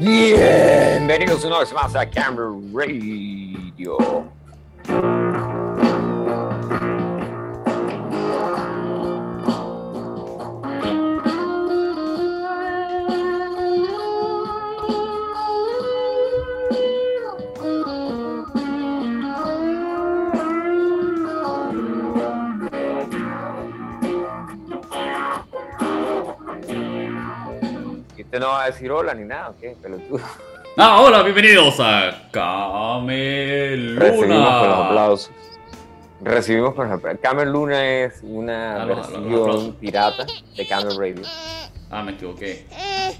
Bienvenidos 0.00 1.44
una 1.44 1.58
vez 1.58 1.72
más 1.72 1.96
a 1.96 2.08
Camera 2.08 2.46
Radio. 2.72 4.30
Usted 28.38 28.46
no 28.46 28.52
va 28.52 28.62
a 28.62 28.66
decir 28.66 28.90
hola 28.92 29.14
ni 29.14 29.24
nada? 29.24 29.48
¿o 29.50 29.56
¿Qué? 29.60 29.76
Pelotudo. 29.82 30.20
Ah, 30.76 31.00
hola, 31.00 31.22
bienvenidos 31.24 31.74
a 31.80 32.28
Cameluna. 32.30 33.98
Recibimos 33.98 34.60
con 34.60 34.68
los 34.68 34.78
aplausos. 34.86 35.30
Recibimos 36.20 36.74
con 36.74 36.88
los 36.88 36.98
aplausos. 36.98 37.20
Camel 37.20 37.50
Luna 37.52 37.84
es 37.84 38.20
una 38.22 38.82
Ah, 38.82 38.84
versión 38.84 39.72
pirata 39.74 40.24
de 40.56 40.68
Camel 40.68 40.96
Radio. 40.96 41.22
Ah, 41.90 42.02
me 42.04 42.12
equivoqué. 42.12 42.64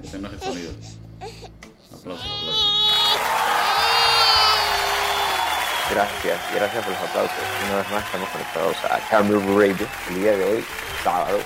Ese 0.00 0.18
no 0.20 0.28
es 0.28 0.34
el 0.34 0.40
sonido. 0.40 0.70
Aplausos, 1.20 2.26
aplausos. 2.26 2.74
Gracias, 5.90 6.38
gracias 6.54 6.84
por 6.84 6.92
los 6.92 7.02
aplausos. 7.02 7.36
Una 7.66 7.76
vez 7.78 7.90
más 7.90 8.04
estamos 8.04 8.28
conectados 8.28 8.76
a 8.84 9.00
Camel 9.10 9.40
Radio 9.58 9.86
el 10.10 10.14
día 10.14 10.36
de 10.36 10.44
hoy, 10.44 10.64
sábado. 11.02 11.38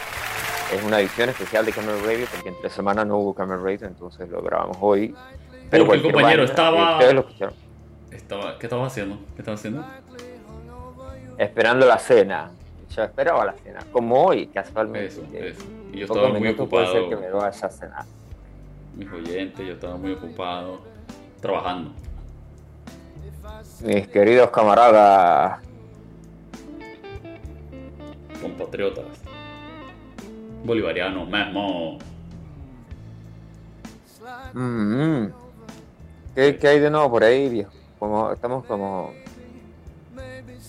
Es 0.73 0.83
una 0.85 1.01
edición 1.01 1.29
especial 1.29 1.67
de 1.67 1.73
Camel 1.73 2.01
Radio 2.05 2.27
porque 2.33 2.49
entre 2.49 2.71
semana 2.71 3.05
no 3.05 3.19
hubo 3.19 3.35
Camel 3.35 3.63
Radio, 3.63 3.87
entonces 3.87 4.29
lo 4.29 4.41
grabamos 4.43 4.77
hoy. 4.81 5.15
Porque 5.71 5.93
el 5.95 6.03
compañero 6.03 6.45
estaba- 6.45 6.95
Ustedes 6.95 7.15
lo 7.15 7.21
escucharon. 7.21 7.55
Estaba, 8.11 8.59
¿Qué 8.59 8.67
estabas 8.67 8.93
haciendo? 8.93 9.19
¿Qué 9.35 9.43
estabas 9.43 9.61
haciendo? 9.61 9.85
Esperando 11.39 11.87
la 11.87 11.99
cena. 11.99 12.51
Yo 12.95 13.03
esperaba 13.03 13.45
la 13.47 13.53
cena, 13.55 13.81
como 13.91 14.23
hoy, 14.27 14.47
casualmente. 14.49 15.07
Eso, 15.09 15.23
eso. 15.33 15.63
Y 15.93 15.99
yo 16.01 16.07
estaba 16.07 16.29
muy 16.29 16.41
minutos 16.41 16.69
puede 16.69 16.87
ser 16.87 17.01
ocupado. 17.03 17.21
que 17.23 17.27
me 17.27 17.33
vaya 17.33 17.67
a 17.67 17.71
cenar. 17.71 18.05
Mis 18.97 19.11
oyentes, 19.11 19.67
yo 19.67 19.73
estaba 19.73 19.97
muy 19.97 20.13
ocupado. 20.13 20.81
Trabajando. 21.41 21.93
Mis 23.83 24.07
queridos 24.09 24.51
camaradas, 24.51 25.61
Compatriotas. 28.41 29.22
Bolivarianos, 30.65 31.29
mismo. 31.29 31.99
mm, 34.55 34.61
mm. 35.23 35.33
¿Qué, 36.35 36.57
qué 36.57 36.69
hay 36.69 36.79
de 36.81 36.91
nuevo 36.91 37.11
por 37.11 37.25
ahí, 37.25 37.49
viejo? 37.49 37.73
Como, 37.99 38.33
estamos 38.33 38.65
como... 38.65 39.13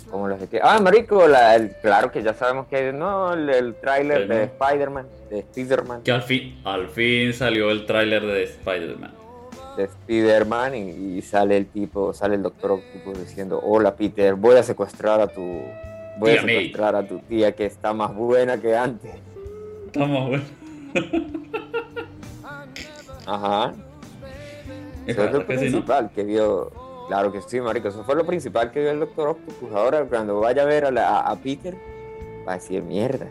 Como 0.09 0.27
los 0.27 0.39
de 0.39 0.47
que... 0.47 0.59
Ah, 0.61 0.79
marico, 0.79 1.27
la- 1.27 1.55
el- 1.55 1.71
claro 1.81 2.11
que 2.11 2.21
ya 2.21 2.33
sabemos 2.35 2.67
que 2.67 2.75
hay 2.75 2.85
de 2.85 2.93
nuevo 2.93 3.33
el, 3.33 3.49
el 3.49 3.75
tráiler 3.75 4.27
de. 4.27 4.43
Spider-Man, 4.43 5.07
de 5.31 5.39
Spider-Man, 5.39 6.01
Que 6.03 6.11
al 6.11 6.21
fin, 6.21 6.61
al 6.63 6.87
fin 6.89 7.33
salió 7.33 7.71
el 7.71 7.85
tráiler 7.87 8.23
de 8.23 8.43
Spider-Man. 8.43 9.11
de 9.75 9.83
Spider-Man 9.85 10.75
y, 10.75 11.17
y 11.17 11.21
sale 11.23 11.57
el 11.57 11.65
tipo, 11.65 12.13
sale 12.13 12.35
el 12.35 12.43
doctor 12.43 12.73
Octopus 12.73 13.19
diciendo, 13.21 13.59
hola 13.63 13.95
Peter, 13.95 14.35
voy 14.35 14.55
a 14.57 14.61
secuestrar 14.63 15.19
a 15.19 15.27
tu... 15.27 15.41
Voy 16.19 16.31
a 16.31 16.33
Tía 16.33 16.43
May." 16.43 16.55
secuestrar 16.57 16.95
a 16.95 17.07
tu 17.07 17.17
tía 17.19 17.51
que 17.53 17.65
está 17.65 17.91
más 17.93 18.13
buena 18.13 18.57
que 18.61 18.77
antes. 18.77 19.15
Estamos 19.93 20.27
bueno. 20.29 20.43
Ajá. 23.27 23.73
Es 25.05 25.15
Eso 25.15 25.25
es 25.25 25.33
lo 25.33 25.45
principal 25.45 26.11
que 26.13 26.23
vio. 26.23 26.71
Claro 27.07 27.31
que 27.31 27.41
sí, 27.41 27.59
marico. 27.61 27.89
Eso 27.89 28.03
fue 28.03 28.15
lo 28.15 28.25
principal 28.25 28.71
que 28.71 28.79
vio 28.79 28.91
el 28.91 28.99
Doctor 29.01 29.29
Octopus. 29.29 29.71
Ahora, 29.73 30.03
cuando 30.05 30.39
vaya 30.39 30.63
a 30.63 30.65
ver 30.65 30.85
a, 30.85 30.91
la- 30.91 31.09
a- 31.19 31.31
a 31.31 31.35
Peter, 31.35 31.75
va 32.47 32.53
a 32.53 32.55
decir 32.55 32.81
mierda. 32.81 33.27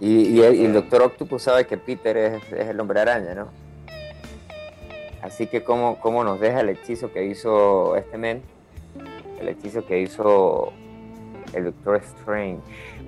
Y, 0.00 0.28
y 0.28 0.42
el, 0.42 0.54
y 0.54 0.64
el 0.66 0.72
Doctor 0.72 1.02
Octopus 1.02 1.42
sabe 1.42 1.66
que 1.66 1.76
Peter 1.76 2.16
es, 2.16 2.52
es 2.52 2.68
el 2.68 2.78
hombre 2.80 3.00
araña, 3.00 3.34
¿no? 3.34 3.48
Así 5.22 5.46
que, 5.48 5.64
¿cómo, 5.64 5.98
¿cómo 6.00 6.22
nos 6.22 6.38
deja 6.40 6.60
el 6.60 6.68
hechizo 6.68 7.12
que 7.12 7.24
hizo 7.26 7.96
este 7.96 8.16
men? 8.16 8.42
El 9.40 9.48
hechizo 9.48 9.84
que 9.84 10.00
hizo 10.00 10.72
el 11.52 11.64
Doctor 11.64 11.96
Strange. 11.96 12.60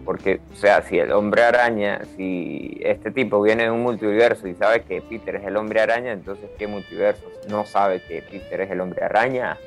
Porque, 0.09 0.41
o 0.55 0.57
sea, 0.57 0.81
si 0.81 0.99
el 0.99 1.13
hombre 1.13 1.43
araña, 1.43 2.01
si 2.17 2.81
este 2.83 3.11
tipo 3.11 3.43
viene 3.43 3.65
de 3.65 3.71
un 3.71 3.83
multiverso 3.83 4.49
y 4.49 4.55
sabe 4.55 4.81
que 4.81 5.03
Peter 5.03 5.37
es 5.37 5.45
el 5.45 5.55
hombre 5.59 5.83
araña, 5.83 6.13
entonces 6.13 6.49
¿qué 6.59 6.67
multiverso? 6.67 7.27
No 7.51 7.67
sabe 7.67 8.01
que 8.09 8.23
Peter 8.23 8.63
es 8.63 8.71
el 8.71 8.81
hombre 8.81 9.05
araña 9.05 9.59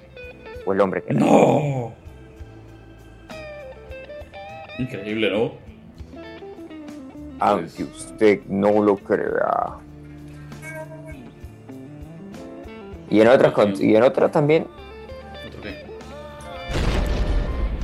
o 0.66 0.74
el 0.74 0.82
hombre 0.82 1.04
que 1.04 1.14
¡No! 1.14 1.94
Increíble, 4.80 5.30
¿no? 5.30 5.52
Aunque 7.38 7.84
usted 7.84 8.40
no 8.48 8.82
lo 8.82 8.96
crea. 8.98 9.76
Y 13.12 13.22
en 13.22 13.28
otras, 13.28 13.52
con- 13.52 13.76
y 13.80 13.96
en 13.96 14.02
otras 14.02 14.32
también, 14.32 14.66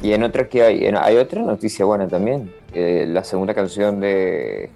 y 0.02 0.13
en 0.13 0.24
otras 0.24 0.47
que 0.47 0.62
hay, 0.63 0.85
en- 0.85 0.97
hay 0.97 1.18
otra 1.18 1.41
noticia 1.41 1.85
buena 1.85 2.08
también. 2.08 2.53
eh, 2.74 3.06
la 3.08 3.24
segunda 3.24 3.53
canción 3.53 4.00
de, 4.00 4.69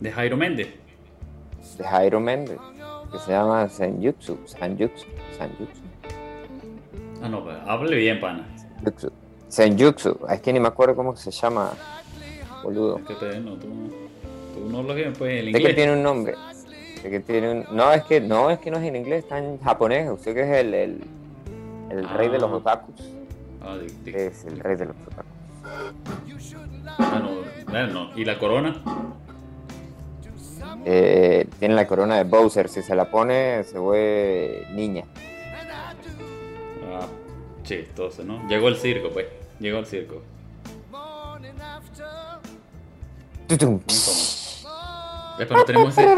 De 0.00 0.10
Jairo 0.10 0.36
Méndez. 0.36 0.68
de 1.78 1.84
Jairo 1.84 2.18
Mendes, 2.20 2.58
que 3.12 3.18
se 3.18 3.30
llama 3.32 3.68
Senjutsu, 3.68 4.38
Senjutsu, 4.46 5.06
Senjutsu. 5.38 5.80
Ah, 7.22 7.28
no, 7.28 7.44
pues, 7.44 7.56
hable 7.66 7.96
bien, 7.96 8.18
pana. 8.20 8.46
Senjutsu. 8.82 9.12
Senjutsu, 9.48 10.18
es 10.30 10.40
que 10.40 10.52
ni 10.52 10.58
me 10.60 10.68
acuerdo 10.68 10.96
cómo 10.96 11.14
se 11.16 11.30
llama, 11.30 11.72
boludo. 12.64 12.98
Es 12.98 13.04
que 13.04 13.14
te, 13.14 13.38
no, 13.40 13.52
tú, 13.56 13.68
tú 14.54 14.68
no 14.70 14.78
hablas 14.78 14.96
bien, 14.96 15.12
pues, 15.12 15.32
el 15.40 15.46
Sé 15.46 15.52
que 15.52 15.58
inglés. 15.58 15.76
tiene 15.76 15.92
un 15.92 16.02
nombre. 16.02 16.34
Sé 17.02 17.10
que 17.10 17.20
tiene 17.20 17.50
un... 17.50 17.66
No, 17.76 17.92
es 17.92 18.02
que 18.04 18.20
no, 18.20 18.50
es 18.50 18.58
que 18.58 18.70
no 18.70 18.78
es 18.78 18.84
en 18.84 18.96
inglés, 18.96 19.24
está 19.24 19.38
en 19.38 19.58
japonés. 19.60 20.10
Usted 20.10 20.34
que 20.34 20.42
es 20.42 20.56
el, 20.58 20.74
el, 20.74 21.00
el 21.90 22.08
rey 22.10 22.28
de 22.28 22.38
los 22.38 22.50
Ah. 22.50 22.56
otakus. 22.56 22.94
Ah, 23.62 23.76
Es 24.06 24.44
el 24.44 24.58
rey 24.60 24.76
de 24.76 24.86
los 24.86 24.96
otakus. 25.06 25.24
ah, 26.98 27.20
no, 27.22 27.30
bueno, 27.70 27.86
no. 27.92 28.18
¿Y 28.18 28.24
la 28.24 28.38
corona? 28.38 28.76
Eh, 30.86 31.46
tiene 31.58 31.74
la 31.74 31.86
corona 31.86 32.16
de 32.16 32.24
Bowser. 32.24 32.68
Si 32.68 32.82
se 32.82 32.94
la 32.94 33.10
pone, 33.10 33.62
se 33.64 33.78
vuelve 33.78 34.66
niña. 34.72 35.04
Ah, 36.92 37.06
chistoso, 37.62 38.24
¿no? 38.24 38.46
Llegó 38.48 38.68
el 38.68 38.76
circo, 38.76 39.10
pues. 39.10 39.26
Llegó 39.58 39.78
el 39.78 39.86
circo. 39.86 40.22
Eh, 43.48 45.44
pero 45.46 45.56
no 45.56 45.64
tenemos 45.64 45.96
ese, 45.98 46.14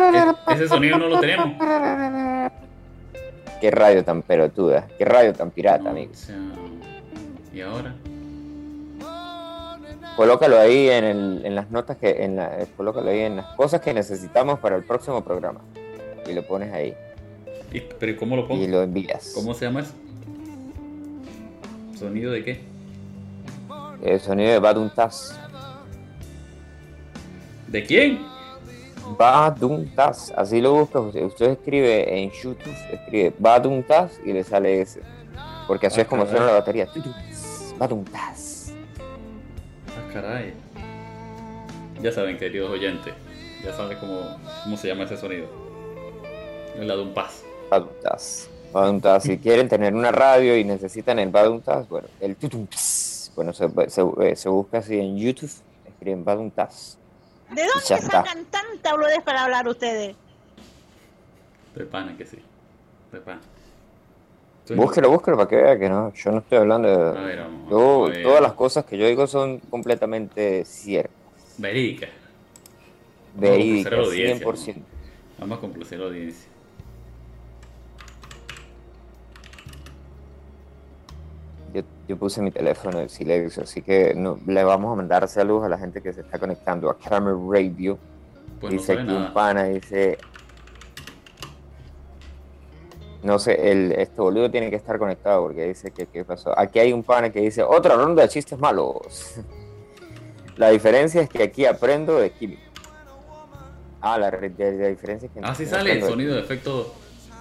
ese 0.50 0.68
sonido, 0.68 0.98
no 0.98 1.08
lo 1.08 1.20
tenemos. 1.20 1.50
Qué 3.60 3.70
radio 3.70 4.04
tan 4.04 4.22
pelotuda. 4.22 4.86
Qué 4.98 5.04
radio 5.04 5.32
tan 5.32 5.50
pirata, 5.50 5.84
No, 5.84 5.90
amigo. 5.90 6.12
sea, 6.14 6.36
¿Y 7.52 7.60
ahora? 7.60 7.94
Colócalo 10.16 10.58
ahí 10.58 10.88
en, 10.88 11.04
el- 11.04 11.42
en 11.44 11.54
las 11.54 11.70
notas 11.70 11.96
que. 11.96 12.24
En 12.24 12.36
la, 12.36 12.60
eh, 12.60 12.66
colócalo 12.76 13.10
ahí 13.10 13.20
en 13.20 13.36
las 13.36 13.46
cosas 13.56 13.80
que 13.80 13.94
necesitamos 13.94 14.58
para 14.58 14.76
el 14.76 14.84
próximo 14.84 15.22
programa. 15.22 15.60
Y 16.28 16.32
lo 16.34 16.46
pones 16.46 16.72
ahí. 16.72 16.94
¿Y, 17.72 17.80
¿Pero 17.80 18.12
¿y 18.12 18.16
cómo 18.16 18.36
lo 18.36 18.46
pongo? 18.46 18.62
Y 18.62 18.66
lo 18.68 18.82
envías. 18.82 19.32
¿Cómo 19.34 19.54
se 19.54 19.64
llama 19.66 19.80
eso? 19.80 19.92
¿Sonido 21.98 22.30
de 22.32 22.44
qué? 22.44 22.60
El 24.02 24.20
sonido 24.20 24.50
de 24.50 24.58
Baduntas. 24.58 25.38
¿De 27.68 27.84
quién? 27.84 28.20
Baduntas, 29.18 30.32
así 30.36 30.60
lo 30.60 30.74
busca 30.74 31.00
usted. 31.00 31.24
Usted 31.24 31.50
escribe 31.52 32.22
en 32.22 32.30
YouTube, 32.30 32.74
escribe 32.92 33.32
Baduntas 33.38 34.18
y 34.24 34.32
le 34.32 34.44
sale 34.44 34.80
ese. 34.82 35.00
Porque 35.66 35.86
así 35.86 36.00
Ah, 36.00 36.02
es 36.02 36.08
como 36.08 36.22
caray. 36.24 36.36
suena 36.36 36.52
la 36.52 36.58
batería. 36.58 36.88
Baduntas. 37.78 38.72
Ah, 39.88 40.12
caray. 40.12 40.54
Ya 42.00 42.12
saben, 42.12 42.36
queridos 42.38 42.70
oyentes. 42.70 43.14
Ya 43.64 43.72
saben 43.72 43.96
cómo, 43.98 44.36
cómo 44.64 44.76
se 44.76 44.88
llama 44.88 45.04
ese 45.04 45.16
sonido. 45.16 45.46
Un 46.76 47.14
paz. 47.14 47.42
Baduntas. 47.70 48.48
Baduntas. 48.72 49.22
Si 49.22 49.38
quieren 49.38 49.68
tener 49.68 49.94
una 49.94 50.10
radio 50.10 50.56
y 50.56 50.64
necesitan 50.64 51.18
el 51.18 51.28
Baduntas, 51.30 51.88
bueno, 51.88 52.08
el 52.20 52.36
tutum. 52.36 52.66
Bueno, 53.36 53.52
se, 53.52 53.68
se, 53.88 54.02
eh, 54.20 54.36
se 54.36 54.48
busca 54.48 54.78
así 54.78 54.98
en 54.98 55.16
YouTube, 55.16 55.50
escriben 55.86 56.24
Baduntas. 56.24 56.98
¿De 57.50 57.62
dónde 57.62 57.78
está. 57.80 58.00
sacan 58.00 58.44
tanta 58.46 58.92
boludez 58.92 59.22
para 59.22 59.44
hablar 59.44 59.68
ustedes? 59.68 60.16
De 61.74 61.84
pana 61.86 62.16
que 62.16 62.26
sí. 62.26 62.38
De 63.12 63.20
pana. 63.20 63.40
Soy- 64.64 64.76
Búsquelo, 64.76 65.10
búsquelo 65.10 65.36
para 65.36 65.48
que 65.48 65.56
vea 65.56 65.78
que 65.78 65.88
no, 65.88 66.12
yo 66.12 66.30
no 66.30 66.38
estoy 66.38 66.58
hablando 66.58 66.88
de... 66.88 67.18
A 67.18 67.22
ver, 67.24 67.38
vamos. 67.40 67.70
Yo- 67.70 67.76
vamos 67.78 68.08
a 68.10 68.12
ver. 68.12 68.22
todas 68.22 68.40
las 68.42 68.52
cosas 68.52 68.84
que 68.84 68.96
yo 68.96 69.06
digo 69.06 69.26
son 69.26 69.58
completamente 69.58 70.64
ciertas. 70.64 71.12
Verídica, 71.58 72.08
Vamos 73.34 73.48
a 73.50 73.58
complacer 73.58 73.94
a 73.94 73.96
la 73.96 74.02
100%. 74.02 74.06
audiencia. 74.06 74.74
Vamos 75.38 75.58
a 75.58 75.60
complacer 75.60 75.98
la 75.98 76.06
audiencia. 76.06 76.48
Yo, 81.74 81.82
yo 82.06 82.16
puse 82.18 82.42
mi 82.42 82.50
teléfono 82.50 83.00
en 83.00 83.08
silencio, 83.08 83.62
así 83.62 83.80
que 83.80 84.14
no, 84.14 84.38
le 84.46 84.62
vamos 84.62 84.92
a 84.92 84.96
mandar 84.96 85.26
saludos 85.26 85.64
a 85.64 85.68
la 85.70 85.78
gente 85.78 86.02
que 86.02 86.12
se 86.12 86.20
está 86.20 86.38
conectando 86.38 86.90
a 86.90 86.98
Camera 86.98 87.36
Radio. 87.50 87.98
Pues 88.60 88.72
no 88.74 88.78
dice 88.78 88.92
aquí 88.92 89.10
un 89.10 89.32
pana, 89.32 89.64
dice... 89.64 90.18
No 93.22 93.38
sé, 93.38 93.70
el, 93.70 93.92
este 93.92 94.20
boludo 94.20 94.50
tiene 94.50 94.68
que 94.68 94.76
estar 94.76 94.98
conectado 94.98 95.42
porque 95.42 95.68
dice 95.68 95.92
que 95.92 96.06
qué 96.06 96.24
pasó. 96.24 96.58
Aquí 96.58 96.80
hay 96.80 96.92
un 96.92 97.04
pana 97.04 97.30
que 97.30 97.40
dice, 97.40 97.62
otra 97.62 97.94
ronda 97.94 98.22
de 98.22 98.28
chistes 98.28 98.58
malos. 98.58 99.36
La 100.56 100.68
diferencia 100.70 101.22
es 101.22 101.28
que 101.30 101.42
aquí 101.42 101.64
aprendo 101.64 102.16
de 102.18 102.30
química. 102.30 102.62
Ah, 104.00 104.18
la, 104.18 104.30
de- 104.30 104.72
la 104.78 104.88
diferencia 104.88 105.26
es 105.28 105.32
que... 105.32 105.40
Ah, 105.42 105.54
sí 105.54 105.62
no 105.62 105.70
sale 105.70 105.92
el 105.92 106.00
de 106.00 106.08
sonido 106.08 106.34
de 106.34 106.40
efecto 106.40 106.92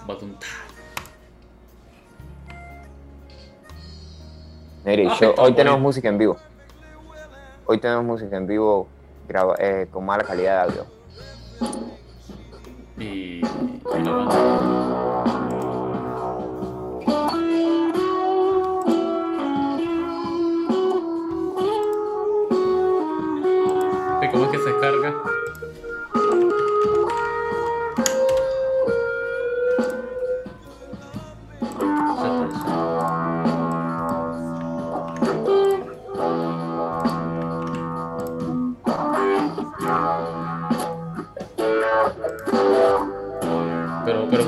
batunta. 0.07 0.45
Mire, 4.85 5.07
Ah, 5.09 5.17
yo- 5.19 5.33
hoy 5.37 5.53
tenemos 5.53 5.79
música 5.79 6.07
en 6.09 6.17
vivo. 6.19 6.37
Hoy 7.65 7.79
tenemos 7.79 8.03
música 8.05 8.37
en 8.37 8.47
vivo 8.47 8.87
graba- 9.27 9.55
eh, 9.59 9.87
con 9.91 10.05
mala 10.05 10.23
calidad 10.23 10.67
de 10.67 10.71
audio. 10.79 10.85
Y, 13.01 13.41
y 13.41 14.03
la 14.03 14.11
banda. 14.11 14.35
¿Y 14.35 15.80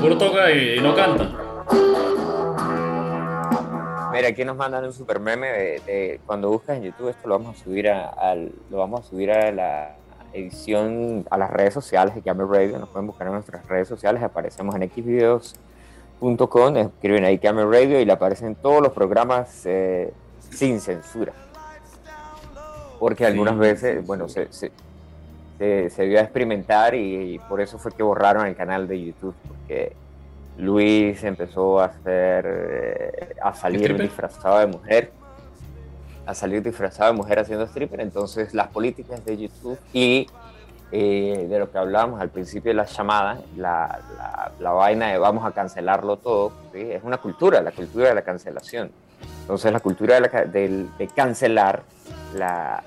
puro 0.00 0.18
toca 0.18 0.50
y, 0.50 0.78
y 0.78 0.80
no 0.80 0.94
canta. 0.94 1.30
Mira, 4.12 4.28
aquí 4.28 4.44
nos 4.44 4.56
mandan 4.56 4.84
un 4.84 4.92
super 4.92 5.18
meme 5.18 5.48
de, 5.48 5.80
de- 5.86 6.20
cuando 6.24 6.48
buscas 6.50 6.76
en 6.76 6.84
YouTube 6.84 7.08
esto 7.08 7.26
lo 7.28 7.38
vamos 7.38 7.60
a 7.60 7.64
subir 7.64 7.88
a, 7.90 8.08
al- 8.10 8.52
lo 8.70 8.78
vamos 8.78 9.00
a 9.00 9.02
subir 9.02 9.32
a 9.32 9.50
la 9.50 9.96
edición 10.32 11.24
a 11.30 11.38
las 11.38 11.50
redes 11.50 11.74
sociales 11.74 12.14
de 12.14 12.22
Camera 12.22 12.48
Radio, 12.50 12.78
nos 12.78 12.88
pueden 12.88 13.06
buscar 13.08 13.26
en 13.26 13.32
nuestras 13.34 13.66
redes 13.66 13.88
sociales, 13.88 14.22
aparecemos 14.22 14.74
en 14.76 14.88
xvideos.com, 14.88 16.76
escriben 16.76 17.24
ahí 17.24 17.38
Camera 17.38 17.68
Radio 17.68 18.00
y 18.00 18.04
le 18.04 18.12
aparecen 18.12 18.54
todos 18.56 18.82
los 18.82 18.92
programas 18.92 19.64
eh, 19.66 20.12
sin 20.50 20.80
censura. 20.80 21.32
Porque 23.00 23.26
algunas 23.26 23.54
Sin 23.54 23.60
veces, 23.60 24.06
bueno, 24.06 24.28
se, 24.28 24.52
se, 24.52 24.70
se, 25.58 25.90
se 25.90 26.04
dio 26.04 26.18
a 26.18 26.22
experimentar 26.22 26.94
y, 26.94 27.34
y 27.34 27.38
por 27.38 27.60
eso 27.60 27.78
fue 27.78 27.92
que 27.92 28.02
borraron 28.02 28.46
el 28.46 28.56
canal 28.56 28.86
de 28.88 29.02
YouTube, 29.04 29.34
porque 29.48 29.92
Luis 30.58 31.22
empezó 31.24 31.80
a 31.80 31.86
hacer, 31.86 32.44
eh, 32.46 33.34
a 33.42 33.54
salir 33.54 33.80
disfrazado 34.04 34.58
de 34.60 34.66
mujer, 34.66 35.10
a 36.26 36.34
salir 36.34 36.62
disfrazado 36.62 37.12
de 37.12 37.16
mujer 37.18 37.38
haciendo 37.40 37.64
stripper. 37.66 38.00
Entonces 38.00 38.54
las 38.54 38.68
políticas 38.68 39.24
de 39.24 39.36
YouTube 39.36 39.78
y 39.92 40.26
eh, 40.92 41.46
de 41.50 41.58
lo 41.58 41.70
que 41.70 41.78
hablábamos 41.78 42.20
al 42.20 42.28
principio 42.30 42.70
de 42.70 42.74
la 42.76 42.84
llamada, 42.84 43.40
la, 43.56 43.98
la, 44.16 44.52
la 44.60 44.70
vaina 44.72 45.08
de 45.08 45.18
vamos 45.18 45.44
a 45.44 45.50
cancelarlo 45.52 46.18
todo, 46.18 46.52
¿sí? 46.72 46.80
es 46.82 47.02
una 47.02 47.18
cultura, 47.18 47.60
la 47.62 47.72
cultura 47.72 48.08
de 48.10 48.14
la 48.14 48.22
cancelación. 48.22 48.90
Entonces 49.40 49.72
la 49.72 49.80
cultura 49.80 50.14
de, 50.14 50.20
la 50.20 50.44
del- 50.44 50.88
de 50.96 51.08
cancelar, 51.08 51.82
la, 52.36 52.82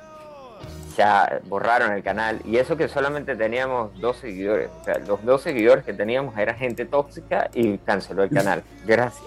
ya 0.97 1.39
borraron 1.45 1.93
el 1.93 2.01
canal 2.03 2.41
y 2.43 2.57
eso 2.57 2.75
que 2.75 2.87
solamente 2.87 3.35
teníamos 3.35 3.91
dos 4.01 4.17
seguidores, 4.17 4.69
o 4.81 4.83
sea, 4.83 4.97
los 4.99 5.23
dos 5.23 5.41
seguidores 5.43 5.85
que 5.85 5.93
teníamos 5.93 6.35
era 6.37 6.53
gente 6.55 6.85
tóxica 6.85 7.49
y 7.53 7.77
canceló 7.77 8.23
el 8.23 8.29
canal. 8.31 8.63
Gracias. 8.85 9.23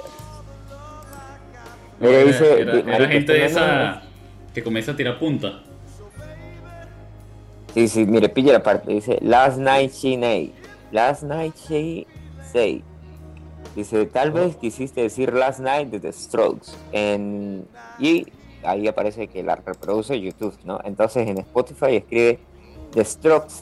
Mira, 2.01 2.13
Era, 2.19 2.25
dice, 2.25 2.61
era- 2.61 2.73
era 2.73 2.83
marico, 2.85 3.11
gente 3.13 3.33
de 3.33 3.45
esa 3.47 4.03
que 4.53 4.63
comienza 4.65 4.93
a 4.93 4.97
tirar 4.97 5.19
punta. 5.19 5.63
Sí, 7.75 7.87
sí, 7.89 8.05
mire, 8.05 8.29
pilla 8.29 8.53
la 8.55 8.63
parte. 8.63 8.93
Dice, 8.93 9.19
last 9.23 9.59
night 9.59 9.93
she 9.93 10.17
nay. 10.17 10.53
Last 10.91 11.23
night 11.23 11.55
she 11.69 12.07
say. 12.53 12.83
Dice, 13.77 14.07
tal 14.07 14.33
vez 14.33 14.57
quisiste 14.57 15.03
decir 15.03 15.33
last 15.33 15.61
night 15.61 15.89
de 15.89 16.01
The 16.01 16.13
Strokes. 16.13 16.73
En, 16.91 17.65
y 18.01 18.27
ahí 18.65 18.87
aparece 18.89 19.29
que 19.29 19.43
la 19.43 19.57
reproduce 19.57 20.21
YouTube, 20.21 20.57
¿no? 20.65 20.81
Entonces 20.85 21.29
en 21.29 21.39
Spotify 21.39 21.97
escribe 21.97 22.39
The 22.93 23.05
Strokes 23.05 23.55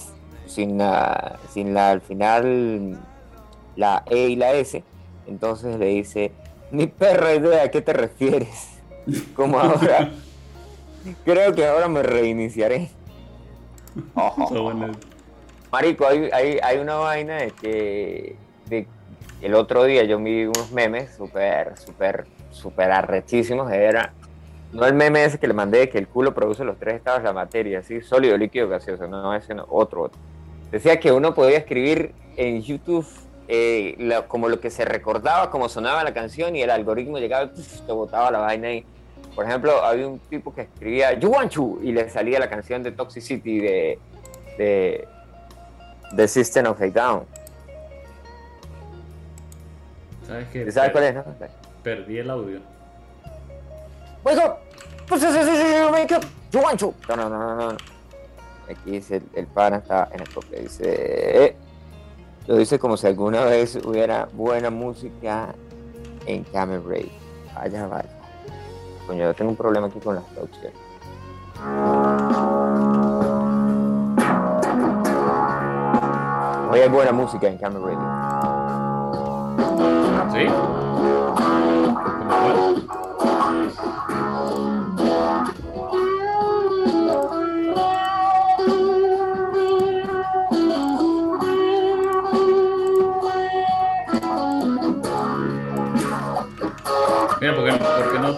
sin 0.46 0.78
la, 0.78 1.38
sin 1.52 1.74
la 1.74 1.90
al 1.90 2.00
final 2.00 2.98
la 3.76 4.02
E 4.06 4.28
y 4.28 4.36
la 4.36 4.52
S. 4.54 4.82
Entonces 5.26 5.78
le 5.78 5.86
dice, 5.86 6.32
ni 6.70 6.86
perra 6.86 7.34
idea 7.34 7.64
a 7.64 7.70
qué 7.70 7.80
te 7.82 7.92
refieres. 7.92 8.80
Como 9.34 9.58
ahora. 9.58 10.10
Creo 11.24 11.54
que 11.54 11.66
ahora 11.66 11.88
me 11.88 12.02
reiniciaré. 12.02 12.90
Marico, 15.70 16.06
hay, 16.06 16.28
hay, 16.32 16.58
hay 16.62 16.78
una 16.78 16.94
vaina 16.96 17.36
de 17.36 17.50
que 17.50 18.36
de- 18.66 18.86
el 19.40 19.54
otro 19.54 19.84
día 19.84 20.02
yo 20.04 20.18
vi 20.18 20.44
unos 20.46 20.72
memes 20.72 21.14
súper, 21.16 21.76
súper, 21.78 22.26
súper 22.50 22.90
arrechísimos. 22.90 23.70
Era, 23.70 24.12
no 24.72 24.84
el 24.86 24.94
meme 24.94 25.24
ese 25.24 25.38
que 25.38 25.46
le 25.46 25.54
mandé 25.54 25.88
que 25.88 25.98
el 25.98 26.08
culo 26.08 26.34
produce 26.34 26.64
los 26.64 26.78
tres 26.78 26.96
estados 26.96 27.20
de 27.20 27.24
la 27.28 27.32
materia, 27.32 27.82
¿sí? 27.82 28.00
sólido, 28.00 28.36
líquido, 28.36 28.68
gaseoso. 28.68 29.06
No, 29.08 29.34
ese 29.34 29.54
no, 29.54 29.64
otro, 29.68 30.02
otro. 30.02 30.18
Decía 30.70 31.00
que 31.00 31.10
uno 31.12 31.34
podía 31.34 31.58
escribir 31.58 32.12
en 32.36 32.60
YouTube 32.62 33.06
eh, 33.48 33.94
la- 33.98 34.28
como 34.28 34.48
lo 34.50 34.60
que 34.60 34.68
se 34.70 34.84
recordaba, 34.84 35.50
como 35.50 35.68
sonaba 35.70 36.04
la 36.04 36.12
canción 36.12 36.54
y 36.54 36.62
el 36.62 36.68
algoritmo 36.70 37.18
llegaba 37.18 37.44
y 37.44 37.48
¡puf! 37.48 37.80
te 37.86 37.92
botaba 37.92 38.30
la 38.30 38.40
vaina 38.40 38.68
ahí. 38.68 38.84
Por 39.34 39.46
ejemplo, 39.46 39.82
había 39.84 40.06
un 40.06 40.18
tipo 40.18 40.52
que 40.54 40.62
escribía 40.62 41.14
You 41.18 41.30
Want 41.30 41.52
You 41.52 41.80
y 41.82 41.92
le 41.92 42.10
salía 42.10 42.38
la 42.38 42.50
canción 42.50 42.82
de 42.82 42.92
Toxicity 42.92 43.58
de, 43.60 43.98
de, 44.58 45.08
de 46.12 46.28
System 46.28 46.66
of 46.66 46.80
a 46.82 46.86
Down. 46.88 47.22
¿Sabes 50.26 50.46
qué? 50.52 50.70
¿Sabes 50.72 50.90
cuál 50.92 51.04
es? 51.04 51.14
No? 51.14 51.24
Perdí 51.82 52.18
el 52.18 52.28
audio. 52.30 52.60
Wake 54.24 54.38
up! 54.38 54.58
Pues, 55.06 55.22
up! 55.22 56.24
You 56.50 56.60
want 56.60 56.80
you. 56.80 56.94
No, 57.08 57.16
no, 57.16 57.28
no, 57.28 57.38
no, 57.38 57.72
no. 57.72 57.76
Aquí 58.68 58.90
dice, 58.90 59.16
el, 59.16 59.22
el 59.34 59.46
pana 59.46 59.78
está 59.78 60.08
en 60.12 60.20
el 60.20 60.28
copia. 60.32 60.60
Dice, 60.60 61.56
lo 62.46 62.56
dice 62.56 62.78
como 62.78 62.96
si 62.96 63.06
alguna 63.06 63.44
vez 63.44 63.76
hubiera 63.76 64.28
buena 64.32 64.70
música 64.70 65.54
en 66.26 66.44
Camel 66.44 66.82
Ray. 66.86 67.10
Vaya, 67.54 67.86
vaya. 67.86 68.08
Coño, 69.06 69.24
yo 69.24 69.34
tengo 69.34 69.50
un 69.50 69.56
problema 69.56 69.86
aquí 69.86 70.00
con 70.00 70.14
las 70.16 70.26
traducciones. 70.28 70.74
Hoy 76.70 76.80
hay 76.80 76.88
buena 76.88 77.12
música 77.12 77.48
en 77.48 77.58
Camel 77.58 77.82
Radio. 77.82 77.98
¿Sí? 80.32 80.46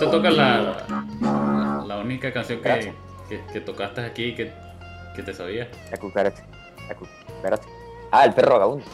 Te 0.00 0.06
tocas 0.06 0.34
la, 0.34 0.84
la, 1.20 1.84
la 1.86 1.98
única 1.98 2.32
canción 2.32 2.60
que, 2.60 2.92
que, 3.28 3.40
que 3.52 3.60
tocaste 3.60 4.00
aquí 4.00 4.34
que, 4.34 4.50
que 5.14 5.22
te 5.22 5.32
sabías? 5.34 5.68
La 5.90 5.96
cucaracha. 5.98 6.42
La 6.88 6.94
cucaracha. 6.96 7.68
Ah, 8.10 8.24
el 8.24 8.32
perro 8.34 8.54
vagabundo. 8.54 8.84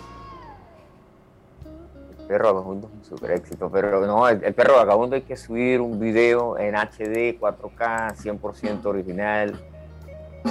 El 2.19 2.27
perro 2.27 2.53
vagabundo 2.55 2.89
es 2.89 2.95
un 2.95 3.05
super 3.05 3.31
éxito, 3.31 3.71
pero 3.71 4.05
no, 4.07 4.29
el, 4.29 4.43
el 4.45 4.53
perro 4.53 4.75
vagabundo 4.77 5.17
hay 5.17 5.23
que 5.23 5.37
subir 5.37 5.81
un 5.81 5.99
video 6.01 6.59
en 6.59 6.75
HD, 6.75 7.39
4K, 7.39 8.17
100% 8.17 8.85
original, 8.87 9.55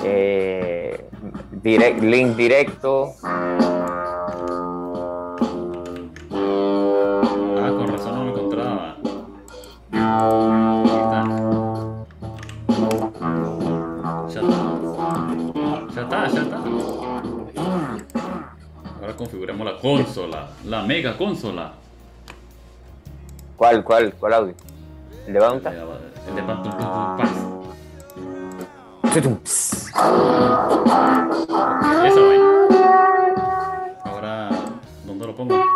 eh, 0.04 1.06
direct- 1.62 2.00
link 2.00 2.36
directo. 2.36 3.14
Ahora 19.16 19.30
configuremos 19.30 19.66
la 19.66 19.78
consola, 19.80 20.50
la 20.66 20.84
mega 20.84 21.18
consola. 21.18 21.72
¿Cuál, 23.56 23.82
cuál, 23.82 24.14
cuál 24.16 24.34
audio? 24.34 24.54
¿El 25.26 25.34
de 25.34 25.40
Bounta? 25.40 25.72
El 25.72 26.36
de. 26.36 26.42
Esa 32.06 32.20
vaina. 32.20 32.46
Ahora, 34.04 34.50
¿dónde 35.06 35.28
lo 35.28 35.34
pongo? 35.34 35.75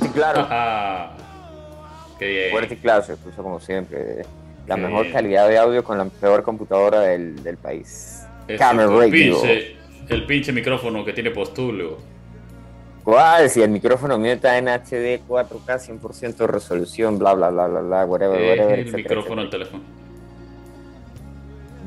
Fuerte 0.00 0.06
y 0.06 0.10
claro. 0.10 0.40
Ajá. 0.40 1.10
Qué 2.18 2.26
bien. 2.28 2.50
Fuerte 2.50 2.74
y 2.74 2.76
claro, 2.78 3.02
se 3.04 3.12
escucha 3.14 3.36
como 3.36 3.60
siempre. 3.60 4.24
La 4.66 4.76
Qué 4.76 4.80
mejor 4.82 5.02
bien. 5.02 5.12
calidad 5.12 5.48
de 5.48 5.58
audio 5.58 5.84
con 5.84 5.98
la 5.98 6.04
peor 6.06 6.42
computadora 6.42 7.00
del, 7.00 7.42
del 7.42 7.56
país. 7.56 8.24
Exacto, 8.48 8.58
Camera 8.78 8.88
el 8.92 8.98
Radio. 8.98 9.40
pinche, 9.40 9.76
el 10.08 10.26
pinche 10.26 10.52
micrófono 10.52 11.04
que 11.04 11.12
tiene 11.12 11.30
postulio. 11.30 11.98
¿Cuál? 13.02 13.50
Si 13.50 13.60
el 13.60 13.70
micrófono 13.70 14.16
mío 14.18 14.32
está 14.32 14.56
en 14.56 14.66
HD, 14.68 15.20
4K, 15.28 16.00
100% 16.00 16.36
de 16.36 16.46
resolución, 16.46 17.18
bla, 17.18 17.34
bla, 17.34 17.50
bla, 17.50 17.66
bla, 17.66 17.80
bla, 17.80 18.04
whatever, 18.06 18.40
Es 18.40 18.48
whatever, 18.48 18.78
el 18.78 18.86
etcétera, 18.86 18.96
micrófono 19.16 19.40
del 19.42 19.50
teléfono. 19.50 19.82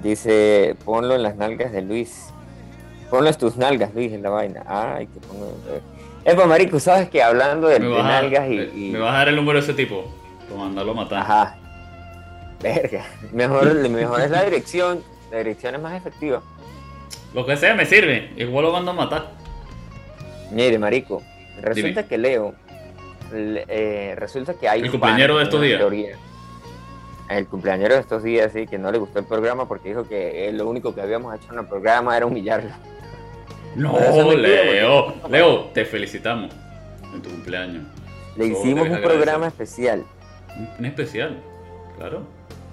Dice, 0.04 0.76
ponlo 0.86 1.16
en 1.16 1.24
las 1.24 1.36
nalgas 1.36 1.72
de 1.72 1.82
Luis. 1.82 2.28
Ponlo 3.10 3.30
en 3.30 3.36
tus 3.36 3.58
nalgas, 3.58 3.94
Luis, 3.96 4.14
en 4.14 4.22
la 4.22 4.30
vaina. 4.30 4.64
Ay, 4.68 5.08
que 5.08 5.20
pongo... 5.22 5.58
Epa, 6.26 6.46
marico, 6.46 6.80
¿sabes 6.80 7.10
que 7.10 7.22
Hablando 7.24 7.68
de, 7.68 7.80
Me 7.80 7.88
de 7.88 8.04
nalgas 8.04 8.48
y... 8.50 8.56
me- 8.56 8.64
y- 8.76 8.92
me 8.92 9.00
vas 9.00 9.14
a 9.14 9.18
dar 9.20 9.30
el 9.30 9.36
número 9.36 9.60
de 9.60 9.64
ese 9.64 9.74
tipo. 9.74 10.06
Para 10.50 10.62
mandarlo 10.62 10.92
a 10.92 10.96
matar. 10.96 11.20
Ajá. 11.20 11.56
Verga. 12.62 13.06
Mejor, 13.32 13.90
mejor 13.90 14.22
es 14.22 14.32
la 14.32 14.44
dirección. 14.44 15.04
La 15.32 15.38
dirección 15.40 15.76
es 15.76 15.82
más 15.82 15.94
efectiva. 15.94 16.42
Lo 17.34 17.46
que 17.46 17.56
sea 17.58 17.76
me 17.76 17.86
sirve. 17.86 18.32
Igual 18.38 18.66
lo 18.66 18.72
mando 18.72 18.92
a 18.92 18.94
matar. 18.94 19.32
Mire, 20.52 20.80
marico, 20.80 21.22
resulta 21.62 22.02
Dime. 22.02 22.06
que 22.08 22.18
Leo, 22.18 22.54
le- 23.34 23.66
eh, 23.68 24.16
resulta 24.16 24.54
que 24.54 24.68
hay 24.70 24.82
El 24.82 24.92
cumpleañero 24.92 25.38
de 25.38 25.44
estos 25.44 25.62
días. 25.62 25.78
teoría. 25.80 26.16
El 27.30 27.46
cumpleañero 27.48 27.96
de 27.96 28.00
estos 28.00 28.24
días, 28.24 28.52
sí, 28.54 28.66
que 28.68 28.78
no 28.78 28.90
le 28.90 28.98
gustó 28.98 29.20
el 29.20 29.26
programa 29.26 29.68
porque 29.68 29.90
dijo 29.90 30.08
que 30.08 30.50
lo 30.54 30.68
único 30.70 30.96
que 30.96 31.02
habíamos 31.02 31.36
hecho 31.36 31.52
en 31.52 31.60
el 31.60 31.66
programa 31.66 32.16
era 32.16 32.26
humillarlo. 32.26 32.70
No, 33.78 34.32
Leo. 34.34 35.14
Leo, 35.30 35.66
te 35.74 35.86
felicitamos 35.86 36.52
en 37.14 37.22
tu 37.22 37.30
cumpleaños. 37.30 37.84
Le 38.36 38.46
Solo 38.46 38.60
hicimos 38.60 38.90
un 38.90 39.02
programa 39.02 39.48
especial. 39.48 40.04
Un- 40.80 40.86
especial. 40.86 41.38
Claro. 41.98 42.24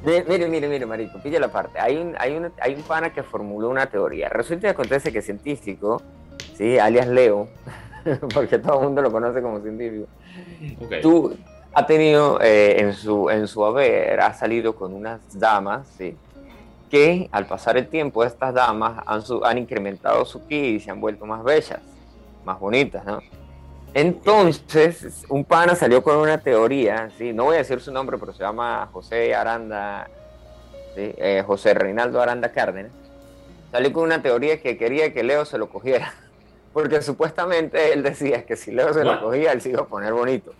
Mi- 0.05 0.23
Mire, 0.29 0.49
mire, 0.49 0.69
mire, 0.69 0.87
marico, 0.87 1.19
pilla 1.23 1.39
la 1.41 1.49
parte. 1.49 1.79
Hay 1.79 1.97
un, 1.97 2.15
hay, 2.19 2.35
un, 2.37 2.51
hay 2.61 2.75
un 2.75 2.83
pana 2.83 3.13
que 3.13 3.23
formuló 3.23 3.69
una 3.69 3.87
teoría. 3.87 4.29
Resulta 4.29 4.67
y 4.67 4.71
acontece 4.71 5.13
que 5.13 5.23
científico, 5.23 6.03
sí, 6.57 6.79
alias 6.79 7.07
Leo, 7.09 7.49
porque 8.35 8.59
todo 8.59 8.79
el 8.81 8.85
mundo 8.87 9.01
lo 9.03 9.11
conoce 9.13 9.41
como 9.43 9.61
científico, 9.61 10.07
Ok. 10.83 10.95
tú 11.03 11.37
ha 11.73 11.87
tenido 11.87 12.39
eh, 12.43 12.81
en, 12.81 12.93
su, 12.95 13.29
en 13.31 13.47
su 13.49 13.65
haber, 13.65 14.21
ha 14.21 14.33
salido 14.35 14.75
con 14.77 14.93
unas 14.95 15.21
damas, 15.39 15.87
¿sí? 15.99 16.15
Que 16.95 17.29
al 17.33 17.45
pasar 17.47 17.77
el 17.77 17.89
tiempo 17.89 18.23
estas 18.23 18.55
damas 18.55 19.03
han, 19.05 19.21
su- 19.21 19.45
han 19.45 19.59
incrementado 19.59 20.25
su 20.25 20.47
ki 20.47 20.55
y 20.77 20.79
se 20.81 20.93
han 20.93 21.01
vuelto 21.01 21.27
más 21.27 21.43
bellas, 21.43 21.81
más 22.45 22.61
bonitas, 22.61 23.05
¿no? 23.05 23.19
Entonces, 23.95 25.25
un 25.29 25.45
pana 25.45 25.75
salió 25.75 26.05
con 26.05 26.19
una 26.19 26.39
teoría, 26.39 27.11
¿sí? 27.19 27.33
no 27.33 27.47
voy 27.47 27.57
a 27.57 27.59
decir 27.59 27.81
su 27.81 27.91
nombre, 27.91 28.17
pero 28.17 28.33
se 28.33 28.45
llama 28.45 28.89
José 28.93 29.35
Aranda, 29.35 30.09
¿sí? 30.95 31.13
Eh, 31.17 31.43
José 31.45 31.75
Reinaldo 31.75 32.21
Aranda 32.21 32.53
Cárdenas, 32.53 32.93
salió 33.73 33.93
con 33.93 34.05
una 34.05 34.23
teoría 34.23 34.61
que 34.63 34.77
quería 34.77 35.13
que 35.13 35.25
Leo 35.25 35.45
se 35.45 35.59
lo 35.59 35.69
cogiera, 35.69 36.15
porque 36.73 37.03
supuestamente 37.03 37.93
él 37.93 38.05
decía 38.05 38.47
que 38.47 38.55
si 38.55 38.71
Leo 38.71 38.95
se 38.95 39.03
lo 39.05 39.21
cogía, 39.21 39.51
él 39.51 39.61
se 39.61 39.71
iba 39.71 39.81
a 39.83 39.87
poner 39.87 40.13
bonito. 40.13 40.53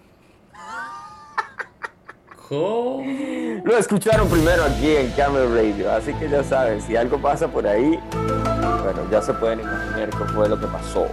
Lo 2.51 3.77
escucharon 3.79 4.29
primero 4.29 4.65
aquí 4.65 4.95
en 4.97 5.11
Camel 5.13 5.49
Radio, 5.55 5.91
así 5.93 6.13
que 6.15 6.29
ya 6.29 6.45
saben, 6.45 6.81
si 6.83 6.95
algo 6.97 7.19
pasa 7.19 7.49
por 7.49 7.67
ahí, 7.67 7.99
bueno, 8.13 9.11
ya 9.11 9.23
se 9.23 9.33
pueden 9.35 9.61
imaginar 9.61 10.11
qué 10.11 10.25
fue 10.35 10.49
lo 10.49 10.59
que 10.61 10.67
pasó. 10.67 11.07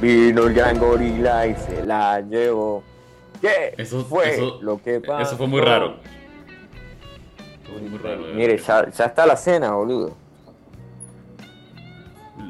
Vino 0.00 0.44
el 0.44 0.54
gran 0.54 0.78
gorila 0.78 1.46
y 1.46 1.54
se 1.54 1.84
la 1.86 2.20
llevó. 2.20 2.82
¿Qué 3.40 3.74
Eso- 3.78 4.04
fue 4.04 4.34
eso- 4.34 4.58
lo 4.62 4.78
que 4.82 5.00
pasó? 5.00 5.22
Eso 5.22 5.36
fue 5.36 5.46
muy 5.46 5.60
raro. 5.60 5.96
Fue 7.70 7.80
muy 7.80 7.98
raro. 7.98 8.22
Mire, 8.34 8.58
ya, 8.58 8.90
ya 8.90 9.04
está 9.06 9.26
la 9.26 9.36
cena, 9.36 9.72
boludo. 9.72 10.12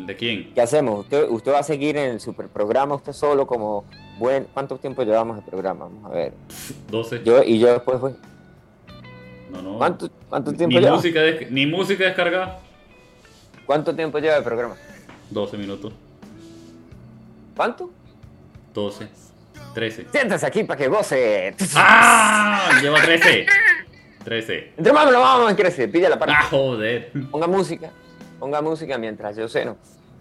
¿De 0.06 0.16
quién? 0.16 0.52
¿Qué 0.54 0.60
hacemos? 0.60 1.00
¿Usted, 1.00 1.28
usted 1.28 1.52
va 1.52 1.58
a 1.60 1.62
seguir 1.62 1.96
en 1.96 2.12
el 2.12 2.20
super 2.20 2.48
programa, 2.48 2.94
usted 2.94 3.12
solo 3.12 3.46
como 3.46 3.84
buen... 4.18 4.44
¿Cuánto 4.52 4.76
tiempo 4.78 5.02
llevamos 5.02 5.36
de 5.36 5.42
programa? 5.42 5.84
Vamos 5.86 6.10
a 6.10 6.14
ver. 6.14 6.32
12. 6.90 7.22
Yo 7.24 7.42
y 7.42 7.58
yo 7.58 7.72
después 7.72 8.00
voy. 8.00 8.14
no, 9.50 9.62
no. 9.62 9.78
¿Cuánto, 9.78 10.10
cuánto 10.28 10.50
Ni 10.52 10.58
tiempo 10.58 10.78
lleva? 10.78 10.96
música, 10.96 11.20
des- 11.20 11.50
ni 11.50 11.66
música 11.66 12.04
descargada. 12.04 12.58
¿Cuánto 13.66 13.94
tiempo 13.94 14.18
lleva 14.18 14.36
el 14.36 14.44
programa? 14.44 14.76
12 15.30 15.56
minutos. 15.56 15.92
¿Cuánto? 17.56 17.90
12. 18.74 19.08
13. 19.74 20.06
Siéntese 20.12 20.46
aquí 20.46 20.64
para 20.64 20.78
que 20.78 20.88
goce. 20.88 21.54
¡Ah! 21.76 22.78
Lleva 22.82 23.00
13. 23.02 23.46
13. 24.24 24.72
Entre 24.76 24.92
más 24.92 25.10
lo 25.10 25.20
vamos 25.20 25.52
a 25.52 25.56
crecer, 25.56 25.90
pilla 25.90 26.08
la 26.08 26.18
parte. 26.18 26.34
¡Ah, 26.36 26.42
joder! 26.50 27.12
Ponga 27.30 27.46
música, 27.46 27.90
ponga 28.38 28.62
música 28.62 28.96
mientras 28.98 29.36
yo 29.36 29.48
ceno. 29.48 29.76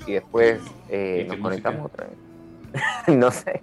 Y 0.07 0.13
después 0.13 0.59
eh, 0.89 1.19
¿Y 1.19 1.23
qué 1.23 1.29
nos 1.29 1.37
conectamos 1.37 1.81
música? 1.83 2.03
otra 2.03 2.07
vez. 3.07 3.17
no 3.17 3.31
sé. 3.31 3.61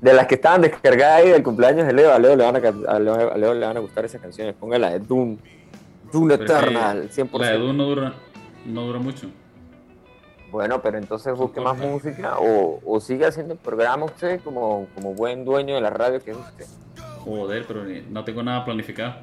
De 0.00 0.12
las 0.12 0.26
que 0.26 0.34
estaban 0.34 0.60
descargadas 0.60 1.22
ahí 1.22 1.30
del 1.30 1.42
cumpleaños 1.42 1.86
de 1.86 1.92
Leo, 1.94 2.12
a 2.12 2.18
Leo 2.18 2.36
le 2.36 2.44
van 2.44 2.56
a, 2.56 2.98
Leo, 2.98 3.32
a 3.32 3.38
Leo 3.38 3.54
le 3.54 3.66
van 3.66 3.76
a 3.76 3.80
gustar 3.80 4.04
esas 4.04 4.20
canciones. 4.20 4.54
Ponga 4.54 4.78
la 4.78 4.90
de 4.90 4.98
Doom. 5.00 5.38
Doom 6.12 6.30
Eternal, 6.32 7.08
100%. 7.10 7.38
La 7.38 7.52
de 7.52 7.58
Doom 7.58 7.76
no 7.76 7.84
dura, 7.84 8.14
no 8.66 8.82
dura 8.82 8.98
mucho. 8.98 9.28
Bueno, 10.50 10.82
pero 10.82 10.98
entonces 10.98 11.34
busque 11.34 11.62
más 11.62 11.78
música 11.78 12.36
o, 12.38 12.80
o 12.84 13.00
siga 13.00 13.28
haciendo 13.28 13.54
el 13.54 13.58
programa 13.58 14.04
usted 14.04 14.40
como, 14.42 14.86
como 14.94 15.14
buen 15.14 15.46
dueño 15.46 15.74
de 15.74 15.80
la 15.80 15.88
radio 15.88 16.22
que 16.22 16.32
es 16.32 16.36
usted. 16.36 16.66
Joder, 17.24 17.64
pero 17.66 17.84
no 18.10 18.24
tengo 18.24 18.42
nada 18.42 18.62
planificado. 18.62 19.14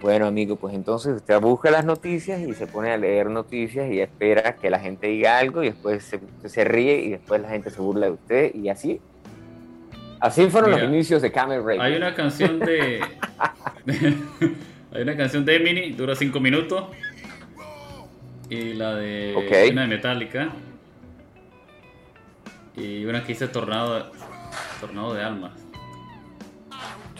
Bueno, 0.00 0.26
amigo, 0.26 0.56
pues 0.56 0.74
entonces 0.74 1.16
usted 1.16 1.40
busca 1.40 1.70
las 1.70 1.84
noticias 1.84 2.40
y 2.40 2.52
se 2.54 2.66
pone 2.66 2.90
a 2.90 2.96
leer 2.96 3.30
noticias 3.30 3.90
y 3.90 4.00
espera 4.00 4.56
que 4.56 4.68
la 4.68 4.78
gente 4.78 5.06
diga 5.06 5.38
algo 5.38 5.62
y 5.62 5.70
después 5.70 6.04
se, 6.04 6.20
se 6.48 6.64
ríe 6.64 7.00
y 7.00 7.10
después 7.10 7.40
la 7.40 7.48
gente 7.48 7.70
se 7.70 7.80
burla 7.80 8.06
de 8.06 8.12
usted 8.12 8.54
y 8.54 8.68
así. 8.68 9.00
Así 10.20 10.48
fueron 10.48 10.70
Mira, 10.70 10.82
los 10.82 10.92
inicios 10.92 11.22
de 11.22 11.30
Camel 11.30 11.62
Radio. 11.64 11.82
Hay 11.82 11.94
una 11.96 12.14
canción 12.14 12.58
de. 12.60 13.00
hay 14.92 15.02
una 15.02 15.16
canción 15.16 15.44
de 15.44 15.56
Eminem, 15.56 15.96
dura 15.96 16.14
5 16.14 16.40
minutos. 16.40 16.84
Y 18.48 18.74
la 18.74 18.94
de. 18.94 19.34
Ok. 19.36 19.72
Una 19.72 19.82
de 19.82 19.88
Metallica. 19.88 20.52
Y 22.76 23.04
una 23.04 23.22
que 23.22 23.28
dice 23.28 23.48
Tornado, 23.48 24.10
Tornado 24.80 25.14
de 25.14 25.22
Almas. 25.22 25.52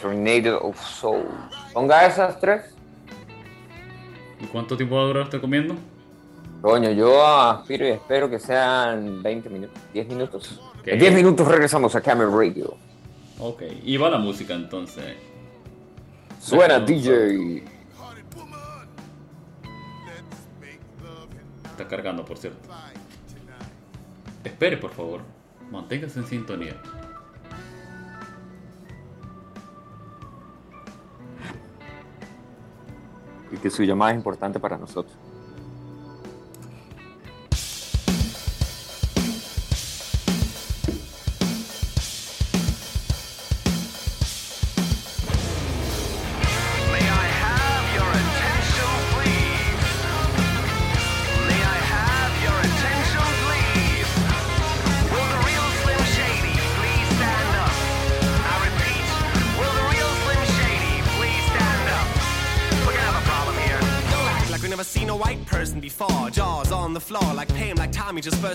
Tornado 0.00 0.60
of 0.60 0.80
Soul. 0.80 1.26
Ponga 1.72 2.06
esas 2.06 2.38
tres. 2.38 2.74
¿Y 4.40 4.46
cuánto 4.46 4.76
tiempo 4.76 4.96
va 4.96 5.02
a 5.02 5.06
durar 5.06 5.22
usted 5.24 5.40
comiendo? 5.40 5.74
Coño, 6.60 6.90
yo 6.90 7.24
aspiro 7.26 7.86
y 7.86 7.90
espero 7.90 8.28
que 8.28 8.38
sean 8.38 9.22
20 9.22 9.48
minutos, 9.48 9.78
10 9.92 10.08
minutos. 10.08 10.60
En 10.84 10.98
10 10.98 11.14
minutos 11.14 11.48
regresamos 11.48 11.94
a 11.96 12.00
Camel 12.00 12.30
Radio. 12.30 12.76
Ok. 13.38 13.62
Y 13.84 13.96
va 13.96 14.10
la 14.10 14.18
música 14.18 14.54
entonces. 14.54 15.16
Suena 16.40 16.80
DJ. 16.80 17.64
Está 21.70 21.88
cargando, 21.88 22.24
por 22.24 22.38
cierto. 22.38 22.68
Espere, 24.42 24.76
por 24.78 24.90
favor. 24.92 25.20
Manténgase 25.70 26.20
en 26.20 26.26
sintonía. 26.26 26.80
Y 33.52 33.56
que 33.58 33.70
su 33.70 33.82
llamada 33.82 34.12
es 34.12 34.16
importante 34.16 34.58
para 34.58 34.78
nosotros. 34.78 35.16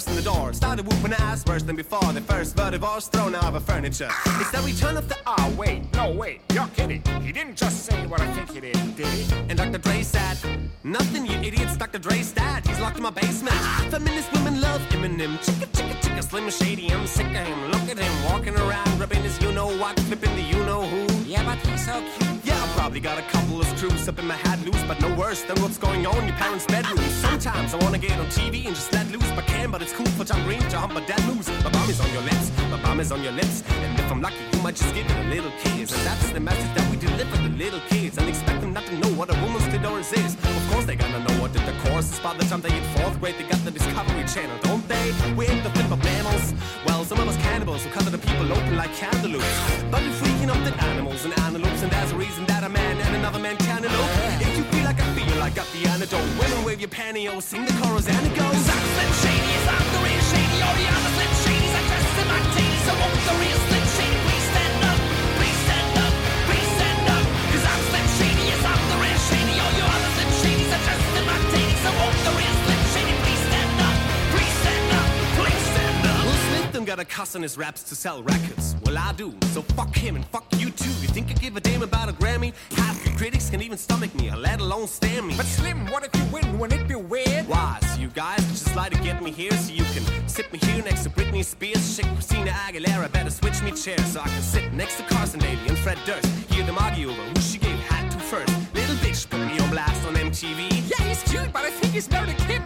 Tommy 0.01 0.08
burst 0.08 0.08
in 0.10 0.15
the 0.15 0.39
door. 0.39 0.53
Started 0.53 0.88
whooping 0.88 1.13
ass 1.13 1.46
worse 1.46 1.63
than 1.63 1.75
before. 1.75 2.13
The 2.13 2.22
first 2.22 2.55
divorce 2.55 3.08
thrown 3.08 3.36
out 3.36 3.55
of 3.55 3.63
furniture. 3.63 4.10
It's 4.39 4.51
the 4.51 4.62
return 4.62 4.98
of 4.98 5.08
the. 5.08 5.17
Oh, 5.25 5.53
wait, 5.58 5.93
no, 5.93 6.12
wait, 6.12 6.41
you're 6.53 6.67
kidding. 6.75 7.03
He 7.22 7.31
didn't 7.31 7.55
just 7.58 7.86
say 7.86 8.08
what 8.08 8.22
I 8.22 8.31
think 8.34 8.51
he 8.51 8.60
did, 8.60 8.96
did 8.96 9.08
he? 9.08 9.36
And 9.50 9.58
Dr. 9.58 9.77
Dre 9.77 10.03
said, 10.03 10.38
Nothing, 10.84 11.25
you 11.25 11.38
idiots. 11.39 11.77
Dr. 11.77 12.00
Dre's 12.00 12.31
dad. 12.31 12.65
He's 12.67 12.79
locked 12.79 12.98
in 12.98 13.03
my 13.03 13.10
basement. 13.10 13.55
Ah, 13.58 13.88
feminist 13.89 14.31
women 14.34 14.62
love 14.62 14.81
Eminem. 14.89 15.38
Chicka, 15.38 15.67
chicka, 15.72 15.96
chicka, 16.01 16.11
slim 16.22 16.50
shady. 16.50 16.92
I'm 16.92 17.08
sick 17.08 17.25
of 17.28 17.48
him. 17.48 17.72
Look 17.72 17.90
at 17.90 17.98
him 17.98 18.24
walking 18.25 18.56
around, 18.56 19.00
rubbing 19.00 19.24
his 19.24 19.42
you 19.42 19.51
know 19.51 19.68
what, 19.78 20.00
flipping 20.01 20.36
the 20.36 20.42
you 20.42 20.63
know 20.66 20.82
who. 20.84 21.06
Yeah, 21.24 21.44
but 21.44 21.58
he's 21.66 21.86
so 21.86 22.04
cute. 22.18 22.46
Yeah, 22.46 22.62
I 22.62 22.68
probably 22.75 23.00
got 23.00 23.18
a 23.18 23.24
couple 23.24 23.60
of 23.62 23.68
screws 23.68 24.08
up 24.08 24.20
in 24.20 24.28
my 24.28 24.36
head 24.36 24.60
loose, 24.66 24.84
but 24.84 25.00
no 25.01 25.13
worse 25.16 25.42
than 25.44 25.60
what's 25.62 25.78
going 25.78 26.06
on 26.06 26.18
in 26.18 26.28
your 26.28 26.38
parents' 26.38 26.66
bedroom. 26.66 27.00
Sometimes 27.10 27.74
I 27.74 27.78
wanna 27.84 27.98
get 27.98 28.20
on 28.20 28.28
TV 28.28 28.66
and 28.66 28.75
just 28.75 28.92
let 28.94 29.10
loose, 29.10 29.32
but 29.32 29.46
can, 29.48 29.72
but 29.72 29.82
it's 29.82 29.94
cool 29.94 30.12
for 30.18 30.24
John 30.24 30.44
Green 30.44 30.62
to 30.70 30.78
hump 30.78 30.96
a 30.96 31.01
dead 31.08 31.24
moose. 31.25 31.48
My 31.63 31.70
bum 31.70 31.90
is 31.90 32.00
on 32.00 32.12
your 32.12 32.24
lips, 32.24 32.51
my 32.70 32.82
bum 32.82 33.00
is 33.00 33.12
on 33.12 33.24
your 33.24 33.34
lips, 33.34 33.63
and 33.70 34.00
if 34.00 34.12
I'm 34.12 34.22
lucky, 34.22 34.50
you 34.62 34.65
might 34.65 34.75
just 34.75 34.94
give 34.94 35.10
it 35.10 35.25
a 35.25 35.30
little 35.34 35.51
kids, 35.63 35.91
And 35.91 36.06
that's 36.06 36.30
the 36.30 36.39
message 36.39 36.72
that 36.77 36.86
we 36.91 36.98
deliver 36.98 37.36
to 37.36 37.50
little 37.58 37.82
kids, 37.89 38.15
and 38.20 38.30
expect 38.30 38.62
them 38.62 38.74
not 38.74 38.86
to 38.86 38.96
know 39.00 39.10
what 39.18 39.27
a 39.34 39.38
woman's 39.41 39.65
clitoris 39.65 40.13
is. 40.13 40.36
Of 40.36 40.63
course, 40.70 40.86
they're 40.86 41.01
gonna 41.01 41.18
know 41.18 41.36
what 41.41 41.51
the 41.53 41.74
course 41.86 42.13
is 42.13 42.20
by 42.20 42.38
the 42.38 42.46
time 42.46 42.62
they 42.62 42.70
hit 42.70 42.86
fourth 42.94 43.20
grade. 43.20 43.36
They 43.39 43.48
got 43.50 43.58
the 43.65 43.72
Discovery 43.72 44.24
Channel, 44.30 44.58
don't 44.62 44.86
they? 44.88 45.06
We 45.34 45.48
ain't 45.48 45.63
the 45.63 45.72
flip 45.72 45.89
of 45.89 46.03
mammals. 46.03 46.53
Well, 46.86 47.03
some 47.06 47.20
of 47.20 47.27
us 47.27 47.38
cannibals 47.38 47.84
who 47.84 47.89
cut 47.89 48.06
the 48.06 48.20
people 48.20 48.53
open 48.53 48.77
like 48.77 48.94
cantaloupes. 48.94 49.50
But 49.89 50.01
we're 50.06 50.20
freaking 50.22 50.50
up 50.53 50.62
the 50.62 50.74
animals 50.94 51.25
and 51.25 51.34
antelopes, 51.39 51.82
and 51.82 51.91
there's 51.91 52.12
a 52.12 52.18
reason 52.18 52.46
that 52.46 52.63
a 52.63 52.70
man 52.70 53.01
and 53.01 53.15
another 53.15 53.39
man 53.39 53.58
can 53.58 53.84
elope. 53.84 54.13
If 54.46 54.58
you 54.58 54.63
feel 54.70 54.86
like 54.86 55.01
I 55.01 55.08
feel, 55.18 55.41
I 55.41 55.50
got 55.50 55.65
the 55.74 55.89
antidote. 55.89 56.30
Women 56.38 56.62
wave 56.65 56.80
your 56.80 56.94
pantyhose, 56.94 57.50
sing 57.50 57.65
the 57.65 57.74
chorus, 57.82 58.08
and 58.08 58.24
it 58.30 58.36
goes. 58.38 58.62
I'm 58.75 58.86
Slim 58.94 59.12
Shady, 59.25 59.51
is 59.58 59.68
I'm 59.74 59.88
the 59.89 60.00
real 60.06 60.24
Shady. 60.30 60.58
All 60.62 60.75
the 60.77 60.86
other 60.86 61.12
Slim 61.18 61.32
Shadys 61.41 61.74
are 61.80 61.86
dressed 61.89 62.18
in 62.22 62.27
my 62.30 62.41
titties. 62.53 62.82
So 62.86 62.94
won't 63.01 63.22
the 63.25 63.36
real 63.41 63.71
got 76.92 77.00
a 77.00 77.06
cuss 77.06 77.38
on 77.38 77.42
his 77.42 77.58
raps 77.58 77.84
to 77.84 77.96
sell 77.96 78.22
records. 78.22 78.75
Well, 78.84 78.98
I 78.98 79.13
do. 79.13 79.34
So 79.54 79.62
fuck 79.62 79.96
him 79.96 80.18
and 80.18 80.25
fuck 80.25 80.44
you 80.58 80.72
too. 80.72 80.90
You 81.00 81.08
think 81.08 81.32
I 81.32 81.36
give 81.36 81.56
a 81.56 81.62
damn 81.62 81.84
about 81.84 82.10
a 82.10 82.12
Grammy? 82.12 82.51
Half 82.72 83.06
your 83.06 83.16
critics 83.16 83.50
can 83.50 83.62
even 83.62 83.78
stomach 83.78 84.13
me, 84.13 84.30
let 84.36 84.60
alone 84.60 84.88
stand 84.88 85.28
me. 85.28 85.38
But 85.38 85.46
Slim, 85.46 85.86
what 85.86 86.04
if 86.04 86.13
you 86.20 86.25
win? 86.34 86.60
Wouldn't 86.60 86.82
it 86.82 86.90
be 86.90 86.96
weird? 86.96 87.48
Why? 87.48 87.80
So 87.82 88.01
you 88.01 88.10
guys 88.10 88.46
just 88.50 88.75
like 88.75 88.92
to 88.92 89.00
get 89.00 89.24
me 89.24 89.32
here 89.32 89.54
so 89.54 89.72
you 89.72 89.86
can 89.94 90.28
sit 90.28 90.51
me 90.51 90.60
here 90.60 90.84
next 90.84 91.04
to 91.04 91.10
Britney 91.12 91.46
Spears, 91.46 91.96
shit 91.96 92.08
Christina 92.08 92.51
Aguilera. 92.51 93.10
Better 93.10 93.30
switch 93.30 93.63
me 93.63 93.72
chairs 93.72 94.06
so 94.08 94.20
I 94.20 94.28
can 94.28 94.42
sit 94.42 94.74
next 94.74 94.98
to 94.98 95.04
Carson 95.04 95.40
Daly 95.40 95.66
and 95.70 95.78
Fred 95.78 95.98
Durst. 96.06 96.28
Hear 96.51 96.66
them 96.66 96.78
argue 96.78 97.10
over 97.10 97.22
who 97.22 97.40
she 97.40 97.58
gave 97.58 97.80
hat 97.88 98.12
to 98.12 98.20
first. 98.20 98.61
Bitch 99.12 99.30
put 99.30 99.41
me 99.41 99.60
on 99.60 99.70
blast 99.70 100.08
on 100.08 100.13
MTV. 100.15 100.72
Yeah, 100.89 101.03
he's 101.03 101.22
cute, 101.24 101.51
but 101.51 101.63
I 101.63 101.70
think 101.70 101.91
he's 101.91 102.10
married 102.10 102.30
a 102.30 102.34
kid. 102.48 102.62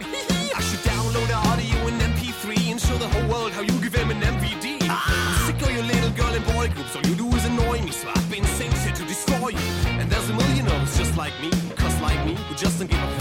I 0.54 0.60
should 0.60 0.78
download 0.86 1.26
the 1.26 1.34
audio 1.50 1.76
in 1.88 1.98
MP3 1.98 2.70
and 2.70 2.80
show 2.80 2.96
the 2.98 3.08
whole 3.08 3.28
world 3.28 3.50
how 3.50 3.62
you 3.62 3.74
give 3.82 3.96
him 3.96 4.12
an 4.12 4.20
MVD. 4.20 4.82
I'm 4.82 4.90
ah. 4.90 5.42
sick 5.44 5.60
of 5.60 5.74
your 5.74 5.82
little 5.82 6.10
girl 6.10 6.32
and 6.32 6.44
boy 6.54 6.68
groups. 6.68 6.94
All 6.94 7.02
you 7.02 7.16
do 7.16 7.26
is 7.34 7.44
annoy 7.46 7.82
me, 7.82 7.90
so 7.90 8.06
I've 8.14 8.30
been 8.30 8.44
sent 8.44 8.72
here 8.74 8.94
to 8.94 9.04
destroy 9.06 9.48
you. 9.58 9.68
And 9.98 10.08
there's 10.08 10.30
a 10.30 10.34
million 10.34 10.66
of 10.66 10.86
us 10.86 10.96
just 10.96 11.16
like 11.16 11.34
me, 11.42 11.50
cuss 11.74 12.00
like 12.00 12.24
me, 12.24 12.34
who 12.34 12.54
just 12.54 12.78
don't 12.78 12.88
give 12.88 13.02
a 13.02 13.15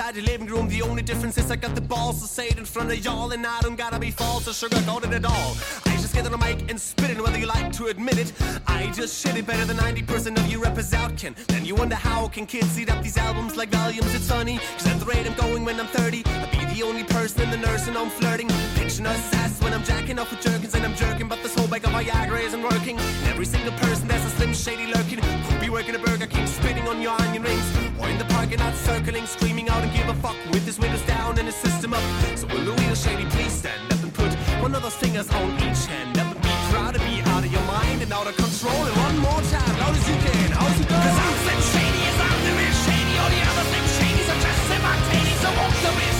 inside 0.00 0.16
your 0.16 0.24
living 0.24 0.46
room. 0.46 0.66
The 0.66 0.80
only 0.80 1.02
difference 1.02 1.36
is 1.36 1.50
I 1.50 1.56
got 1.56 1.74
the 1.74 1.80
balls 1.82 2.22
to 2.22 2.26
say 2.26 2.48
it 2.48 2.56
in 2.56 2.64
front 2.64 2.90
of 2.90 3.04
y'all, 3.04 3.32
and 3.32 3.46
I 3.46 3.60
don't 3.60 3.76
gotta 3.76 3.98
be 3.98 4.10
false 4.10 4.48
or 4.48 4.52
sugarcoat 4.52 5.04
it 5.04 5.12
at 5.12 5.26
all. 5.26 5.56
I 5.84 5.90
just 6.00 6.14
get 6.14 6.24
on 6.24 6.32
the 6.32 6.38
mic 6.38 6.70
and 6.70 6.80
spit 6.80 7.10
it, 7.10 7.20
whether 7.20 7.38
you 7.38 7.46
like 7.46 7.70
to 7.72 7.88
admit 7.88 8.16
it. 8.16 8.32
I 8.66 8.90
just 8.92 9.20
shit 9.20 9.36
it 9.36 9.46
better 9.46 9.66
than 9.66 9.76
90% 9.76 10.38
of 10.38 10.46
you 10.46 10.62
rappers 10.62 10.94
out 10.94 11.18
can. 11.18 11.34
Then 11.48 11.66
you 11.66 11.74
wonder 11.74 11.96
how 11.96 12.28
can 12.28 12.46
kids 12.46 12.80
eat 12.80 12.90
up 12.90 13.02
these 13.02 13.18
albums 13.18 13.58
like 13.58 13.68
volumes? 13.68 14.14
It's 14.14 14.28
funny, 14.28 14.58
cause 14.78 14.86
at 14.86 14.98
the 15.00 15.04
rate 15.04 15.26
I'm 15.26 15.34
going 15.34 15.66
when 15.66 15.78
I'm 15.78 15.88
30, 15.88 16.22
I'll 16.24 16.50
be 16.50 16.59
the 16.80 16.86
only 16.86 17.04
person 17.04 17.42
in 17.42 17.50
the 17.50 17.58
nursing 17.58 17.92
home 17.92 18.08
flirting. 18.08 18.48
Picture 18.74 19.06
us 19.06 19.34
ass 19.34 19.60
when 19.62 19.72
I'm 19.74 19.84
jacking 19.84 20.18
off 20.18 20.30
with 20.30 20.40
jerkins 20.40 20.74
and 20.74 20.84
I'm 20.84 20.94
jerking, 20.94 21.28
but 21.28 21.42
this 21.42 21.54
whole 21.54 21.68
bag 21.68 21.84
of 21.84 21.90
Viagra 21.90 22.40
isn't 22.40 22.62
working. 22.62 22.98
Every 23.28 23.44
single 23.44 23.72
person 23.84 24.08
there's 24.08 24.24
a 24.24 24.30
slim 24.30 24.54
shady 24.54 24.86
lurking. 24.86 25.20
Could 25.20 25.60
be 25.60 25.68
working 25.68 25.94
a 25.94 25.98
Burger 25.98 26.26
King, 26.26 26.46
spitting 26.46 26.88
on 26.88 27.02
your 27.02 27.12
onion 27.20 27.42
rings, 27.42 27.66
or 28.00 28.08
in 28.08 28.16
the 28.16 28.24
parking 28.36 28.60
lot 28.60 28.74
circling, 28.74 29.26
screaming 29.26 29.68
out 29.68 29.82
and 29.82 29.92
give 29.92 30.08
a 30.08 30.14
fuck 30.24 30.36
with 30.52 30.64
his 30.64 30.78
windows 30.78 31.02
down 31.02 31.38
and 31.38 31.46
his 31.46 31.56
system 31.56 31.92
up. 31.92 32.02
So 32.34 32.46
will 32.46 32.74
real 32.74 32.94
shady 32.94 33.26
please 33.36 33.52
stand 33.52 33.92
up 33.92 34.02
and 34.02 34.14
put 34.14 34.32
one 34.64 34.74
of 34.74 34.80
those 34.80 34.96
fingers 34.96 35.28
on 35.28 35.52
each 35.60 35.84
hand 35.84 36.16
and 36.16 36.28
be 36.40 36.54
proud 36.72 36.94
to 36.94 37.00
be 37.00 37.20
out 37.32 37.44
of 37.44 37.52
your 37.52 37.64
mind 37.64 38.00
and 38.00 38.10
out 38.12 38.26
of 38.26 38.36
control. 38.36 38.82
And 38.88 38.96
one 38.96 39.18
more 39.18 39.42
time, 39.52 39.74
loud 39.80 39.94
as 40.00 40.08
you 40.08 40.16
can, 40.16 40.48
how's 40.56 40.80
it 40.80 40.88
Cause 40.88 40.96
going? 40.96 41.28
I'm 41.28 41.36
Slim 41.44 41.60
Shady, 41.72 42.00
yes, 42.08 42.16
I'm 42.24 42.40
the 42.46 42.52
real 42.56 42.76
Shady. 42.84 43.14
All 43.20 43.30
the 43.36 43.42
other 43.52 43.64
Slim 43.68 43.86
Shadys 43.96 44.28
are 44.32 44.40
just 44.40 44.60
titties. 45.12 45.40
So 45.44 45.50
won't 45.60 45.76
the 45.84 45.92
real 46.00 46.19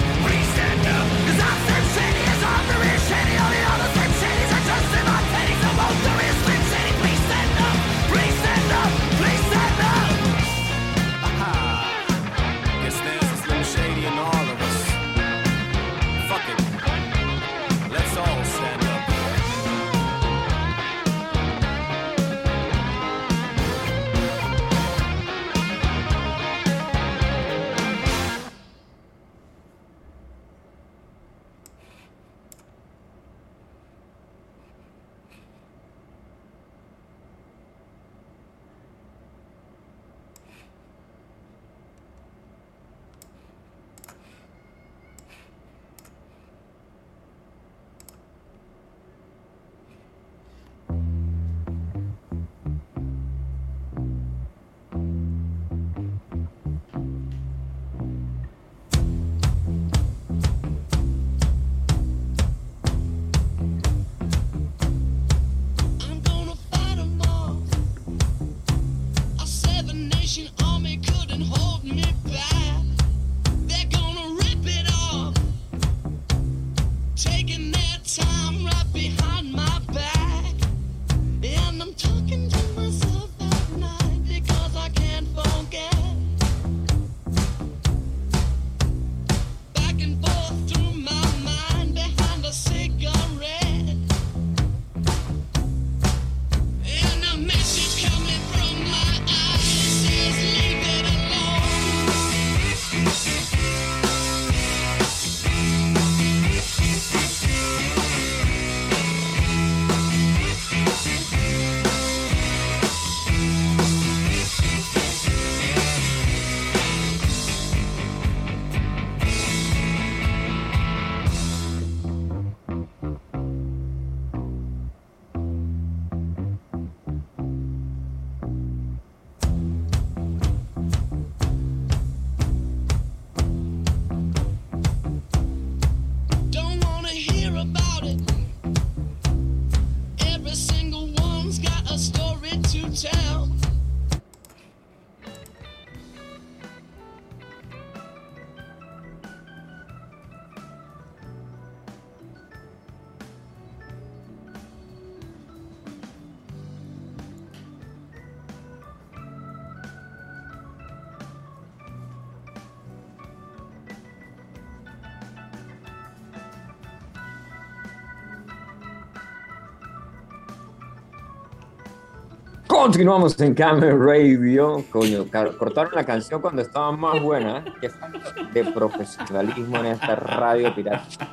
Continuamos 172.81 173.39
en 173.39 173.53
Camel 173.53 173.95
Radio. 173.99 174.83
Coño, 174.89 175.27
cortaron 175.59 175.91
la 175.93 176.03
canción 176.03 176.41
cuando 176.41 176.63
estaba 176.63 176.91
más 176.91 177.21
buena. 177.21 177.63
Qué 177.79 177.89
falta 177.89 178.33
de 178.51 178.63
profesionalismo 178.71 179.77
en 179.77 179.85
esta 179.85 180.15
radio 180.15 180.73
pirata. 180.73 181.29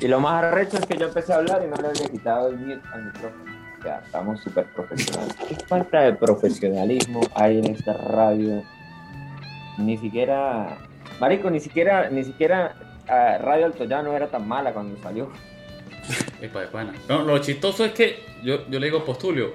Y 0.00 0.08
lo 0.08 0.20
más 0.20 0.42
arrecho 0.42 0.78
es 0.78 0.86
que 0.86 0.96
yo 0.96 1.08
empecé 1.08 1.34
a 1.34 1.36
hablar 1.36 1.62
y 1.62 1.68
no 1.68 1.76
le 1.76 1.88
había 1.88 2.08
quitado 2.08 2.48
el 2.48 2.56
mute 2.56 2.80
al 2.94 3.04
micrófono. 3.04 3.44
Ya, 3.84 3.98
estamos 4.06 4.40
súper 4.40 4.72
profesionales. 4.72 5.36
Qué 5.46 5.54
falta 5.66 6.00
de 6.00 6.14
profesionalismo 6.14 7.20
hay 7.34 7.58
en 7.58 7.66
esta 7.66 7.92
radio. 7.92 8.62
Ni 9.76 9.98
siquiera, 9.98 10.78
Marico, 11.20 11.50
ni 11.50 11.60
siquiera, 11.60 12.08
ni 12.08 12.24
siquiera 12.24 12.74
ah, 13.06 13.36
Radio 13.38 13.66
Altoyano 13.66 14.14
era 14.14 14.28
tan 14.28 14.48
mala 14.48 14.72
cuando 14.72 14.98
salió. 15.02 15.28
Epa, 16.40 16.62
de 16.62 16.68
pana. 16.68 16.94
No, 17.06 17.22
lo 17.22 17.36
chistoso 17.36 17.84
es 17.84 17.92
que 17.92 18.24
yo, 18.42 18.66
yo 18.70 18.80
le 18.80 18.86
digo 18.86 19.04
Postulio, 19.04 19.52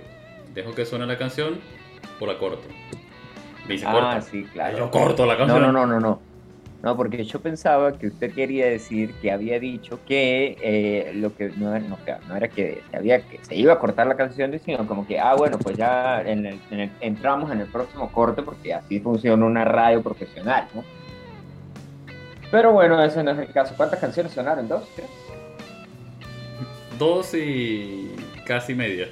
dejo 0.56 0.74
que 0.74 0.86
suene 0.86 1.06
la 1.06 1.18
canción 1.18 1.60
o 2.20 2.26
la 2.26 2.38
corto. 2.39 2.68
Me 3.68 3.74
dice, 3.74 3.86
Ah, 3.88 3.91
corta. 3.94 4.22
sí, 4.22 4.44
claro. 4.54 4.78
Yo 4.78 4.91
corto 4.91 5.26
la 5.26 5.34
No, 5.34 5.39
canción. 5.39 5.62
no, 5.62 5.72
no, 5.72 5.86
no, 5.86 6.00
no. 6.00 6.22
No, 6.84 6.96
porque 6.96 7.24
yo 7.26 7.39
pensaba 7.41 7.98
que 7.98 8.06
usted 8.08 8.32
quería 8.32 8.68
decir 8.68 9.12
que 9.20 9.32
había 9.32 9.60
dicho 9.60 10.00
que 10.08 10.56
eh, 10.62 11.13
lo 11.15 11.36
que 11.36 11.50
no, 11.58 11.76
era- 11.76 11.84
no, 11.88 11.98
no 12.28 12.36
era 12.36 12.48
que 12.48 12.84
se, 12.91 12.98
había, 12.98 13.22
que 13.28 13.39
se 13.44 13.56
iba 13.56 13.74
a 13.74 13.80
cortar 13.80 14.06
la 14.06 14.15
canción, 14.15 14.58
sino 14.63 14.86
como 14.86 15.08
que, 15.08 15.20
ah, 15.20 15.34
bueno, 15.36 15.58
pues 15.58 15.76
ya 15.78 16.22
en 16.22 16.46
el- 16.46 16.60
en 16.70 16.80
el- 16.82 16.91
entramos 17.02 17.52
en 17.52 17.62
el 17.62 17.68
próximo 17.68 18.12
corte 18.12 18.44
porque 18.44 18.72
así 18.76 19.00
funciona 19.00 19.44
una 19.44 19.65
radio 19.65 20.04
profesional, 20.04 20.68
¿no? 20.76 20.84
Pero 22.52 22.72
bueno, 22.72 23.04
ese 23.04 23.24
no 23.24 23.32
es 23.32 23.39
el 23.39 23.52
caso. 23.52 23.74
¿Cuántas 23.76 24.00
canciones 24.00 24.32
sonaron? 24.34 24.68
¿Dos? 24.68 24.88
¿Tres? 24.96 25.08
Dos 27.00 27.34
y 27.34 28.12
casi 28.46 28.76
media. 28.76 29.08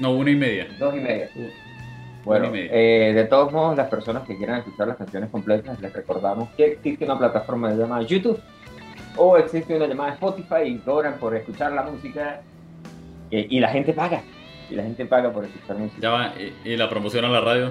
No, 0.00 0.12
una 0.12 0.30
y 0.30 0.36
media. 0.36 0.66
Dos 0.78 0.94
y 0.94 1.00
media. 1.00 1.28
Uh, 1.36 1.48
Bueno, 2.24 2.46
y 2.46 2.50
media. 2.50 2.70
eh, 2.72 3.12
de 3.14 3.24
todos 3.24 3.52
modos, 3.52 3.76
las 3.76 3.88
personas 3.88 4.24
que 4.26 4.36
quieran 4.36 4.58
escuchar 4.58 4.88
las 4.88 4.96
canciones 4.96 5.30
completas, 5.30 5.80
les 5.80 5.92
recordamos 5.92 6.48
que 6.56 6.72
existe 6.72 7.04
una 7.04 7.18
plataforma 7.18 7.70
llamada 7.72 8.02
YouTube 8.02 8.40
o 9.16 9.36
existe 9.36 9.76
una 9.76 9.86
llamada 9.86 10.14
Spotify 10.14 10.62
y 10.66 10.78
cobran 10.78 11.14
por 11.18 11.34
escuchar 11.36 11.72
la 11.72 11.82
música 11.84 12.40
eh, 13.30 13.46
y 13.48 13.60
la 13.60 13.68
gente 13.68 13.92
paga. 13.92 14.22
Y 14.70 14.74
la 14.74 14.82
gente 14.82 15.04
paga 15.06 15.30
por 15.30 15.44
escuchar 15.44 15.76
música. 15.76 16.00
Ya 16.00 16.10
va, 16.10 16.32
y, 16.64 16.70
y 16.70 16.76
la 16.76 16.88
promoción 16.88 17.24
a 17.26 17.28
la 17.28 17.40
radio. 17.40 17.70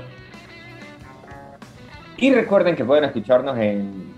Y 2.17 2.31
recuerden 2.33 2.75
que 2.75 2.85
pueden 2.85 3.03
escucharnos 3.05 3.57
en 3.57 4.12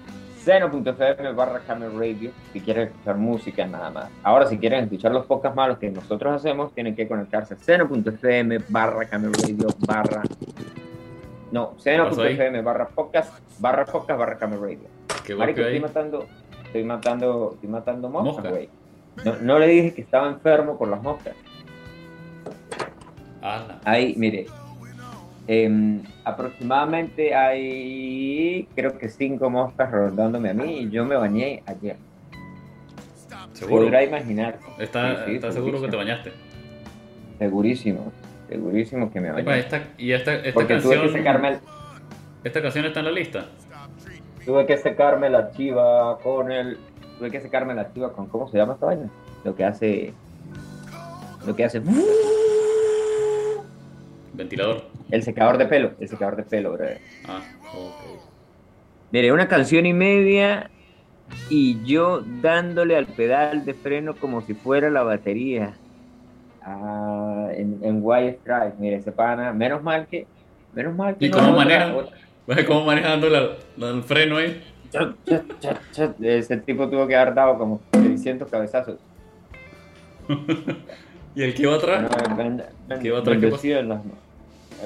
seno.fm 0.45 1.33
barra 1.33 1.59
Camel 1.61 1.97
Radio 1.97 2.31
si 2.53 2.61
quieren 2.61 2.89
escuchar 2.89 3.17
música 3.17 3.65
nada 3.65 3.89
más. 3.89 4.09
Ahora 4.21 4.45
si 4.45 4.59
quieren 4.59 4.83
escuchar 4.83 5.11
los 5.11 5.25
podcasts 5.25 5.55
malos 5.55 5.79
que 5.79 5.89
nosotros 5.89 6.35
hacemos, 6.35 6.71
tienen 6.73 6.95
que 6.95 7.07
conectarse 7.07 7.55
a 7.55 7.57
seno.fm 7.57 8.59
barra 8.69 9.05
Camel 9.05 9.33
Radio 9.33 9.67
barra... 9.79 10.21
No, 11.51 11.73
seno.fm 11.77 12.61
barra 12.61 12.87
podcast 12.89 13.33
barra 13.59 13.85
podcast 13.85 14.19
barra 14.19 14.37
Camel 14.37 14.61
Radio. 14.61 14.87
Qué 15.25 15.33
Marico, 15.33 15.61
estoy 15.61 15.79
matando, 15.79 16.25
estoy 16.65 16.83
matando, 16.83 17.51
estoy 17.55 17.69
matando 17.69 18.09
moscas, 18.09 18.35
Mosca. 18.35 18.49
güey. 18.49 18.69
No, 19.23 19.35
no 19.41 19.59
le 19.59 19.67
dije 19.67 19.93
que 19.95 20.01
estaba 20.01 20.27
enfermo 20.27 20.77
por 20.77 20.89
las 20.89 21.01
moscas. 21.01 21.35
Ahí, 23.83 24.13
mire, 24.17 24.47
em, 25.47 26.03
aproximadamente 26.25 27.33
hay, 27.35 28.67
creo 28.75 28.97
que 28.97 29.09
cinco 29.09 29.49
moscas 29.49 29.91
rondándome 29.91 30.49
a 30.49 30.53
mí 30.53 30.79
y 30.79 30.89
yo 30.89 31.05
me 31.05 31.15
bañé 31.15 31.61
ayer. 31.67 31.97
Seguro. 33.53 33.83
Podrá 33.83 34.03
imaginar. 34.03 34.59
¿Está, 34.79 35.17
Sí, 35.17 35.21
sí, 35.27 35.35
está 35.35 35.51
seguro 35.51 35.79
que 35.81 35.87
te 35.87 35.95
bañaste? 35.95 36.31
Segurísimo, 37.39 38.11
segurísimo 38.49 39.11
que 39.11 39.21
me 39.21 39.29
Epa, 39.29 39.41
bañé. 39.43 39.59
esta, 39.59 39.83
y 39.97 40.11
esta, 40.11 40.33
esta 40.35 40.53
Porque 40.53 40.75
tuve 40.77 40.95
que 40.95 40.99
canción. 41.01 41.13
secarme, 41.19 41.47
el- 41.49 41.59
Esta 42.43 42.61
canción 42.61 42.85
está 42.85 42.99
en 42.99 43.05
la 43.05 43.11
lista. 43.11 43.45
tuve 44.45 44.65
que 44.65 44.77
secarme 44.77 45.29
la 45.29 45.51
chiva 45.51 46.17
con 46.19 46.51
el, 46.51 46.77
tuve 47.17 47.31
que 47.31 47.39
secarme 47.41 47.73
la 47.75 47.93
chiva 47.93 48.11
con, 48.13 48.27
¿cómo 48.27 48.49
se 48.49 48.57
llama 48.57 48.73
esta 48.73 48.87
vaina? 48.87 49.09
Lo 49.43 49.55
que 49.55 49.63
hace, 49.63 50.13
lo 51.45 51.55
que 51.55 51.65
hace, 51.65 51.81
Ventilador. 54.33 54.83
El 55.11 55.23
secador 55.23 55.57
de 55.57 55.65
pelo, 55.65 55.91
el 55.99 56.07
secador 56.09 56.35
de 56.35 56.43
pelo, 56.43 56.73
brother. 56.73 56.99
Ah, 57.27 57.41
ok. 57.73 58.21
Mire, 59.11 59.31
una 59.31 59.47
canción 59.47 59.85
y 59.85 59.93
media 59.93 60.69
y 61.49 61.83
yo 61.85 62.21
dándole 62.41 62.95
al 62.95 63.05
pedal 63.07 63.65
de 63.65 63.73
freno 63.73 64.15
como 64.15 64.41
si 64.41 64.53
fuera 64.53 64.89
la 64.89 65.03
batería. 65.03 65.73
Ah, 66.61 67.49
en, 67.53 67.79
en 67.83 67.99
White 68.01 68.39
Strike, 68.41 68.75
mire, 68.79 68.95
ese 68.97 69.11
pana, 69.11 69.53
menos 69.53 69.83
mal 69.83 70.07
que, 70.07 70.25
menos 70.73 70.95
mal 70.95 71.15
que 71.15 71.25
¿Y 71.27 71.29
cómo 71.29 71.51
otra- 71.51 71.57
maneja? 71.57 71.95
otra- 71.95 72.17
¿Ves 72.47 72.63
cómo 72.65 72.85
manejando 72.85 73.29
la- 73.29 73.49
la- 73.77 73.89
el 73.89 74.03
freno 74.03 74.37
ahí? 74.37 74.61
Ese 76.21 76.57
tipo 76.57 76.87
tuvo 76.89 77.07
que 77.07 77.15
haber 77.15 77.33
dado 77.33 77.57
como 77.57 77.81
600 77.93 78.49
cabezazos. 78.49 78.97
¿Y 81.35 81.43
el 81.43 81.53
que 81.53 81.63
iba 81.63 81.75
atrás? 81.75 82.09
Bueno, 82.09 82.35
ben- 82.37 82.63
ben- 82.87 82.99
¿Qué 82.99 83.07
iba 83.07 83.19
atrás? 83.19 83.35
¿Qué 83.35 83.41
bendecido 83.41 83.79
en 83.79 83.89
las- 83.89 84.03
ben- 84.03 84.24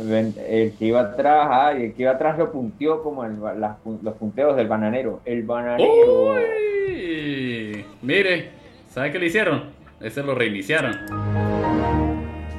el 0.02 0.74
que 0.78 0.86
iba 0.86 1.02
atrás, 1.02 1.48
ah, 1.50 1.74
y 1.78 1.84
el 1.86 1.94
que 1.94 2.04
iba 2.04 2.12
atrás 2.12 2.38
lo 2.38 2.52
punteó 2.52 3.02
como 3.04 3.24
el 3.26 3.40
las 3.60 3.78
los 4.02 4.14
punteos 4.16 4.56
del 4.56 4.68
bananero. 4.68 5.22
El 5.26 5.44
bananero. 5.44 6.34
Uy, 6.34 7.86
mire, 8.02 8.50
¿sabe 8.90 9.12
qué 9.12 9.20
le 9.20 9.28
hicieron? 9.28 9.64
Ese 10.00 10.24
lo 10.24 10.34
reiniciaron. 10.36 10.96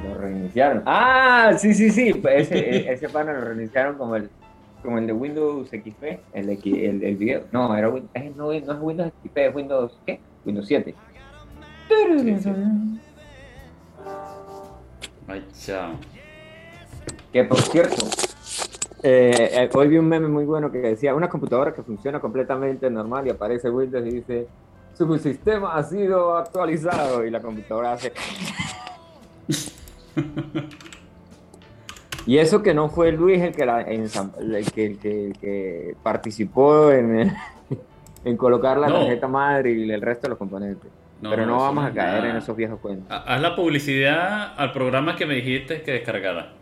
Lo 0.03 0.17
reiniciaron. 0.19 0.83
Ah, 0.85 1.53
sí, 1.57 1.73
sí, 1.73 1.89
sí. 1.89 2.13
pues 2.13 2.51
Ese, 2.51 2.59
e- 2.89 2.93
ese 2.93 3.09
pana 3.09 3.33
lo 3.33 3.41
reiniciaron 3.41 3.97
como 3.97 4.15
el, 4.15 4.29
como 4.83 4.97
el 4.99 5.07
de 5.07 5.13
Windows 5.13 5.69
XP, 5.69 6.03
el, 6.33 6.49
el, 6.49 7.03
el 7.03 7.15
video. 7.17 7.43
No, 7.51 7.75
era 7.75 7.87
no, 7.89 8.01
no 8.35 8.51
es 8.51 8.63
Windows 8.79 9.11
XP, 9.23 9.37
es 9.37 9.55
Windows, 9.55 9.99
¿qué? 10.05 10.19
Windows 10.45 10.67
7. 10.67 10.93
Sí, 11.89 12.37
sí. 12.39 12.49
Ay, 15.27 15.45
chao. 15.53 15.93
Que 17.31 17.43
por 17.45 17.59
cierto, 17.61 18.05
eh, 19.03 19.49
eh, 19.53 19.69
hoy 19.73 19.87
vi 19.87 19.97
un 19.97 20.07
meme 20.07 20.27
muy 20.27 20.45
bueno 20.45 20.71
que 20.71 20.79
decía, 20.79 21.15
una 21.15 21.29
computadora 21.29 21.73
que 21.73 21.81
funciona 21.83 22.19
completamente 22.19 22.89
normal 22.89 23.25
y 23.27 23.29
aparece 23.29 23.69
Windows 23.69 24.05
y 24.05 24.11
dice, 24.11 24.47
su 24.97 25.17
sistema 25.17 25.75
ha 25.75 25.83
sido 25.83 26.35
actualizado 26.37 27.25
y 27.25 27.29
la 27.31 27.41
computadora 27.41 27.93
hace... 27.93 28.11
Y 32.27 32.37
eso 32.37 32.61
que 32.61 32.73
no 32.75 32.87
fue 32.87 33.11
Luis 33.11 33.41
el 33.41 33.55
que, 33.55 33.65
la 33.65 33.83
ensam- 33.87 34.31
el 34.39 34.71
que, 34.71 34.85
el 34.85 34.99
que, 34.99 35.25
el 35.27 35.33
que 35.39 35.95
participó 36.03 36.91
en, 36.91 37.33
en 38.25 38.37
colocar 38.37 38.77
la 38.77 38.89
No. 38.89 38.99
tarjeta 38.99 39.27
madre 39.27 39.71
y 39.71 39.89
el 39.91 39.99
resto 40.01 40.23
de 40.23 40.29
los 40.29 40.37
componentes. 40.37 40.87
Pero 41.19 41.47
no 41.47 41.57
vamos 41.61 41.83
a 41.83 41.91
caer 41.91 42.19
nada. 42.21 42.29
en 42.29 42.35
esos 42.37 42.55
viejos 42.55 42.79
cuentos. 42.79 43.07
Ha- 43.09 43.23
Haz 43.35 43.41
la 43.41 43.55
publicidad 43.55 44.53
al 44.55 44.71
programa 44.71 45.15
que 45.15 45.25
me 45.25 45.33
dijiste 45.33 45.81
que 45.81 45.93
descargara. 45.93 46.53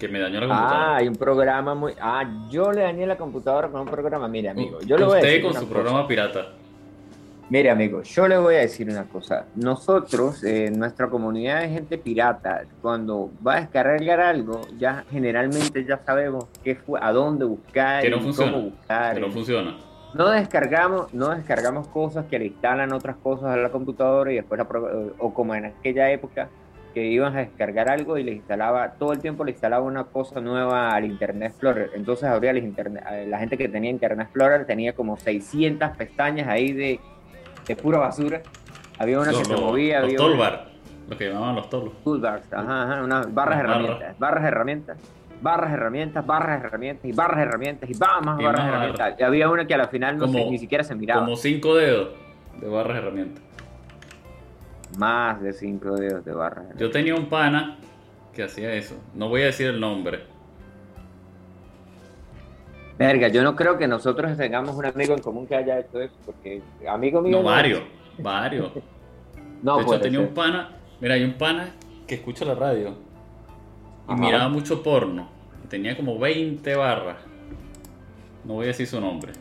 Que 0.00 0.08
me 0.08 0.18
dañó 0.18 0.40
la 0.40 0.46
Ah, 0.46 0.48
computadora. 0.58 0.96
hay 0.96 1.08
un 1.08 1.16
programa 1.16 1.74
muy... 1.74 1.92
Ah, 2.00 2.24
yo 2.50 2.72
le 2.72 2.80
dañé 2.82 3.06
la 3.06 3.16
computadora 3.16 3.68
con 3.68 3.82
un 3.82 3.86
programa. 3.88 4.26
Mire, 4.28 4.48
amigo, 4.48 4.80
yo 4.80 4.96
le 4.96 5.04
voy 5.04 5.14
a 5.14 5.20
Usted 5.20 5.42
con 5.42 5.52
su 5.52 5.60
cosa. 5.60 5.70
programa 5.72 6.08
pirata. 6.08 6.46
Mire, 7.50 7.68
amigo, 7.70 8.02
yo 8.02 8.28
le 8.28 8.38
voy 8.38 8.54
a 8.54 8.58
decir 8.60 8.88
una 8.88 9.04
cosa. 9.04 9.44
Nosotros, 9.56 10.42
eh, 10.44 10.70
nuestra 10.74 11.08
comunidad 11.08 11.60
de 11.62 11.68
gente 11.68 11.98
pirata, 11.98 12.62
cuando 12.80 13.30
va 13.46 13.56
a 13.56 13.60
descargar 13.60 14.20
algo, 14.20 14.60
ya 14.78 15.04
generalmente 15.10 15.84
ya 15.84 15.98
sabemos 15.98 16.46
qué 16.64 16.76
fue, 16.76 16.98
a 17.02 17.12
dónde 17.12 17.44
buscar, 17.44 18.02
Que 18.02 18.08
no 18.10 18.18
y 18.18 18.20
funciona, 18.20 18.52
cómo 18.52 18.64
buscar. 18.64 19.14
Que 19.16 19.20
no 19.20 19.30
funciona. 19.32 19.76
no 20.14 20.30
descargamos, 20.30 21.12
no 21.12 21.28
descargamos 21.30 21.88
cosas 21.88 22.24
que 22.26 22.38
le 22.38 22.46
instalan 22.46 22.92
otras 22.92 23.16
cosas 23.16 23.46
a 23.50 23.56
la 23.56 23.68
computadora 23.70 24.32
y 24.32 24.36
después 24.36 24.56
la 24.56 24.68
pro- 24.68 25.12
o 25.18 25.34
como 25.34 25.54
en 25.56 25.64
aquella 25.66 26.08
época 26.10 26.48
que 26.92 27.06
ibas 27.06 27.34
a 27.34 27.38
descargar 27.38 27.88
algo 27.88 28.18
y 28.18 28.22
le 28.24 28.32
instalaba 28.32 28.92
todo 28.92 29.12
el 29.12 29.20
tiempo 29.20 29.44
le 29.44 29.52
instalaba 29.52 29.84
una 29.84 30.04
cosa 30.04 30.40
nueva 30.40 30.90
al 30.94 31.04
Internet 31.04 31.50
Explorer. 31.50 31.90
Entonces 31.94 32.24
abría 32.28 32.50
el 32.50 32.58
internet, 32.58 33.04
eh, 33.10 33.26
la 33.28 33.38
gente 33.38 33.56
que 33.56 33.68
tenía 33.68 33.90
Internet 33.90 34.26
Explorer 34.26 34.66
tenía 34.66 34.92
como 34.94 35.16
600 35.16 35.90
pestañas 35.96 36.48
ahí 36.48 36.72
de, 36.72 37.00
de 37.66 37.76
pura 37.76 37.98
basura. 37.98 38.42
Había 38.98 39.18
una 39.20 39.30
que 39.30 39.44
se 39.44 39.56
movía, 39.56 40.00
los 40.00 40.04
había 40.08 40.18
una- 40.20 40.28
toolbar. 40.28 40.70
Lo 41.08 41.16
que 41.18 41.28
llamaban 41.28 41.56
los 41.56 41.68
toblos. 41.68 41.94
Toolbars, 42.04 42.52
ajá, 42.52 42.82
ajá, 42.84 43.02
unas 43.02 43.34
barras 43.34 43.58
de 43.58 43.64
barras. 43.64 43.80
herramientas, 43.80 44.18
barras 44.20 44.42
de 44.42 44.48
herramientas, 44.48 44.98
barras 45.42 45.70
de 45.70 45.76
herramientas, 45.76 46.26
barras 46.26 46.60
de 46.60 46.66
herramientas 46.68 47.04
y 47.04 47.12
barras 47.12 47.36
de 47.38 47.42
herramientas 47.42 47.90
y 47.90 47.94
va, 47.94 48.20
más 48.20 48.36
barras 48.38 48.64
de 48.64 48.68
herramientas. 48.70 49.14
Y 49.18 49.22
había 49.24 49.48
una 49.50 49.66
que 49.66 49.74
a 49.74 49.78
la 49.78 49.88
final 49.88 50.18
no 50.18 50.26
Como- 50.26 50.38
sé, 50.38 50.50
ni 50.50 50.58
siquiera 50.58 50.84
se 50.84 50.94
miraba. 50.94 51.22
Como 51.24 51.36
cinco 51.36 51.74
dedos 51.74 52.10
de 52.60 52.68
barras 52.68 52.92
de 52.94 52.98
herramientas. 53.02 53.42
Más 54.98 55.40
de 55.40 55.52
cinco 55.52 55.96
dedos 55.96 56.24
de 56.24 56.32
barras. 56.32 56.68
de 56.68 56.78
Yo 56.78 56.90
tenía 56.90 57.14
un 57.14 57.26
pana 57.28 57.78
que 58.32 58.42
hacía 58.42 58.72
eso. 58.74 58.96
No 59.14 59.28
voy 59.28 59.42
a 59.42 59.46
decir 59.46 59.68
el 59.68 59.80
nombre. 59.80 60.20
Verga, 62.98 63.28
yo 63.28 63.42
no 63.42 63.56
creo 63.56 63.78
que 63.78 63.88
nosotros 63.88 64.36
tengamos 64.36 64.76
un 64.76 64.84
amigo 64.84 65.14
en 65.14 65.20
común 65.20 65.46
que 65.46 65.56
haya 65.56 65.78
hecho 65.78 66.00
eso, 66.00 66.14
porque 66.26 66.62
amigo 66.86 67.22
mío. 67.22 67.38
No, 67.38 67.42
varios. 67.42 67.82
Varios. 68.18 68.72
No, 69.62 69.76
de 69.76 69.82
hecho, 69.82 70.00
tenía 70.00 70.20
ser. 70.20 70.28
un 70.28 70.34
pana. 70.34 70.70
Mira, 71.02 71.14
hay 71.16 71.22
un 71.22 71.34
pana 71.34 71.74
que 72.06 72.14
escucha 72.14 72.46
la 72.46 72.54
radio 72.54 72.94
y 74.08 74.12
Ajá. 74.12 74.16
miraba 74.20 74.48
mucho 74.48 74.82
porno. 74.82 75.28
Tenía 75.68 75.94
como 75.94 76.18
20 76.18 76.74
barras. 76.76 77.18
No 78.44 78.54
voy 78.54 78.64
a 78.64 78.66
decir 78.68 78.86
su 78.86 78.98
nombre. 78.98 79.32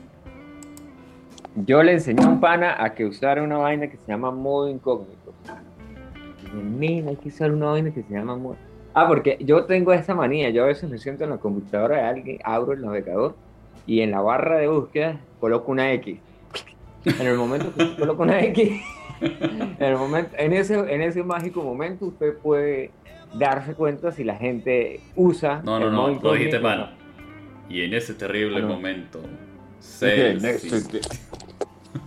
Yo 1.56 1.82
le 1.84 1.94
enseñé 1.94 2.24
a 2.24 2.28
un 2.28 2.42
pana 2.42 2.76
a 2.84 2.94
que 2.94 3.06
usara 3.06 3.42
una 3.42 3.58
vaina 3.58 3.88
que 3.90 3.96
se 3.96 4.12
llama 4.12 4.30
modo 4.30 4.70
incógnito. 4.70 5.19
Nena, 6.54 7.10
hay 7.12 7.16
que 7.18 7.30
usar 7.30 7.52
una 7.52 7.68
vaina 7.68 7.92
que 7.94 8.04
se 8.04 8.14
llama 8.14 8.36
modo. 8.36 8.58
Ah, 8.94 9.08
porque 9.08 9.38
yo 9.40 9.66
tengo 9.66 9.94
esa 9.94 10.16
manía. 10.16 10.50
Yo 10.50 10.64
a 10.64 10.68
veces 10.68 10.90
me 10.90 10.98
siento 10.98 11.24
en 11.24 11.30
la 11.30 11.38
computadora 11.38 11.98
de 11.98 12.04
alguien, 12.04 12.40
abro 12.44 12.74
el 12.74 12.82
navegador 12.82 13.36
y 13.86 14.02
en 14.02 14.12
la 14.12 14.22
barra 14.22 14.58
de 14.58 14.68
búsqueda 14.68 15.20
coloco 15.40 15.72
una 15.72 15.92
X. 15.94 16.20
En 17.06 17.28
el 17.28 17.38
momento 17.38 17.74
que 17.76 17.96
coloca 17.96 18.24
una 18.24 18.42
X, 18.46 18.72
en, 19.22 19.76
el 19.80 19.96
momento, 19.96 20.32
en, 20.38 20.54
ese, 20.54 20.74
en 20.76 21.02
ese 21.02 21.24
mágico 21.24 21.64
momento 21.64 22.06
usted 22.08 22.36
puede 22.38 22.92
darse 23.36 23.74
cuenta 23.74 24.12
si 24.12 24.24
la 24.24 24.36
gente 24.36 25.00
usa. 25.16 25.62
No, 25.64 25.80
no, 25.80 25.90
no. 25.92 26.20
Lo 26.22 26.34
dijiste 26.34 26.60
mal. 26.60 26.96
Y 27.70 27.84
en 27.84 27.94
ese 27.94 28.16
terrible 28.16 28.58
Ah, 28.58 28.62
no. 28.62 28.68
momento. 28.70 29.22
Se 29.80 30.32
en 30.32 30.44
ese- 30.46 31.00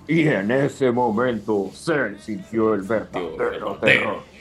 Y 0.09 0.27
en 0.29 0.51
ese 0.51 0.91
momento 0.91 1.71
se 1.73 2.19
sintió 2.19 2.75
el 2.75 2.83
verdadero 2.83 3.77
terror. 3.81 4.32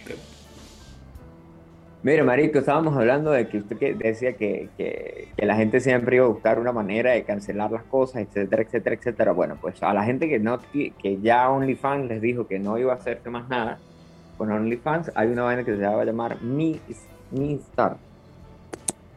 Mire, 2.03 2.23
Marico, 2.23 2.57
estábamos 2.59 2.97
hablando 2.97 3.29
de 3.31 3.47
que 3.47 3.59
usted 3.59 3.77
que 3.77 3.93
decía 3.93 4.33
que, 4.33 4.69
que- 4.75 5.27
que 5.37 5.45
la 5.45 5.55
gente 5.55 5.79
siempre 5.79 6.15
iba 6.15 6.25
a 6.25 6.29
buscar 6.29 6.57
una 6.59 6.71
manera 6.71 7.11
de 7.11 7.23
cancelar 7.23 7.71
las 7.71 7.83
cosas, 7.83 8.23
etcétera, 8.23 8.63
etcétera, 8.63 8.95
etcétera. 8.95 9.31
Bueno, 9.33 9.55
pues 9.61 9.81
a 9.83 9.93
la 9.93 10.03
gente 10.03 10.27
que 10.27 10.39
no 10.39 10.59
que 10.71 11.19
ya 11.21 11.47
OnlyFans 11.49 12.07
les 12.07 12.19
dijo 12.21 12.47
que 12.47 12.57
no 12.57 12.77
iba 12.79 12.91
a 12.93 12.95
hacerse 12.95 13.29
más 13.29 13.47
nada, 13.49 13.77
con 14.37 14.51
OnlyFans 14.51 15.11
hay 15.13 15.27
una 15.27 15.43
vaina 15.43 15.63
que 15.63 15.75
se 15.77 15.83
va 15.85 16.01
a 16.01 16.05
llamar 16.05 16.41
Mi, 16.41 16.79
Mi 17.29 17.53
Star. 17.53 17.97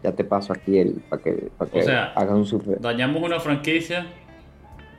Ya 0.03 0.13
te 0.13 0.23
paso 0.23 0.53
aquí 0.53 0.77
el 0.79 1.01
para 1.09 1.23
que, 1.23 1.33
para 1.57 1.71
que 1.71 1.81
O 1.81 1.83
sea, 1.83 2.13
hagan 2.15 2.37
un 2.37 2.45
super. 2.47 2.79
Dañamos 2.83 3.23
una 3.23 3.41
franquicia, 3.41 4.05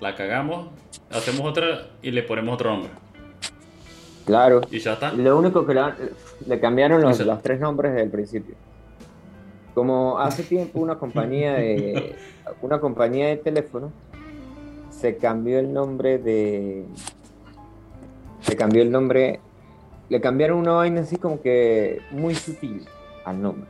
la 0.02 0.16
cagamos, 0.16 0.70
hacemos 1.12 1.42
otra 1.42 1.90
y 2.02 2.10
le 2.10 2.24
ponemos 2.24 2.56
otro 2.56 2.72
nombre. 2.72 2.90
Claro. 4.26 4.62
Y 4.72 4.80
ya 4.80 4.94
está. 4.94 5.14
Lo 5.14 5.38
único 5.38 5.66
que 5.66 5.74
le, 5.74 5.82
le 6.48 6.60
cambiaron 6.60 7.02
los, 7.02 7.20
los 7.20 7.42
tres 7.42 7.60
nombres 7.60 7.94
desde 7.94 8.06
el 8.06 8.12
principio. 8.12 8.56
Como 9.74 10.20
hace 10.20 10.44
tiempo 10.44 10.80
una 10.80 10.98
compañía 10.98 11.54
de 11.54 12.16
una 12.62 12.80
compañía 12.80 13.28
de 13.28 13.38
teléfono 13.38 13.92
se 14.90 15.18
cambió 15.18 15.60
el 15.60 15.74
nombre 15.74 16.18
de 16.18 16.86
se 18.42 18.56
cambió 18.56 18.82
el 18.82 18.92
nombre 18.92 19.40
le 20.10 20.22
cambiaron 20.22 20.60
una 20.60 20.74
vaina 20.74 21.02
así 21.02 21.18
como 21.18 21.42
que 21.42 22.02
muy 22.12 22.36
sutil 22.36 22.88
al 23.26 23.42
nombre. 23.42 23.68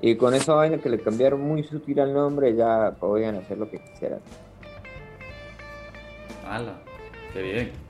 Y 0.00 0.16
con 0.16 0.34
esa 0.34 0.54
vaina 0.54 0.78
que 0.78 0.88
le 0.88 0.98
cambiaron 0.98 1.40
muy 1.40 1.62
sutil 1.62 2.00
al 2.00 2.12
nombre 2.12 2.54
ya 2.54 2.94
podían 2.98 3.36
hacer 3.36 3.58
lo 3.58 3.70
que 3.70 3.78
quisieran. 3.78 4.20
¡Hala! 6.46 6.74
¡Qué 7.32 7.42
bien! 7.42 7.85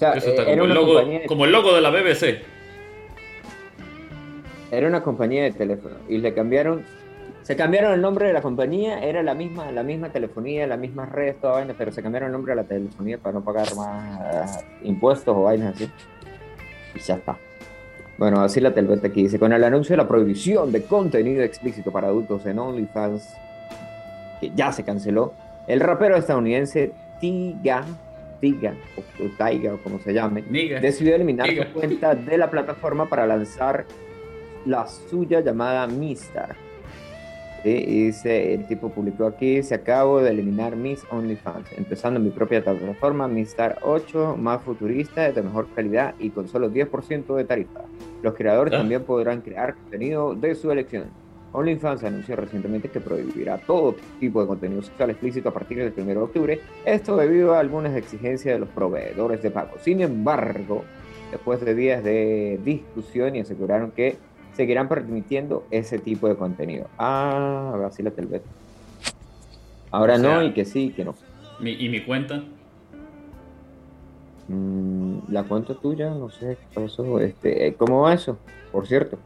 Sea, 0.00 0.12
Eso 0.12 0.30
está 0.30 0.44
eh, 0.44 0.52
era 0.52 0.62
como 0.62 0.64
el, 0.64 0.74
logo, 0.74 0.98
de 0.98 1.26
como 1.26 1.44
el 1.44 1.52
logo 1.52 1.74
de 1.74 1.82
la 1.82 1.90
BBC. 1.90 2.40
Era 4.70 4.88
una 4.88 5.02
compañía 5.02 5.42
de 5.42 5.50
teléfono 5.50 5.96
y 6.08 6.16
le 6.16 6.32
cambiaron, 6.32 6.86
se 7.42 7.54
cambiaron 7.54 7.92
el 7.92 8.00
nombre 8.00 8.26
de 8.26 8.32
la 8.32 8.40
compañía, 8.40 9.04
era 9.04 9.22
la 9.22 9.34
misma, 9.34 9.70
la 9.72 9.82
misma 9.82 10.08
telefonía, 10.08 10.66
las 10.66 10.78
mismas 10.78 11.12
redes, 11.12 11.38
toda 11.38 11.52
vaina, 11.52 11.74
pero 11.76 11.92
se 11.92 12.02
cambiaron 12.02 12.28
el 12.28 12.32
nombre 12.32 12.52
de 12.52 12.62
la 12.62 12.64
telefonía 12.66 13.18
para 13.18 13.34
no 13.34 13.44
pagar 13.44 13.76
más 13.76 14.56
eh, 14.56 14.64
impuestos 14.84 15.36
o 15.36 15.42
vainas 15.42 15.74
así. 15.74 15.90
Y 16.94 17.00
ya 17.00 17.16
está. 17.16 17.36
Bueno, 18.16 18.40
así 18.40 18.58
la 18.58 18.72
telveta 18.72 19.08
aquí 19.08 19.24
dice, 19.24 19.38
con 19.38 19.52
el 19.52 19.62
anuncio 19.62 19.92
de 19.92 19.98
la 19.98 20.08
prohibición 20.08 20.72
de 20.72 20.82
contenido 20.82 21.42
explícito 21.42 21.92
para 21.92 22.06
adultos 22.06 22.46
en 22.46 22.58
OnlyFans, 22.58 23.34
que 24.40 24.50
ya 24.54 24.72
se 24.72 24.82
canceló, 24.82 25.34
el 25.66 25.78
rapero 25.80 26.16
estadounidense 26.16 26.90
Tiga, 27.20 27.84
Tiga, 28.40 28.74
o, 28.96 29.00
o 29.24 29.28
Taiga, 29.36 29.74
o 29.74 29.78
como 29.78 29.98
se 30.00 30.12
llame, 30.14 30.42
Niga. 30.48 30.80
decidió 30.80 31.14
eliminar 31.14 31.48
Diga. 31.48 31.66
su 31.66 31.72
cuenta 31.74 32.14
de 32.14 32.38
la 32.38 32.50
plataforma 32.50 33.08
para 33.08 33.26
lanzar 33.26 33.84
la 34.66 34.86
suya 34.86 35.40
llamada 35.40 35.86
Mistar. 35.86 36.56
¿Sí? 37.62 37.68
Y 37.68 38.04
dice, 38.06 38.54
el 38.54 38.66
tipo 38.66 38.88
publicó 38.88 39.26
aquí, 39.26 39.62
se 39.62 39.74
acabo 39.74 40.22
de 40.22 40.30
eliminar 40.30 40.76
mis 40.76 41.04
OnlyFans, 41.10 41.70
empezando 41.76 42.18
mi 42.18 42.30
propia 42.30 42.64
plataforma, 42.64 43.28
Mistar 43.28 43.78
8, 43.82 44.36
más 44.38 44.62
futurista, 44.62 45.30
de 45.30 45.42
mejor 45.42 45.68
calidad 45.74 46.14
y 46.18 46.30
con 46.30 46.48
solo 46.48 46.70
10% 46.70 47.34
de 47.36 47.44
tarifa. 47.44 47.80
Los 48.22 48.34
creadores 48.34 48.72
Ah. 48.72 48.78
también 48.78 49.02
podrán 49.04 49.42
crear 49.42 49.74
contenido 49.74 50.34
de 50.34 50.54
su 50.54 50.70
elección. 50.70 51.04
OnlyFans 51.52 52.04
anunció 52.04 52.36
recientemente 52.36 52.88
que 52.90 53.00
prohibirá 53.00 53.58
todo 53.58 53.96
tipo 54.20 54.40
de 54.40 54.46
contenido 54.46 54.82
sexual 54.82 55.10
explícito 55.10 55.48
a 55.48 55.52
partir 55.52 55.78
del 55.78 55.92
1 55.96 56.06
de 56.06 56.16
octubre, 56.18 56.60
esto 56.84 57.16
debido 57.16 57.54
a 57.54 57.60
algunas 57.60 57.96
exigencias 57.96 58.54
de 58.54 58.60
los 58.60 58.68
proveedores 58.68 59.42
de 59.42 59.50
pago. 59.50 59.72
Sin 59.82 60.00
embargo, 60.00 60.84
después 61.30 61.60
de 61.64 61.74
días 61.74 62.04
de 62.04 62.60
discusión 62.64 63.34
y 63.36 63.40
aseguraron 63.40 63.90
que 63.90 64.16
seguirán 64.54 64.88
permitiendo 64.88 65.64
ese 65.70 65.98
tipo 65.98 66.28
de 66.28 66.36
contenido. 66.36 66.86
Ah, 66.98 67.70
ahora 67.72 67.90
sí 67.90 68.02
la 68.02 68.10
telvet. 68.10 68.42
Ahora 69.90 70.14
O 70.14 70.18
sea- 70.18 70.34
no 70.36 70.42
y 70.44 70.52
que 70.52 70.64
sí, 70.64 70.92
que 70.94 71.04
no. 71.04 71.14
Mi- 71.58 71.72
¿Y 71.72 71.88
mi 71.88 72.04
cuenta? 72.04 72.44
Mm, 74.48 75.18
la 75.28 75.44
cuenta 75.44 75.74
tuya, 75.74 76.10
no 76.10 76.30
sé 76.30 76.56
qué 76.74 76.80
pasó. 76.80 77.20
Este, 77.20 77.74
¿Cómo 77.74 78.02
va 78.02 78.14
eso? 78.14 78.38
Por 78.72 78.86
cierto. 78.86 79.18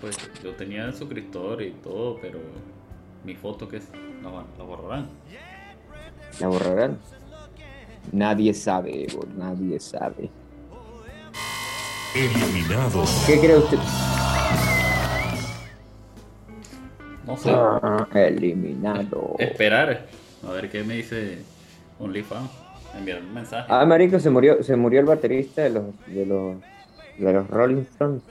Pues 0.00 0.16
yo 0.42 0.54
tenía 0.54 0.86
el 0.86 0.94
suscriptor 0.94 1.62
y 1.62 1.72
todo, 1.72 2.18
pero 2.20 2.38
mi 3.24 3.34
foto 3.34 3.68
que 3.68 3.78
es, 3.78 3.88
la, 4.22 4.30
la 4.30 4.64
borrarán. 4.64 5.08
¿La 6.40 6.48
borrarán? 6.48 6.98
Nadie 8.12 8.52
sabe, 8.54 9.06
Evo, 9.10 9.24
nadie 9.36 9.80
sabe. 9.80 10.30
Eliminado. 12.14 13.04
¿Qué 13.26 13.40
cree 13.40 13.56
usted? 13.56 13.78
No 17.26 17.36
sé. 17.36 17.50
Ah, 17.52 18.06
eliminado. 18.14 19.34
Esperar. 19.38 20.06
A 20.46 20.52
ver 20.52 20.70
qué 20.70 20.84
me 20.84 20.94
dice 20.96 21.38
OnlyFans. 21.98 22.50
Enviar 22.96 23.22
un 23.22 23.34
mensaje. 23.34 23.66
Ah, 23.68 23.84
marico, 23.84 24.20
se 24.20 24.30
murió, 24.30 24.62
se 24.62 24.76
murió 24.76 25.00
el 25.00 25.06
baterista 25.06 25.62
de 25.62 25.70
los, 25.70 25.84
de 26.06 26.26
los, 26.26 26.56
de 27.18 27.32
los 27.32 27.48
Rolling 27.48 27.82
Stones. 27.82 28.22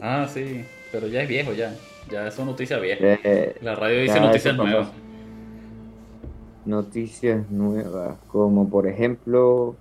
Ah, 0.00 0.26
sí. 0.28 0.64
Pero 0.92 1.06
ya 1.06 1.22
es 1.22 1.28
viejo 1.28 1.52
ya. 1.52 1.74
Ya 2.10 2.26
eso 2.26 2.42
es 2.42 2.46
noticia 2.48 2.78
vieja. 2.78 3.04
Eh, 3.22 3.56
La 3.62 3.74
radio 3.74 4.00
dice 4.00 4.20
noticias 4.20 4.56
nuevas. 4.56 4.88
noticias 6.64 7.48
nuevas, 7.50 8.16
como 8.28 8.68
por 8.68 8.86
ejemplo, 8.86 9.74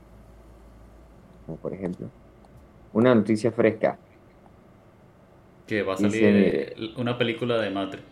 como 1.45 1.57
por 1.57 1.73
ejemplo, 1.73 2.07
una 2.93 3.13
noticia 3.15 3.51
fresca. 3.51 3.97
Que 5.67 5.83
va 5.83 5.93
a 5.93 5.97
Dice, 5.97 6.09
salir 6.09 6.23
eh, 6.25 6.75
una 6.97 7.17
película 7.17 7.57
de 7.57 7.69
Matrix. 7.69 8.03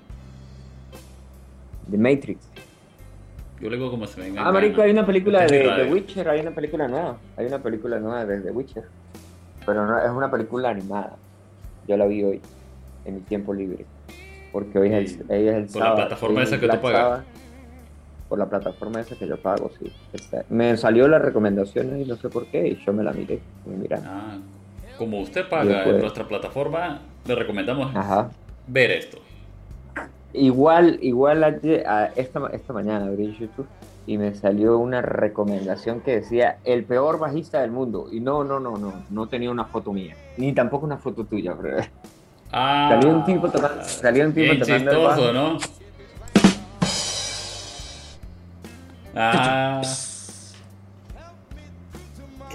The 1.90 1.98
Matrix. 1.98 2.50
Yo 3.62 3.70
le 3.70 3.78
digo 3.78 3.90
como 3.90 4.06
se 4.06 4.20
me 4.20 4.28
venga. 4.28 4.48
Ah, 4.48 4.52
marico, 4.52 4.82
hay 4.82 4.92
una 4.92 5.06
película 5.06 5.46
de 5.46 5.60
mi 5.60 5.84
The. 5.88 5.92
Witcher, 5.94 6.30
hay 6.30 6.42
una 6.42 6.52
película 6.52 6.88
nueva, 6.88 7.18
hay 7.38 7.46
una 7.48 7.60
película 7.62 8.00
nueva 8.00 8.26
de 8.26 8.42
The 8.42 8.52
Witcher, 8.52 8.84
pero 9.66 9.86
no, 9.88 9.98
es 10.00 10.10
una 10.12 10.30
película 10.30 10.70
animada. 10.70 11.16
Yo 11.88 11.96
la 11.98 12.06
vi 12.06 12.24
hoy, 12.24 12.42
en 13.06 13.16
mi 13.16 13.22
tiempo 13.22 13.54
libre, 13.54 13.86
porque 14.52 14.78
hoy 14.78 14.94
es 14.94 15.20
el, 15.20 15.26
hoy 15.32 15.48
es 15.48 15.56
el 15.56 15.66
Por 15.68 15.76
la 15.76 15.80
sábado, 15.80 15.96
plataforma 15.96 16.38
hoy 16.40 16.44
es 16.44 16.50
esa 16.52 16.60
que 16.60 16.68
tú 16.68 16.82
pagas. 16.82 17.26
Por 18.28 18.40
la 18.40 18.46
plataforma 18.50 19.00
esa 19.00 19.16
que 19.16 19.26
yo 19.26 19.38
pago, 19.38 19.72
sí. 19.80 19.90
Está- 20.12 20.44
Me 20.50 20.76
salió 20.76 21.08
la 21.08 21.18
recomendación 21.18 22.02
y 22.02 22.04
no 22.06 22.18
sé 22.18 22.28
por 22.28 22.46
qué, 22.48 22.68
y 22.68 22.76
yo 22.86 22.92
me 22.92 23.04
la 23.04 23.14
miré, 23.14 23.40
me 23.66 23.78
miraron. 23.78 24.06
Ah, 24.06 24.38
como 24.98 25.22
usted 25.22 25.48
paga 25.48 25.76
Después. 25.76 25.96
en 25.96 26.02
nuestra 26.02 26.28
plataforma, 26.28 27.00
le 27.26 27.36
recomendamos 27.36 27.96
Ajá. 27.96 28.30
ver 28.68 28.92
esto. 28.92 29.20
Igual, 30.34 31.00
igual 31.02 31.44
a 31.44 32.12
esta, 32.18 32.48
esta 32.48 32.74
mañana 32.74 33.06
abrí 33.06 33.32
YouTube 33.40 33.68
y 34.06 34.18
me 34.18 34.36
salió 34.36 34.78
una 34.78 35.02
recomendación 35.02 36.02
que 36.02 36.16
decía 36.18 36.58
el 36.66 36.84
peor 36.84 37.18
bajista 37.18 37.62
del 37.62 37.72
mundo. 37.72 38.08
Y 38.12 38.20
no, 38.20 38.44
no, 38.44 38.60
no, 38.60 38.78
no, 38.78 38.94
no 39.10 39.28
tenía 39.28 39.50
una 39.50 39.66
foto 39.66 39.94
mía, 39.94 40.16
ni 40.38 40.54
tampoco 40.54 40.86
una 40.86 40.98
foto 40.98 41.24
tuya, 41.26 41.54
bro. 41.54 41.78
Ah, 42.52 42.90
Salió 42.92 43.16
un 43.16 43.26
tipo 43.26 43.50
tocando, 43.50 43.84
salió 43.84 44.26
un 44.26 44.34
tipo 44.34 44.58
tocando 44.58 44.92
el 44.92 44.98
bajo. 44.98 45.16
chistoso, 45.16 45.34
¿no? 45.34 45.58
Ah. 49.16 49.82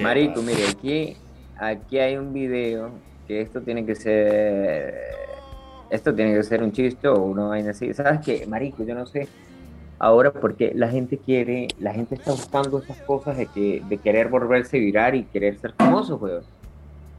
Marico, 0.01 0.35
pasa. 0.41 0.47
mire, 0.47 0.69
aquí, 0.69 1.17
aquí 1.59 1.99
hay 1.99 2.17
un 2.17 2.33
video 2.33 2.91
que 3.29 3.41
esto 3.43 3.61
tiene 3.61 3.85
que 3.85 3.95
ser. 3.95 4.95
Esto 5.91 6.15
tiene 6.15 6.35
que 6.35 6.43
ser 6.43 6.63
un 6.63 6.73
chiste 6.73 7.07
o 7.09 7.21
una 7.23 7.45
vaina 7.45 7.73
así. 7.73 7.93
¿Sabes 7.93 8.21
qué, 8.25 8.47
Marico? 8.47 8.83
Yo 8.85 8.95
no 8.95 9.05
sé 9.07 9.29
ahora 9.99 10.33
porque 10.33 10.73
la 10.75 10.89
gente 10.89 11.17
quiere, 11.17 11.69
la 11.79 11.93
gente 11.95 12.17
está 12.17 12.33
buscando 12.33 12.79
esas 12.79 12.97
cosas 13.03 13.37
de, 13.37 13.47
que, 13.47 13.83
de 13.89 13.99
querer 13.99 14.29
volverse 14.29 14.79
viral 14.81 15.15
y 15.15 15.25
querer 15.25 15.59
ser 15.61 15.75
famoso, 15.75 16.17
weón. 16.17 16.43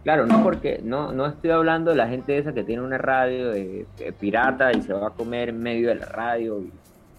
Claro, 0.04 0.26
no 0.26 0.44
porque, 0.44 0.82
no, 0.84 1.14
no 1.14 1.26
estoy 1.28 1.52
hablando 1.52 1.92
de 1.92 1.98
la 1.98 2.08
gente 2.10 2.38
esa 2.38 2.54
que 2.54 2.64
tiene 2.64 2.82
una 2.82 2.98
radio 2.98 3.52
de, 3.52 3.86
de 3.98 4.12
pirata 4.12 4.72
y 4.74 4.82
se 4.82 4.92
va 4.94 5.08
a 5.08 5.12
comer 5.12 5.50
en 5.50 5.60
medio 5.64 5.88
de 5.90 5.96
la 5.96 6.06
radio 6.08 6.60
y, 6.60 6.74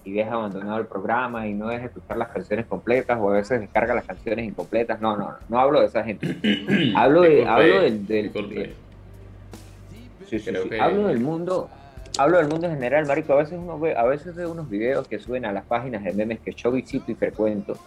y 0.04 0.12
deja 0.12 0.32
abandonado 0.34 0.78
el 0.80 0.86
programa 0.86 1.46
y 1.46 1.54
no 1.54 1.68
deja 1.68 1.86
escuchar 1.86 2.18
las 2.18 2.28
canciones 2.28 2.66
completas 2.66 3.18
o 3.18 3.30
a 3.30 3.34
veces 3.34 3.60
descarga 3.60 3.94
las 3.94 4.04
canciones 4.04 4.44
incompletas. 4.46 5.00
No, 5.00 5.16
no, 5.16 5.30
no, 5.30 5.36
no 5.48 5.58
hablo 5.58 5.80
de 5.80 5.86
esa 5.86 6.04
gente. 6.04 6.36
hablo 6.94 7.22
de, 7.22 7.46
hablo 7.48 7.80
del, 7.80 8.06
del- 8.06 8.22
disculpe. 8.24 8.54
de- 8.54 8.74
sí, 10.26 10.38
sí, 10.38 10.50
Creo 10.50 10.64
sí. 10.64 10.68
que- 10.68 10.80
hablo 10.80 11.06
del 11.08 11.20
mundo, 11.20 11.70
hablo 12.18 12.36
del 12.36 12.48
mundo 12.48 12.66
en 12.66 12.74
general, 12.74 13.06
marico. 13.06 13.32
A 13.32 13.36
veces 13.36 13.58
uno 13.58 13.78
ve, 13.78 13.96
a 13.96 14.04
veces 14.04 14.34
veo 14.34 14.52
unos 14.52 14.68
videos 14.68 15.08
que 15.08 15.18
suben 15.18 15.46
a 15.46 15.52
las 15.52 15.64
páginas 15.64 16.04
de 16.04 16.12
memes 16.12 16.40
que 16.40 16.52
yo 16.52 16.70
visito 16.70 17.10
y 17.10 17.14
frecuento, 17.14 17.78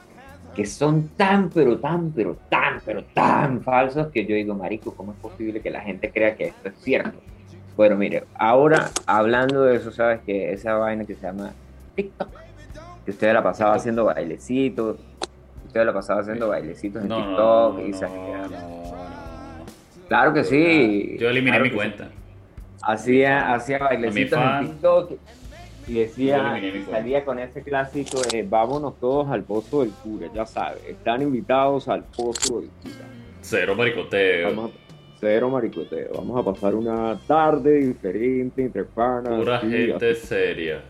que 0.58 0.66
son 0.66 1.10
tan, 1.10 1.52
pero 1.52 1.78
tan, 1.78 2.12
pero 2.12 2.36
tan, 2.50 2.82
pero 2.84 3.04
tan 3.14 3.62
falsos 3.62 4.08
que 4.08 4.26
yo 4.26 4.34
digo, 4.34 4.56
marico, 4.56 4.92
¿cómo 4.96 5.12
es 5.12 5.18
posible 5.20 5.62
que 5.62 5.70
la 5.70 5.82
gente 5.82 6.12
crea 6.12 6.36
que 6.36 6.46
esto 6.46 6.70
es 6.70 6.76
cierto? 6.82 7.20
Bueno, 7.76 7.96
mire, 7.96 8.24
ahora 8.34 8.90
hablando 9.06 9.62
de 9.62 9.76
eso, 9.76 9.92
sabes 9.92 10.22
que 10.26 10.52
esa 10.52 10.74
vaina 10.74 11.06
que 11.06 11.14
se 11.14 11.22
llama 11.22 11.52
TikTok, 11.94 12.30
que 13.06 13.12
usted 13.12 13.34
la 13.34 13.44
pasaba 13.44 13.76
haciendo 13.76 14.06
bailecitos, 14.06 14.98
usted 15.68 15.86
la 15.86 15.94
pasaba 15.94 16.22
haciendo 16.22 16.48
bailecitos 16.48 17.04
en 17.04 17.08
No, 17.08 17.18
TikTok 17.18 17.78
no, 17.78 17.86
y 17.86 17.92
no. 17.92 18.96
Claro 20.08 20.34
que 20.34 20.44
sí. 20.44 21.18
Yo 21.20 21.30
eliminé 21.30 21.52
claro 21.52 21.64
mi 21.66 21.70
sí. 21.70 21.76
cuenta. 21.76 22.10
Hacía, 22.82 23.54
hacía 23.54 23.78
bailecitos 23.78 24.40
en 24.40 24.68
TikTok 24.72 25.12
y 25.88 25.94
decía, 25.94 26.60
salía 26.90 27.24
con 27.24 27.40
ese 27.40 27.62
clásico 27.64 28.22
de 28.22 28.44
vámonos 28.44 29.00
todos 29.00 29.30
al 29.30 29.44
pozo 29.44 29.82
del 29.82 29.92
cura, 29.92 30.28
ya 30.34 30.46
sabes, 30.46 30.84
están 30.86 31.22
invitados 31.22 31.88
al 31.88 32.04
pozo 32.04 32.60
del 32.60 32.70
cura. 32.70 33.06
Cero 33.42 33.76
maricoteo. 33.76 34.50
Vamos 34.50 34.72
a, 34.72 34.74
cero 35.20 35.50
maricoteo, 35.50 36.10
vamos 36.16 36.40
a 36.40 36.52
pasar 36.52 36.76
una 36.76 37.18
tarde 37.26 37.80
diferente 37.80 38.64
entre 38.64 38.84
panas. 38.84 39.40
Pura 39.40 39.62
sí, 39.62 39.70
gente 39.70 40.16
seria. 40.16 40.82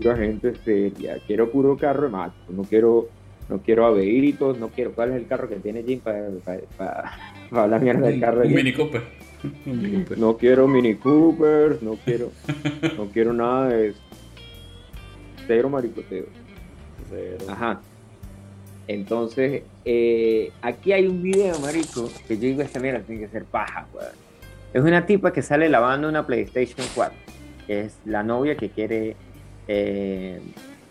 pura 0.00 0.16
gente 0.16 0.54
seria. 0.56 1.18
Quiero 1.26 1.50
puro 1.50 1.76
carro 1.78 2.02
de 2.02 2.08
macho, 2.10 2.34
no 2.50 2.64
quiero, 2.64 3.08
no 3.48 3.60
quiero 3.62 3.86
aveitos, 3.86 4.58
no 4.58 4.68
quiero. 4.68 4.92
¿Cuál 4.92 5.12
es 5.12 5.16
el 5.16 5.26
carro 5.26 5.48
que 5.48 5.56
tiene 5.56 5.82
Jim 5.82 6.00
para 6.00 7.18
hablar 7.50 7.80
mierda 7.80 8.08
del 8.08 8.20
carro 8.20 8.40
de 8.40 8.48
Un 8.48 8.52
Cooper. 8.52 8.60
Un 8.60 8.64
Mini 8.64 8.72
Cooper. 8.72 9.21
No 10.16 10.36
quiero 10.36 10.68
Mini 10.68 10.94
Cooper, 10.94 11.82
no 11.82 11.96
quiero, 12.04 12.30
no 12.96 13.06
quiero 13.06 13.32
nada 13.32 13.68
de 13.68 13.88
eso. 13.88 14.00
Cero 15.46 15.68
maricoteo. 15.68 16.26
Cero. 17.10 17.44
Ajá. 17.48 17.80
Entonces, 18.88 19.62
eh, 19.84 20.50
aquí 20.60 20.92
hay 20.92 21.06
un 21.06 21.22
video, 21.22 21.58
marico, 21.60 22.10
que 22.26 22.36
yo 22.36 22.42
digo, 22.42 22.62
esta 22.62 22.80
mierda 22.80 23.00
tiene 23.00 23.22
que 23.22 23.28
ser 23.28 23.44
paja, 23.44 23.86
weón. 23.94 24.10
Es 24.72 24.82
una 24.82 25.06
tipa 25.06 25.32
que 25.32 25.42
sale 25.42 25.68
lavando 25.68 26.08
una 26.08 26.26
PlayStation 26.26 26.86
4, 26.94 27.16
que 27.66 27.80
es 27.82 27.98
la 28.04 28.22
novia 28.22 28.56
que 28.56 28.70
quiere 28.70 29.16
eh, 29.68 30.40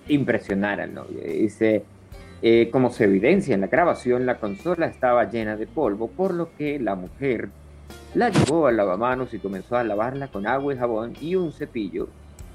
impresionar 0.07 0.79
al 0.79 0.93
novio. 0.93 1.19
Dice, 1.21 1.83
eh, 2.41 2.69
como 2.71 2.91
se 2.91 3.05
evidencia 3.05 3.55
en 3.55 3.61
la 3.61 3.67
grabación, 3.67 4.25
la 4.25 4.37
consola 4.37 4.85
estaba 4.85 5.29
llena 5.29 5.57
de 5.57 5.67
polvo, 5.67 6.09
por 6.09 6.33
lo 6.33 6.55
que 6.55 6.79
la 6.79 6.95
mujer 6.95 7.49
la 8.15 8.29
llevó 8.29 8.67
al 8.67 8.77
lavamanos 8.77 9.33
y 9.33 9.39
comenzó 9.39 9.75
a 9.77 9.83
lavarla 9.83 10.27
con 10.27 10.45
agua 10.47 10.73
y 10.73 10.77
jabón 10.77 11.13
y 11.21 11.35
un 11.35 11.51
cepillo 11.51 12.07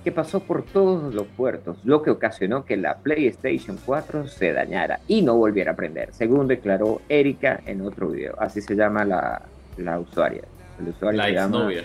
que 0.04 0.12
pasó 0.12 0.38
por 0.40 0.62
todos 0.62 1.12
los 1.14 1.26
puertos, 1.26 1.78
lo 1.84 2.00
que 2.02 2.10
ocasionó 2.10 2.64
que 2.64 2.76
la 2.76 2.98
PlayStation 2.98 3.76
4 3.84 4.28
se 4.28 4.52
dañara 4.52 5.00
y 5.08 5.22
no 5.22 5.34
volviera 5.36 5.72
a 5.72 5.76
prender, 5.76 6.12
según 6.12 6.46
declaró 6.46 7.00
Erika 7.08 7.60
en 7.66 7.80
otro 7.80 8.08
video. 8.10 8.34
Así 8.38 8.60
se 8.60 8.76
llama 8.76 9.04
la, 9.04 9.42
la 9.78 9.98
usuaria. 9.98 10.42
El 10.78 10.88
usuario 10.90 11.18
La 11.18 11.24
se 11.26 11.32
llama- 11.32 11.56
exnovia. 11.56 11.84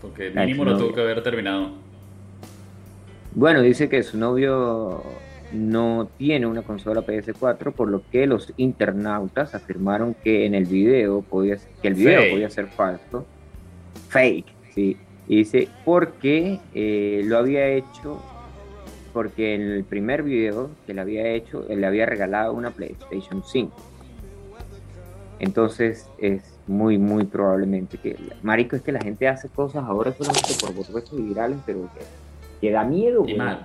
Porque 0.00 0.30
mínimo 0.30 0.64
lo 0.64 0.72
tuvo 0.76 0.88
exnovia. 0.90 0.94
que 0.94 1.00
haber 1.10 1.22
terminado. 1.24 1.70
Bueno, 3.34 3.60
dice 3.62 3.88
que 3.88 4.02
su 4.02 4.18
novio 4.18 5.02
no 5.52 6.08
tiene 6.18 6.46
una 6.46 6.62
consola 6.62 7.02
PS4, 7.02 7.72
por 7.72 7.88
lo 7.88 8.02
que 8.10 8.26
los 8.26 8.52
internautas 8.56 9.54
afirmaron 9.54 10.14
que 10.14 10.46
en 10.46 10.54
el 10.54 10.64
video 10.64 11.22
podía 11.22 11.56
que 11.80 11.88
el 11.88 11.94
video 11.94 12.20
Fake. 12.20 12.32
podía 12.32 12.50
ser 12.50 12.66
falso, 12.68 13.26
fake, 14.08 14.46
sí. 14.74 14.96
Y 15.28 15.36
dice 15.36 15.68
porque 15.84 16.58
eh, 16.74 17.22
lo 17.24 17.38
había 17.38 17.68
hecho, 17.68 18.20
porque 19.12 19.54
en 19.54 19.62
el 19.62 19.84
primer 19.84 20.22
video 20.22 20.70
que 20.86 20.94
le 20.94 21.00
había 21.00 21.28
hecho, 21.28 21.66
él 21.68 21.80
le 21.80 21.86
había 21.86 22.06
regalado 22.06 22.52
una 22.52 22.70
PlayStation 22.70 23.42
5. 23.44 23.72
Entonces 25.38 26.08
es 26.18 26.42
muy, 26.66 26.98
muy 26.98 27.24
probablemente 27.24 27.98
que, 27.98 28.16
marico, 28.42 28.76
es 28.76 28.82
que 28.82 28.92
la 28.92 29.00
gente 29.00 29.26
hace 29.28 29.48
cosas 29.48 29.84
ahora 29.84 30.12
solamente 30.12 30.54
por 30.60 30.72
volverse 30.74 31.16
virales, 31.16 31.58
pero 31.66 31.88
que, 31.94 32.00
que 32.60 32.70
da 32.72 32.84
miedo, 32.84 33.22
Y 33.26 33.32
weón. 33.34 33.38
mal. 33.38 33.64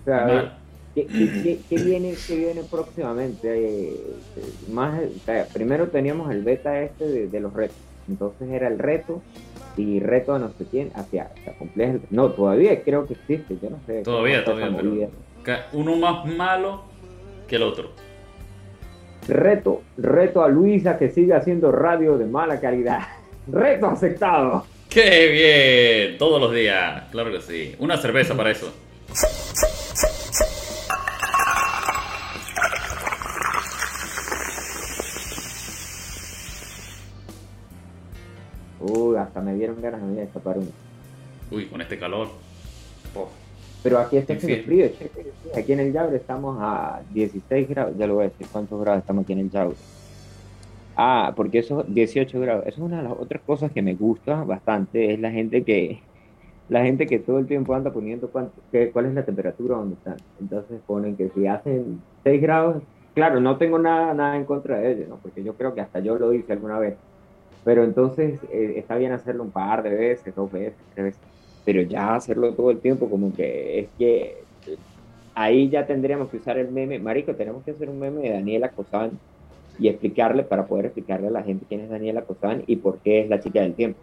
O 0.00 0.04
sea. 0.04 0.58
¿Qué, 0.94 1.06
qué- 1.06 1.42
qué- 1.42 1.58
qué 1.68 1.82
viene, 1.84 2.14
qué 2.26 2.36
viene 2.36 2.62
próximamente? 2.70 3.48
Eh, 3.52 3.96
eh, 4.36 4.42
más, 4.70 5.00
o 5.00 5.24
sea, 5.24 5.46
primero 5.52 5.88
teníamos 5.88 6.30
el 6.30 6.42
beta 6.42 6.80
este 6.82 7.06
de, 7.06 7.26
de 7.28 7.40
los 7.40 7.52
retos. 7.52 7.76
Entonces 8.08 8.48
era 8.50 8.68
el 8.68 8.78
reto 8.78 9.22
y 9.76 9.98
reto 9.98 10.34
a 10.34 10.38
no 10.38 10.50
sé 10.56 10.66
quién 10.70 10.90
hacia, 10.94 11.24
hacia 11.36 11.52
cumplir 11.54 11.88
el- 11.88 12.00
No, 12.10 12.30
todavía 12.30 12.80
creo 12.82 13.06
que 13.06 13.14
existe, 13.14 13.56
yo 13.60 13.70
no 13.70 13.78
sé. 13.86 14.02
Todavía, 14.02 14.44
todavía. 14.44 15.08
Ca- 15.42 15.66
Uno 15.72 15.96
más 15.96 16.24
malo 16.26 16.82
que 17.48 17.56
el 17.56 17.62
otro. 17.64 17.90
Reto, 19.26 19.82
reto 19.96 20.42
a 20.44 20.48
Luisa 20.48 20.98
que 20.98 21.10
siga 21.10 21.38
haciendo 21.38 21.72
radio 21.72 22.18
de 22.18 22.26
mala 22.26 22.60
calidad. 22.60 23.00
Reto 23.50 23.86
aceptado. 23.86 24.64
¡Qué 24.88 25.28
bien! 26.06 26.18
Todos 26.18 26.40
los 26.40 26.54
días, 26.54 27.04
claro 27.10 27.32
que 27.32 27.40
sí. 27.40 27.74
Una 27.80 27.96
cerveza 27.96 28.36
para 28.36 28.50
eso. 28.52 28.72
hasta 39.34 39.40
me 39.44 39.56
dieron 39.56 39.82
ganas 39.82 40.00
de 40.00 40.14
destapar 40.20 40.58
uno. 40.58 40.68
Uy, 41.50 41.66
con 41.66 41.80
este 41.80 41.98
calor. 41.98 42.28
Oh, 43.16 43.28
Pero 43.82 43.98
aquí 43.98 44.16
está 44.16 44.34
haciendo 44.34 44.64
frío, 44.64 44.88
cheque. 44.90 45.32
Aquí 45.56 45.72
en 45.72 45.80
el 45.80 45.92
Yaure 45.92 46.16
estamos 46.18 46.56
a 46.60 47.02
16 47.12 47.68
grados. 47.68 47.96
Ya 47.98 48.06
lo 48.06 48.14
voy 48.14 48.26
a 48.26 48.28
decir 48.28 48.46
cuántos 48.52 48.80
grados 48.80 49.00
estamos 49.00 49.24
aquí 49.24 49.32
en 49.32 49.40
el 49.40 49.50
Yaure. 49.50 49.74
Ah, 50.96 51.32
porque 51.34 51.58
eso, 51.58 51.82
18 51.82 52.38
grados. 52.38 52.64
Eso 52.68 52.76
es 52.76 52.86
una 52.86 52.98
de 52.98 53.02
las 53.08 53.12
otras 53.18 53.42
cosas 53.42 53.72
que 53.72 53.82
me 53.82 53.94
gusta 53.96 54.44
bastante. 54.44 55.12
Es 55.14 55.18
la 55.18 55.32
gente 55.32 55.64
que, 55.64 55.98
la 56.68 56.84
gente 56.84 57.08
que 57.08 57.18
todo 57.18 57.40
el 57.40 57.46
tiempo 57.48 57.74
anda 57.74 57.92
poniendo 57.92 58.28
cuánto, 58.30 58.52
qué- 58.70 58.92
cuál 58.92 59.06
es 59.06 59.14
la 59.14 59.24
temperatura 59.24 59.76
donde 59.78 59.96
están. 59.96 60.16
Entonces 60.40 60.80
ponen 60.86 61.16
que 61.16 61.28
si 61.30 61.48
hacen 61.48 62.00
6 62.22 62.40
grados, 62.40 62.84
claro, 63.16 63.40
no 63.40 63.56
tengo 63.58 63.80
nada, 63.80 64.14
nada 64.14 64.36
en 64.36 64.44
contra 64.44 64.78
de 64.78 64.92
ellos, 64.92 65.08
¿no? 65.08 65.16
Porque 65.16 65.42
yo 65.42 65.54
creo 65.54 65.74
que 65.74 65.80
hasta 65.80 65.98
yo 65.98 66.16
lo 66.16 66.32
hice 66.32 66.52
alguna 66.52 66.78
vez. 66.78 66.94
Pero 67.64 67.82
entonces 67.84 68.40
eh, 68.52 68.74
está 68.76 68.96
bien 68.96 69.12
hacerlo 69.12 69.42
un 69.42 69.50
par 69.50 69.82
de 69.82 69.90
veces, 69.94 70.34
dos 70.34 70.50
veces, 70.52 70.74
tres 70.94 71.04
veces. 71.06 71.20
Pero 71.64 71.82
ya 71.82 72.14
hacerlo 72.14 72.52
todo 72.52 72.70
el 72.70 72.78
tiempo, 72.80 73.08
como 73.08 73.34
que 73.34 73.80
es 73.80 73.88
que 73.98 74.36
ahí 75.34 75.68
ya 75.70 75.86
tendríamos 75.86 76.28
que 76.28 76.36
usar 76.36 76.58
el 76.58 76.70
meme. 76.70 76.98
Marico, 76.98 77.34
tenemos 77.34 77.64
que 77.64 77.70
hacer 77.70 77.88
un 77.88 77.98
meme 77.98 78.20
de 78.22 78.30
Daniela 78.30 78.68
Cosán 78.68 79.12
y 79.78 79.88
explicarle, 79.88 80.42
para 80.44 80.66
poder 80.66 80.86
explicarle 80.86 81.28
a 81.28 81.30
la 81.30 81.42
gente 81.42 81.64
quién 81.68 81.80
es 81.80 81.90
Daniela 81.90 82.22
Cosán 82.22 82.62
y 82.66 82.76
por 82.76 82.98
qué 82.98 83.20
es 83.22 83.28
la 83.28 83.40
chica 83.40 83.60
del 83.62 83.74
tiempo. 83.74 83.98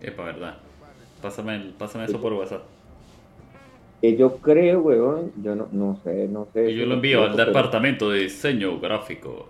epa, 0.00 0.24
verdad. 0.24 0.56
Pásame, 1.20 1.56
el- 1.56 1.74
pásame 1.74 2.04
eso 2.06 2.20
por 2.20 2.32
WhatsApp. 2.32 2.62
Yo 4.02 4.38
creo, 4.38 4.80
weón, 4.80 5.30
yo 5.40 5.54
no, 5.54 5.68
no 5.70 5.96
sé, 6.02 6.26
no 6.26 6.48
sé. 6.52 6.72
Y 6.72 6.76
yo 6.76 6.86
lo 6.86 6.94
envío 6.94 7.22
al 7.24 7.36
departamento 7.36 8.10
de 8.10 8.20
diseño 8.20 8.80
gráfico. 8.80 9.46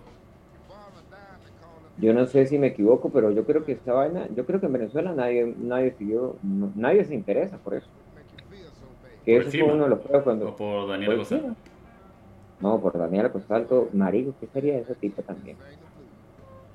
Yo 1.97 2.13
no 2.13 2.25
sé 2.25 2.47
si 2.47 2.57
me 2.57 2.67
equivoco, 2.67 3.09
pero 3.09 3.31
yo 3.31 3.45
creo 3.45 3.63
que 3.63 3.73
esta 3.73 3.93
vaina, 3.93 4.27
yo 4.35 4.45
creo 4.45 4.59
que 4.59 4.65
en 4.65 4.73
Venezuela 4.73 5.13
nadie, 5.13 5.53
nadie 5.59 5.91
siguió, 5.97 6.35
nadie 6.75 7.05
se 7.05 7.13
interesa 7.13 7.57
por 7.57 7.75
eso. 7.75 7.87
Que 9.25 9.37
Por 9.37 9.47
eso 9.47 9.51
fue 9.51 9.73
uno 9.73 9.83
de 9.83 9.89
los 9.89 9.99
juegos 10.01 10.23
cuando. 10.23 10.49
O 10.49 10.55
por 10.55 10.87
Pues, 10.87 11.17
Cosán. 11.17 11.55
No, 12.59 12.79
por 12.79 12.97
Daniela 12.97 13.29
Cosalto, 13.29 13.89
marico, 13.93 14.33
¿qué 14.39 14.47
sería 14.47 14.77
ese 14.77 14.95
tipo 14.95 15.21
también? 15.21 15.57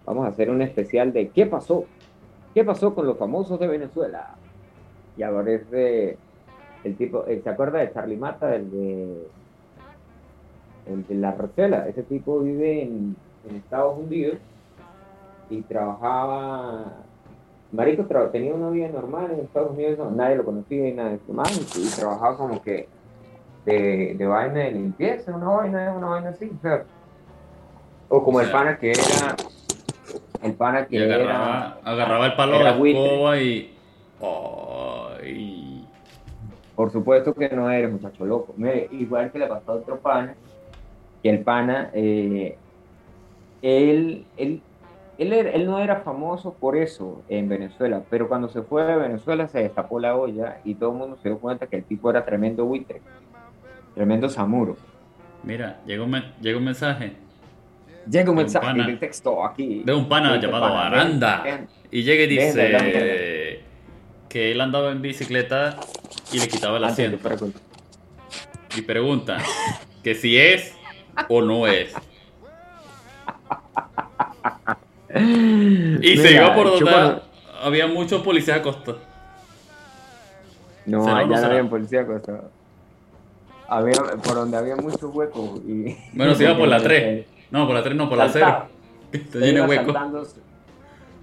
Vamos 0.04 0.26
a 0.26 0.28
hacer 0.28 0.50
un 0.50 0.60
especial 0.62 1.12
de 1.12 1.28
¿qué 1.28 1.46
pasó? 1.46 1.84
¿Qué 2.54 2.64
pasó 2.64 2.94
con 2.94 3.06
los 3.06 3.18
famosos 3.18 3.58
de 3.58 3.66
Venezuela? 3.66 4.34
Y 5.16 5.22
aparece 5.22 6.18
el 6.84 6.96
tipo, 6.96 7.26
eh, 7.26 7.40
¿se 7.42 7.48
acuerda 7.48 7.78
de 7.78 7.92
Charlie 7.92 8.16
Mata, 8.16 8.54
el 8.54 8.70
de, 8.70 9.26
el 10.86 11.06
de 11.06 11.14
La 11.14 11.32
Rochela? 11.32 11.88
Ese 11.88 12.02
tipo 12.02 12.40
vive 12.40 12.82
en, 12.82 13.16
en 13.48 13.56
Estados 13.56 13.98
Unidos 13.98 14.36
y 15.50 15.62
trabajaba, 15.62 16.84
Marico 17.72 18.04
tra- 18.04 18.30
tenía 18.30 18.54
una 18.54 18.70
vida 18.70 18.88
normal 18.88 19.30
en 19.32 19.40
Estados 19.40 19.70
Unidos, 19.72 19.98
no, 19.98 20.10
nadie 20.10 20.36
lo 20.36 20.44
conocía 20.44 20.88
y 20.88 20.92
nada 20.92 21.10
de 21.10 21.16
eso 21.16 21.32
más, 21.32 21.76
y, 21.76 21.86
y 21.86 21.90
trabajaba 21.90 22.36
como 22.36 22.62
que 22.62 22.88
de, 23.64 24.14
de 24.16 24.26
vaina 24.26 24.60
de 24.60 24.72
limpieza, 24.72 25.34
una 25.34 25.48
vaina, 25.48 25.94
una 25.96 26.06
vaina 26.08 26.28
así, 26.30 26.50
o 26.56 26.60
sea, 26.62 26.84
o 28.08 28.24
como 28.24 28.38
O 28.38 28.40
el 28.40 28.46
sea, 28.46 28.56
pana 28.56 28.78
que 28.78 28.92
era, 28.92 29.36
el 30.42 30.54
pana 30.54 30.86
que 30.86 30.96
Y 30.96 31.02
agarraba, 31.02 31.78
era, 31.82 31.90
agarraba 31.92 32.26
el 32.26 32.34
palo 32.36 32.58
de 32.58 32.64
la 32.64 32.70
escoba 32.70 33.38
y. 33.38 33.74
Ay. 35.22 35.84
Por 36.74 36.90
supuesto 36.90 37.34
que 37.34 37.48
no 37.50 37.68
eres 37.70 37.90
muchacho 37.90 38.24
loco. 38.24 38.54
Mire, 38.56 38.88
igual 38.92 39.30
que 39.32 39.40
le 39.40 39.46
pasó 39.46 39.72
a 39.72 39.74
otro 39.74 39.98
pana, 39.98 40.34
que 41.22 41.28
el 41.28 41.40
pana, 41.40 41.90
eh, 41.92 42.56
él, 43.62 44.24
él, 44.36 44.62
él, 45.18 45.66
no 45.66 45.78
era 45.80 45.96
famoso 46.02 46.54
por 46.54 46.76
eso 46.76 47.22
en 47.28 47.48
Venezuela, 47.48 48.02
pero 48.08 48.28
cuando 48.28 48.48
se 48.48 48.62
fue 48.62 48.84
de 48.84 48.96
Venezuela 48.96 49.48
se 49.48 49.58
destapó 49.60 49.98
la 49.98 50.16
olla 50.16 50.58
y 50.64 50.74
todo 50.74 50.92
el 50.92 50.96
mundo 50.98 51.18
se 51.22 51.28
dio 51.28 51.38
cuenta 51.38 51.66
que 51.66 51.76
el 51.76 51.84
tipo 51.84 52.08
era 52.10 52.24
tremendo 52.24 52.64
buitre, 52.64 53.00
tremendo 53.94 54.28
samuro. 54.28 54.76
Mira, 55.42 55.80
llega 55.86 56.04
un, 56.04 56.10
men- 56.10 56.32
llega 56.40 56.58
un 56.58 56.64
mensaje 56.64 57.12
Llega 58.10 58.30
un 58.30 58.36
De 58.36 58.42
un 58.42 58.46
mensaje 58.46 58.66
pana. 58.66 58.86
de 58.86 58.96
texto 58.96 59.44
aquí. 59.44 59.82
de 59.84 59.92
un 59.94 60.08
pana 60.08 60.32
Dice, 60.34 60.46
llamado 60.46 60.68
pana, 60.68 60.86
Aranda. 60.86 61.42
ven, 61.42 61.56
ven. 61.56 61.68
Y 61.90 62.02
llega 62.04 62.22
y 62.24 62.36
Ven 62.36 62.46
dice 62.54 63.60
que 64.28 64.52
él 64.52 64.60
andaba 64.60 64.90
en 64.92 65.02
bicicleta 65.02 65.76
y 66.32 66.38
le 66.38 66.48
quitaba 66.48 66.76
el 66.78 66.84
asiento. 66.84 67.18
Y 68.76 68.82
pregunta 68.82 69.38
que 70.02 70.14
si 70.14 70.38
es 70.38 70.74
o 71.28 71.42
no 71.42 71.66
es. 71.66 71.92
Y 75.20 76.16
se 76.16 76.28
Mira, 76.28 76.30
iba 76.30 76.54
por 76.54 76.66
donde 76.70 76.90
cuando- 76.90 77.22
había 77.62 77.86
muchos 77.86 78.22
policías 78.22 78.58
acostados. 78.58 79.00
No, 80.86 81.02
¿Será 81.04 81.16
o 81.22 81.26
no 81.26 81.34
allá 81.34 81.40
no 81.48 81.54
había 81.54 81.70
policía 81.70 82.00
acostado. 82.02 82.50
Había, 83.68 83.92
por 84.22 84.34
donde 84.34 84.56
había 84.56 84.76
muchos 84.76 85.04
huecos. 85.14 85.60
Y, 85.66 85.96
Bueno, 86.14 86.34
se 86.34 86.44
iba 86.44 86.56
por 86.56 86.68
la 86.68 86.78
3. 86.82 87.26
No, 87.50 87.66
por 87.66 87.74
la 87.74 87.82
3 87.82 87.94
no, 87.96 88.08
por 88.08 88.18
la 88.18 88.28
0. 88.28 88.44
Saltaba. 88.46 88.68
Está 89.12 89.38
Se 89.40 89.74
saltándose. 89.76 90.40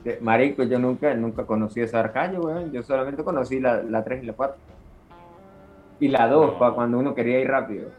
De- 0.03 0.19
Marico, 0.21 0.63
yo 0.63 0.77
nunca, 0.79 1.13
nunca 1.15 1.45
conocí 1.45 1.81
esa 1.81 2.11
calle, 2.11 2.37
weón. 2.37 2.71
Yo 2.71 2.83
solamente 2.83 3.23
conocí 3.23 3.59
la, 3.59 3.81
la 3.81 4.03
3 4.03 4.23
y 4.23 4.25
la 4.27 4.33
4. 4.33 4.55
Y 5.99 6.07
la 6.09 6.27
2, 6.27 6.45
No. 6.53 6.59
para 6.59 6.73
cuando 6.75 6.99
uno 6.99 7.15
quería 7.15 7.39
ir 7.39 7.47
rápido. 7.47 7.89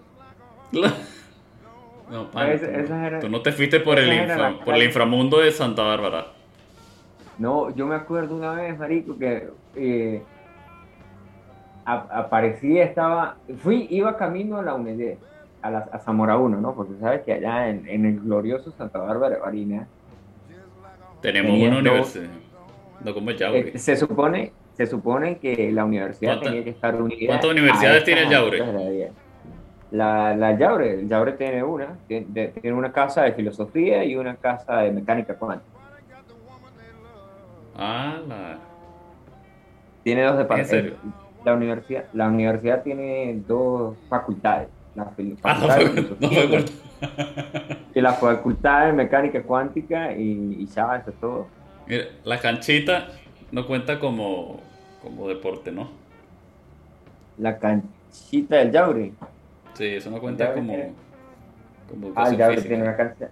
No, 2.11 2.31
pana, 2.31 2.57
tú, 2.59 2.65
esas 2.67 3.07
eran- 3.07 3.21
tú 3.21 3.29
no 3.29 3.41
te 3.43 3.53
fuiste 3.53 3.81
por 3.81 3.99
el, 3.99 4.13
infra- 4.13 4.59
por 4.65 4.75
el 4.75 4.83
inframundo 4.85 5.39
de 5.41 5.51
Santa 5.51 5.83
Bárbara. 5.83 6.27
No, 7.39 7.75
yo 7.75 7.87
me 7.87 7.95
acuerdo 7.97 8.37
una 8.37 8.53
vez, 8.53 8.79
Marico, 8.79 9.19
que 9.19 9.49
eh, 9.75 10.23
aparecí, 11.85 12.79
estaba, 12.79 13.37
fui, 13.59 13.87
iba 13.91 14.17
camino 14.17 14.59
a 14.59 14.63
la 14.63 14.75
UNED, 14.75 15.17
a, 15.63 15.71
la, 15.71 15.79
a 15.93 15.99
Zamora 15.99 16.37
1, 16.37 16.61
¿no? 16.61 16.75
Porque 16.75 16.95
sabes 17.01 17.23
que 17.23 17.33
allá 17.35 17.69
en, 17.69 17.87
en 17.89 18.05
el 18.07 18.21
glorioso 18.21 18.71
Santa 18.73 18.99
Bárbara 18.99 19.37
de 19.37 19.41
Barinas, 19.41 19.87
Tenemos 21.21 21.59
una 21.61 21.79
universidad. 21.79 22.29
No 23.05 23.13
como 23.15 23.31
el 23.31 23.37
Yauri. 23.37 23.59
Eh, 23.75 23.79
se 23.79 23.97
supone 23.97 24.53
se 24.77 24.87
supone 24.87 25.39
que 25.39 25.73
la 25.73 25.85
universidad 25.87 26.33
¿Cuánta- 26.35 26.47
tenía 26.51 26.65
que 26.65 26.71
estar 26.71 27.01
unida 27.01 27.27
cuántas 27.29 27.51
universidades 27.51 28.05
tiene 28.05 28.23
el 28.25 28.29
Yaure? 28.31 28.59
La 29.91 30.35
la, 30.35 30.57
Yaure 30.59 31.33
tiene 31.33 31.63
una 31.63 31.97
tiene, 32.09 32.53
una 32.73 32.93
casa 32.93 33.23
de 33.23 33.33
filosofía 33.33 34.05
y 34.05 34.17
una 34.17 34.37
casa 34.37 34.79
de 34.79 34.91
mecánica 34.93 35.35
cuántica 35.37 35.71
Ah, 37.79 38.21
la. 38.27 38.59
tiene 40.03 40.23
dos 40.23 40.33
¿En 40.33 40.39
departamentos 40.39 40.71
serio? 40.71 40.97
la 41.45 41.55
universidad 41.55 42.05
la 42.13 42.29
universidad 42.29 42.83
tiene 42.83 43.43
dos 43.47 43.97
facultades 44.09 44.69
la 44.95 45.05
fil- 45.15 45.37
Ah, 45.43 45.59
no 45.61 45.69
facultad 45.69 45.79
de 45.79 46.47
no 46.47 46.51
corto. 46.51 46.73
y 47.95 48.01
la 48.01 48.13
facultad 48.15 48.87
de 48.87 48.93
mecánica 48.95 49.43
cuántica 49.43 50.13
y, 50.17 50.57
y 50.63 50.67
ya 50.67 50.97
eso 50.97 51.11
es 51.11 51.17
todo 51.21 51.47
Mira, 51.87 52.07
la 52.25 52.41
canchita 52.41 53.09
no 53.53 53.65
cuenta 53.67 54.01
como, 54.01 54.59
como 55.03 55.29
deporte, 55.29 55.71
¿no? 55.71 55.89
la 57.39 57.59
canchita 57.59 58.57
del 58.57 58.73
Yaure 58.73 59.13
Sí, 59.77 59.87
eso 59.87 60.11
no 60.11 60.19
cuenta 60.21 60.53
como. 60.55 60.69
tiene- 60.73 60.93
como 61.89 62.13
Ah, 62.17 62.29
el 62.29 62.37
física. 62.37 62.69
tiene 62.69 62.83
una 62.83 62.97
cancha. 62.97 63.29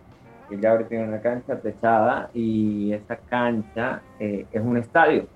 El 0.51 0.61
Yaure 0.61 0.84
tiene 0.84 1.05
una 1.09 1.20
cancha 1.20 1.57
techada 1.59 2.30
y 2.34 2.92
esa 2.92 3.16
cancha 3.16 4.03
eh, 4.20 4.47
es 4.53 4.62
un 4.62 4.76
estadio. 4.76 5.26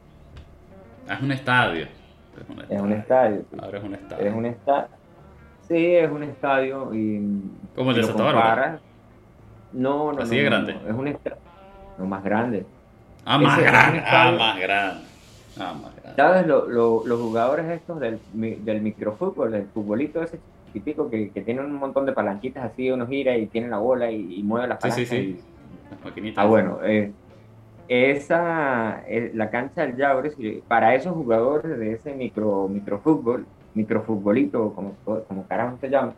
Ah, 1.09 1.15
es 1.15 1.23
un 1.23 1.33
estadio. 1.33 1.85
Es 1.87 2.49
un 2.49 2.61
Es 2.75 2.81
un 2.81 2.93
estadio. 2.93 3.43
sí. 3.51 3.57
Ahora 3.61 3.79
es 3.79 3.85
un 3.85 3.95
estadio. 3.95 4.27
Es 4.29 4.35
un 4.35 4.47
estadio. 4.47 4.89
Sí, 5.63 5.87
es 5.97 6.11
un 6.11 6.23
estadio 6.23 6.95
y. 6.95 7.41
Como 7.75 7.91
el 7.91 7.97
de 7.97 8.03
Santa 8.05 8.23
Bárbara. 8.23 8.79
No, 9.73 10.13
no, 10.13 10.23
Así 10.23 10.31
no, 10.37 10.37
de 10.37 10.45
no, 10.45 10.51
grande. 10.51 10.75
no, 10.75 10.89
Es 10.91 10.95
un 10.95 11.09
estadio. 11.09 11.37
No, 11.99 12.07
más 12.07 12.23
grande. 12.25 12.67
Ah, 13.25 13.39
más 13.39 13.59
Ese 13.59 13.67
grande. 13.71 13.99
Ah, 13.99 14.05
estadio. 14.05 14.39
más 14.39 14.59
grande. 14.61 15.05
Ah, 15.59 15.75
más 15.83 15.97
grande. 15.97 16.17
¿Sabes? 16.17 16.47
Lo- 16.47 16.69
lo- 16.69 17.03
los 17.07 17.21
jugadores 17.21 17.67
estos 17.71 17.99
del, 18.01 18.21
del 18.33 18.81
microfútbol, 18.83 19.51
del 19.53 19.67
futbolito 19.67 20.23
ese 20.23 20.39
chiquitico 20.69 21.11
que, 21.11 21.33
que 21.33 21.43
tienen 21.43 21.67
un 21.67 21.75
montón 21.75 22.07
de 22.07 22.13
palanquitas 22.13 22.65
así, 22.73 22.91
uno 22.91 23.07
gira 23.09 23.37
y 23.37 23.49
tiene 23.51 23.69
la 23.69 23.79
bola 23.79 24.11
y, 24.11 24.41
y 24.41 24.43
mueve 24.45 24.69
las 24.69 24.79
Sí, 24.81 24.91
palancas. 24.91 25.07
sí, 25.07 25.07
y- 25.19 25.37
sí. 25.37 25.53
Las 25.91 26.03
maquinitas. 26.05 26.43
Ah, 26.45 26.47
bueno, 26.47 26.81
eh, 26.85 27.15
esa, 27.89 29.03
eh, 29.09 29.33
la 29.35 29.51
cancha 29.51 29.87
del 29.87 29.97
si- 30.33 30.63
para 30.69 30.95
esos 30.95 31.15
jugadores 31.15 31.79
de 31.79 31.93
ese 31.95 32.15
micro, 32.15 32.69
microfútbol, 32.69 33.51
microfutbolito, 33.75 34.75
como, 34.75 34.99
como 35.05 35.47
carajo 35.49 35.79
se 35.79 35.89
llama, 35.91 36.17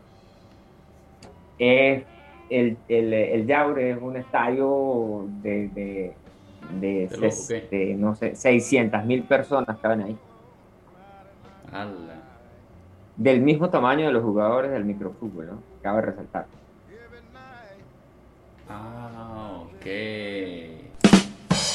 es 1.57 2.07
el, 2.49 2.83
el, 2.87 3.13
el 3.13 3.47
Yaure 3.47 3.91
es 3.91 3.97
un 4.01 4.17
estadio 4.17 5.27
de, 5.29 5.69
de, 5.69 6.19
de, 6.59 7.09
De 7.69 7.95
no 7.97 8.15
sé, 8.15 8.35
600 8.35 9.05
mil 9.05 9.27
personas 9.27 9.79
caben 9.81 10.01
ahí, 10.01 10.21
Ala. 11.81 12.30
Del 13.21 13.41
mismo 13.41 13.69
tamaño 13.69 14.07
de 14.07 14.11
los 14.11 14.23
jugadores 14.23 14.71
del 14.71 14.83
microfútbol, 14.83 15.45
¿no? 15.45 15.63
Cabe 15.83 16.01
resaltar. 16.01 16.45
Ah, 18.67 19.61
ok. 19.65 19.85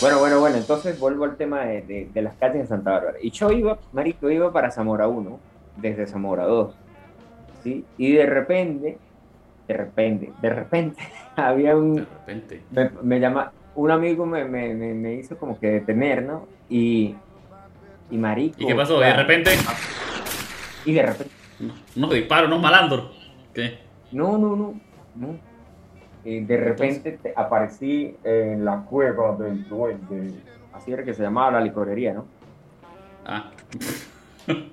Bueno, 0.01 0.19
bueno, 0.19 0.41
bueno, 0.41 0.57
entonces 0.57 0.99
vuelvo 0.99 1.25
al 1.25 1.37
tema 1.37 1.65
de, 1.65 1.83
de- 1.83 2.09
de 2.13 2.23
las 2.23 2.35
calles 2.37 2.63
de 2.63 2.67
Santa 2.67 2.91
Bárbara. 2.93 3.19
Y 3.23 3.31
yo 3.31 3.51
iba, 3.53 3.79
marico, 3.93 4.31
iba 4.31 4.53
para 4.53 4.71
Zamora 4.71 5.07
1, 5.09 5.39
desde 5.77 6.07
Zamora 6.07 6.45
2, 6.45 6.75
¿sí? 7.63 7.85
Y 7.97 8.13
de 8.13 8.27
repente, 8.27 8.99
de 9.69 9.75
repente, 9.75 10.33
de 10.41 10.51
repente, 10.51 11.01
había 11.37 11.71
De 11.71 11.81
un, 11.81 11.97
repente. 11.99 12.63
me, 12.73 12.91
me 13.03 13.21
llama, 13.21 13.53
un 13.75 13.91
amigo 13.91 14.27
me, 14.27 14.45
me, 14.45 14.75
me, 14.75 15.15
hizo 15.15 15.37
como 15.39 15.59
que 15.61 15.69
detener, 15.69 16.23
¿no? 16.25 16.47
Y, 16.69 17.15
y 18.11 18.17
marico. 18.19 18.57
¿Y 18.59 18.67
qué 18.67 18.75
pasó? 18.75 18.99
de 19.01 19.13
repente. 19.15 19.51
Y 20.85 20.93
de 20.93 21.03
repente, 21.03 21.33
Unos 21.97 22.11
disparos, 22.13 22.49
unos 22.49 22.61
malandros. 22.61 23.11
¿Qué? 23.55 23.79
no, 24.13 24.37
no, 24.39 24.55
no, 24.57 24.81
no. 25.15 25.39
Y 26.25 26.41
de 26.41 26.57
repente 26.57 27.19
te- 27.23 27.33
aparecí 27.37 28.17
en 28.25 28.65
la 28.65 28.83
cueva 28.83 29.37
del 29.37 29.67
duende. 29.69 30.35
Así 30.73 30.93
era 30.93 31.05
que 31.05 31.15
se 31.15 31.23
llamaba 31.23 31.53
la 31.53 31.61
licorería, 31.61 32.13
¿no? 32.15 32.27
Ah. 33.25 33.51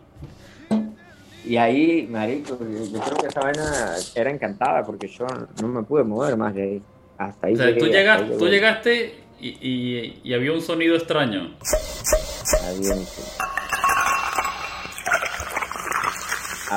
Y 1.46 1.58
ahí, 1.58 2.08
marico, 2.10 2.58
yo, 2.58 2.86
yo 2.86 3.02
creo 3.02 3.18
que 3.18 3.28
esa 3.28 3.42
vaina 3.42 3.96
era 4.16 4.32
encantada 4.32 4.82
porque 4.86 5.10
yo 5.10 5.28
no 5.62 5.68
me 5.68 5.84
pude 5.84 6.04
mover 6.06 6.38
más 6.38 6.54
de 6.56 6.62
ahí. 6.64 6.82
Hasta 7.18 7.48
ahí 7.48 7.54
O 7.54 7.58
sea, 7.58 7.66
llegué, 7.68 7.80
tú, 7.80 7.86
hasta 7.88 7.98
llegas- 7.98 8.22
ahí 8.22 8.38
tú 8.40 8.48
llegaste 8.48 9.16
y, 9.42 9.48
y- 9.62 10.22
y 10.24 10.34
había 10.34 10.54
un 10.54 10.62
sonido 10.62 10.96
extraño. 10.96 11.54
Está 11.62 12.72
bien, 12.80 12.98
sí. 13.06 13.22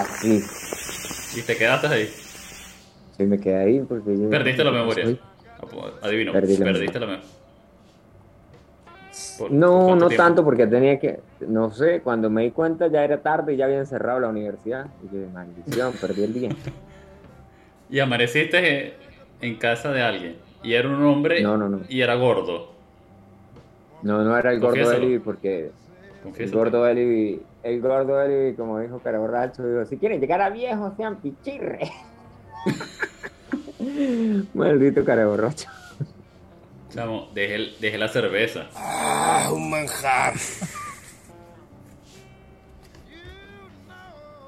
Así. 0.00 0.42
Y 1.36 1.42
te 1.42 1.56
quedaste 1.56 1.86
ahí. 1.86 2.10
Sí, 3.16 3.24
me 3.24 3.38
quedé 3.38 3.56
ahí 3.56 3.80
porque 3.80 4.16
yo... 4.18 4.28
Perdiste 4.30 4.62
la 4.64 4.70
memoria. 4.70 5.04
Soy- 5.04 5.20
Adivino. 6.02 6.32
Perdí 6.32 6.56
Perdiste 6.56 7.00
la 7.00 7.06
memoria. 7.06 7.30
¿Por- 9.38 9.48
por 9.48 9.50
No, 9.52 9.96
no 9.96 10.08
tiempo? 10.08 10.22
tanto 10.22 10.44
porque 10.44 10.66
tenía 10.66 10.98
que... 10.98 11.20
No 11.48 11.70
sé, 11.70 12.00
cuando 12.02 12.28
me 12.30 12.42
di 12.42 12.50
cuenta 12.50 12.88
ya 12.88 13.04
era 13.04 13.20
tarde 13.22 13.54
y 13.54 13.56
ya 13.56 13.64
habían 13.66 13.86
cerrado 13.86 14.20
la 14.20 14.28
universidad. 14.28 14.86
Y 15.02 15.08
dije, 15.16 15.30
maldición, 15.32 15.92
perdí 16.00 16.24
el 16.24 16.34
día. 16.34 16.48
Y 17.90 17.98
amaneciste 18.00 18.94
en 19.40 19.56
casa 19.56 19.92
de 19.92 20.02
alguien. 20.02 20.36
Y 20.62 20.74
era 20.74 20.88
un 20.88 21.02
hombre 21.04 21.40
No, 21.42 21.56
no, 21.56 21.68
no. 21.68 21.80
y 21.88 22.00
era 22.00 22.14
gordo. 22.16 22.72
No, 24.02 24.22
no 24.24 24.36
era 24.36 24.52
el 24.52 24.60
gordo 24.60 24.74
Confiésalo. 24.76 25.06
Eli 25.06 25.18
porque 25.18 25.58
el 25.66 25.72
Confiésate. 26.22 26.56
gordo 26.58 26.86
Eli, 26.86 27.40
el 27.66 27.80
gordo 27.80 28.22
Eli, 28.22 28.54
como 28.54 28.78
dijo 28.78 29.00
cara 29.00 29.18
borracho, 29.18 29.66
dijo, 29.66 29.84
si 29.86 29.96
quieren 29.96 30.20
llegar 30.20 30.40
a 30.40 30.50
viejos, 30.50 30.92
sean 30.96 31.16
pichirre. 31.16 31.90
Maldito 34.54 35.04
cara 35.04 35.26
borracho. 35.26 35.68
Chamo, 36.90 37.28
dejé, 37.34 37.98
la 37.98 38.08
cerveza. 38.08 38.68
Ah, 38.74 39.50
un 39.52 39.68
manjar. 39.68 40.34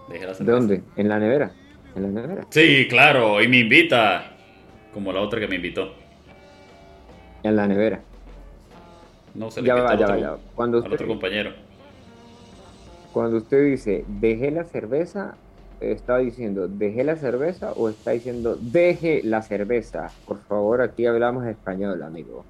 Dejé 0.08 0.26
la 0.26 0.34
cerveza. 0.34 0.52
¿Dónde? 0.52 0.82
¿En 0.96 1.08
la 1.08 1.18
nevera? 1.18 1.50
¿En 1.96 2.02
la 2.02 2.20
nevera? 2.20 2.46
Sí, 2.50 2.86
claro, 2.88 3.42
y 3.42 3.48
me 3.48 3.58
invita. 3.58 4.36
Como 4.94 5.12
la 5.12 5.20
otra 5.20 5.40
que 5.40 5.48
me 5.48 5.56
invitó. 5.56 5.92
En 7.42 7.56
la 7.56 7.66
nevera. 7.66 8.00
No 9.34 9.50
se 9.50 9.60
le 9.60 9.68
Ya 9.68 9.74
va, 9.74 9.90
al 9.90 9.98
ya 9.98 10.04
otro, 10.04 10.14
va, 10.16 10.20
ya 10.20 10.30
va. 10.30 10.38
Cuando 10.54 10.78
al 10.78 10.92
otro 10.92 11.06
compañero. 11.06 11.67
Cuando 13.12 13.38
usted 13.38 13.64
dice 13.64 14.04
dejé 14.06 14.50
la 14.50 14.64
cerveza, 14.64 15.36
¿está 15.80 16.18
diciendo 16.18 16.68
dejé 16.68 17.04
la 17.04 17.16
cerveza 17.16 17.72
o 17.72 17.88
está 17.88 18.12
diciendo 18.12 18.56
deje 18.60 19.22
la 19.24 19.42
cerveza? 19.42 20.08
Por 20.26 20.42
favor, 20.44 20.82
aquí 20.82 21.06
hablamos 21.06 21.46
español, 21.46 22.02
amigo. 22.02 22.44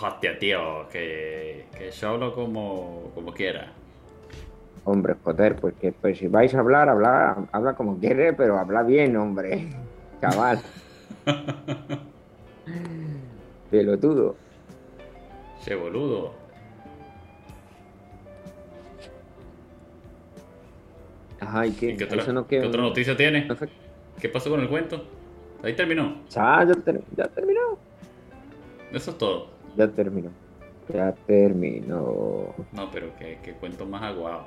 Hostia, 0.00 0.38
tío, 0.38 0.88
que, 0.90 1.66
que 1.76 1.90
yo 1.90 2.08
hablo 2.08 2.34
como, 2.34 3.10
como 3.14 3.32
quiera. 3.32 3.72
Hombre, 4.84 5.16
joder, 5.22 5.56
pues 5.56 5.74
que 5.74 5.92
pues, 5.92 6.18
si 6.18 6.28
vais 6.28 6.54
a 6.54 6.60
hablar, 6.60 6.88
habla, 6.88 7.46
habla 7.52 7.74
como 7.74 7.98
quiere, 7.98 8.32
pero 8.32 8.58
habla 8.58 8.82
bien, 8.82 9.16
hombre. 9.16 9.68
Chaval. 10.20 10.60
Pelotudo. 13.70 14.36
Che, 15.62 15.74
boludo. 15.74 16.32
Ajá, 21.40 21.66
¿y 21.66 21.72
qué? 21.72 21.90
¿Y 21.90 21.96
qué 21.96 22.04
otra, 22.04 22.22
Eso 22.22 22.32
no 22.32 22.46
qué 22.46 22.58
queda- 22.58 22.68
otra 22.68 22.82
noticia 22.82 23.16
tiene? 23.16 23.44
no 23.46 23.56
¿Qué 24.20 24.28
pasó 24.28 24.50
con 24.50 24.60
el 24.60 24.68
cuento? 24.68 25.04
Ahí 25.62 25.74
terminó. 25.74 26.22
Ya, 26.30 26.64
ya, 26.64 26.74
ter- 26.74 27.02
ya 27.16 27.26
terminó. 27.28 27.78
Eso 28.92 29.10
es 29.12 29.18
todo. 29.18 29.48
Ya 29.76 29.86
terminó. 29.88 30.30
Ya 30.92 31.12
terminó. 31.26 32.54
No, 32.72 32.90
pero 32.90 33.14
que, 33.18 33.38
que 33.42 33.52
cuento 33.52 33.84
más 33.86 34.02
aguado. 34.02 34.46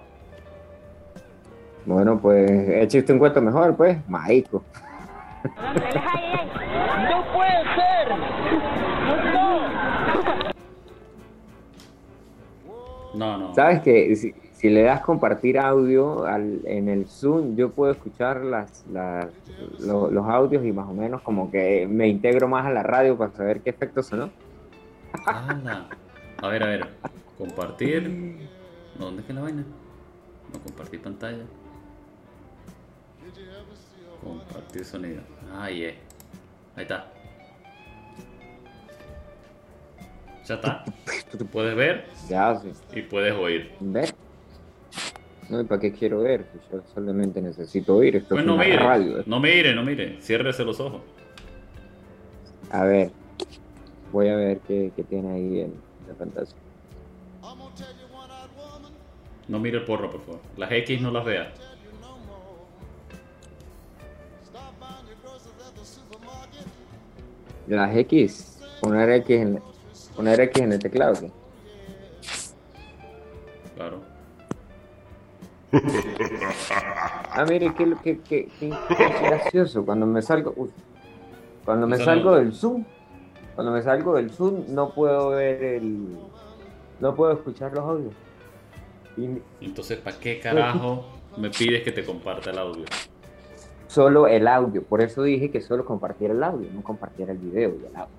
Bueno, 1.86 2.20
pues 2.20 2.50
eche 2.52 3.00
usted 3.00 3.14
un 3.14 3.20
cuento 3.20 3.42
mejor, 3.42 3.76
pues. 3.76 3.98
Maico. 4.10 4.64
¡No 5.44 7.24
puede 7.34 7.64
ser! 7.76 8.10
¡No! 9.34 9.62
No, 13.14 13.38
no. 13.38 13.56
¿Sabes 13.56 13.82
que 13.82 14.36
si, 14.62 14.70
le 14.70 14.84
das 14.84 15.02
compartir 15.02 15.58
audio 15.58 16.26
al- 16.26 16.62
en 16.66 16.88
el 16.88 17.08
Zoom, 17.08 17.56
yo 17.56 17.72
puedo 17.72 17.92
escuchar 17.92 18.42
las, 18.44 18.86
las, 18.92 19.28
lo- 19.80 20.12
los 20.12 20.28
audios 20.28 20.64
y 20.66 20.72
más 20.72 20.88
o 20.88 20.94
menos 20.94 21.22
como 21.24 21.50
que 21.52 21.88
me 21.90 22.08
integro 22.08 22.48
más 22.48 22.66
a 22.66 22.70
la 22.70 22.84
radio 22.84 23.18
para 23.18 23.32
saber 23.32 23.62
qué 23.62 23.72
efecto 23.72 24.04
sonó? 24.04 24.30
A 25.26 26.48
ver, 26.48 26.64
a 26.64 26.68
ver. 26.68 26.88
Compartir. 27.38 28.48
¿Dónde 28.98 29.22
es 29.22 29.28
que 29.28 29.34
la 29.34 29.42
vaina? 29.42 29.64
No, 30.54 30.60
compartir 30.60 31.02
pantalla. 31.02 31.44
Compartir 34.24 34.86
sonido. 34.86 35.22
Ahí 35.60 35.86
es. 35.86 35.96
Ahí 36.76 36.84
está. 36.84 37.12
Ya 40.48 40.56
está. 40.56 40.84
Tú 41.38 41.46
puedes 41.52 41.76
ver 41.76 42.06
Ya, 42.30 42.60
sí. 42.60 42.72
y 42.94 43.02
puedes 43.02 43.34
oír. 43.34 43.72
¿Ver? 43.80 44.14
No, 45.52 45.60
¿y 45.60 45.66
para 45.66 45.82
qué 45.82 45.92
quiero 45.92 46.22
ver? 46.22 46.46
Si 46.54 46.60
Yo 46.72 46.82
solamente 46.94 47.42
necesito 47.42 47.98
oír. 47.98 48.16
Esto 48.16 48.30
Pues 48.30 48.42
es 48.42 48.48
no 48.48 48.56
mire. 48.56 48.78
radio. 48.78 49.24
No 49.26 49.40
mire, 49.42 49.76
no 49.76 49.84
mire. 49.84 50.18
Ciérrese 50.22 50.64
los 50.64 50.80
ojos. 50.80 51.02
A 52.72 52.86
ver. 52.86 53.12
Voy 54.14 54.30
a 54.30 54.36
ver 54.38 54.60
qué, 54.60 54.94
qué 54.96 55.04
tiene 55.04 55.30
ahí 55.34 55.60
en 55.60 55.74
la 56.08 56.14
pantalla. 56.14 56.52
No 59.50 59.60
mire 59.60 59.80
el 59.80 59.84
porro, 59.84 60.10
por 60.10 60.22
favor. 60.22 60.40
Las 60.56 60.72
X 60.72 61.02
no 61.02 61.12
las 61.12 61.26
vea. 61.26 61.54
Las 67.68 67.96
X. 67.96 68.60
Poner 68.82 69.10
X 69.10 69.30
en, 69.42 69.62
poner 70.16 70.40
X 70.40 70.62
en 70.64 70.72
el 70.74 70.80
teclado. 70.80 71.16
¿sí? 71.16 71.32
Ah, 77.34 77.46
mire, 77.48 77.74
qué, 77.74 77.94
qué, 78.04 78.20
qué, 78.20 78.50
qué- 78.60 78.70
gracioso. 79.24 79.86
Cuando 79.86 80.06
me 80.06 80.22
salgo, 80.22 80.54
uy, 80.58 80.70
cuando 81.64 81.88
me 81.88 81.98
salgo 81.98 82.36
del 82.36 82.54
Zoom, 82.54 82.84
cuando 83.56 83.72
me 83.72 83.82
salgo 83.82 84.16
del 84.16 84.32
Zoom, 84.32 84.66
no 84.68 84.90
puedo 84.94 85.30
ver 85.30 85.64
el, 85.64 86.18
no 87.00 87.16
puedo 87.16 87.32
escuchar 87.32 87.72
los 87.74 87.86
audios. 87.86 88.14
Y 89.18 89.66
Entonces, 89.66 89.98
¿para 90.00 90.18
qué 90.20 90.40
carajo 90.40 91.06
me 91.38 91.50
pides 91.50 91.84
que 91.84 91.92
te 91.92 92.04
comparta 92.04 92.50
el 92.50 92.58
audio? 92.60 92.86
solo 93.88 94.28
el 94.28 94.48
audio. 94.48 94.84
Por 94.84 95.02
eso 95.02 95.22
dije 95.24 95.52
que 95.52 95.60
solo 95.60 95.86
compartiera 95.86 96.34
el 96.34 96.42
audio, 96.44 96.70
no 96.74 96.82
compartiera 96.82 97.34
el 97.34 97.38
video 97.38 97.76
y 97.82 97.86
el 97.86 97.96
audio. 97.96 98.16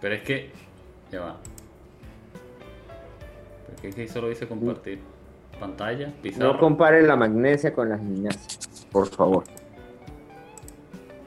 Pero 0.00 0.14
es 0.14 0.22
que. 0.22 0.50
Ya 1.12 1.20
va. 1.20 1.36
Porque 3.66 3.88
es 3.88 3.94
que 3.94 4.08
solo 4.08 4.28
dice 4.28 4.48
compartir. 4.48 5.00
Pantalla, 5.60 6.10
pizarra. 6.22 6.46
No 6.52 6.58
compare 6.58 7.02
la 7.02 7.16
magnesia 7.16 7.72
con 7.74 7.90
las 7.90 8.00
gimnasias, 8.00 8.86
por 8.90 9.06
favor. 9.08 9.44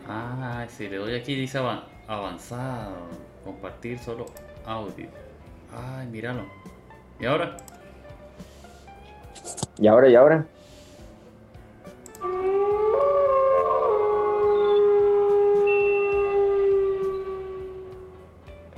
Ah, 0.10 0.66
si 0.68 0.90
le 0.90 0.98
doy 0.98 1.16
aquí 1.16 1.36
dice 1.36 1.60
ava- 1.60 1.86
avanzado. 2.08 2.96
Compartir 3.46 4.00
solo 4.00 4.26
audio. 4.66 5.08
Ay, 5.72 6.08
míralo. 6.08 6.46
¿Y 7.20 7.26
ahora? 7.26 7.58
Y 9.78 9.88
ahora, 9.88 10.10
y 10.10 10.16
ahora. 10.16 10.46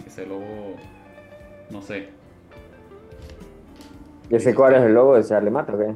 Ese 0.06 0.26
logo. 0.26 0.76
No 1.70 1.82
sé. 1.82 2.10
Ya 4.30 4.40
sé 4.40 4.56
cuál 4.56 4.76
es 4.76 4.82
el 4.82 4.94
logo 4.94 5.16
de 5.16 5.24
Charlie 5.24 5.52
Mato, 5.52 5.78
¿qué? 5.78 5.88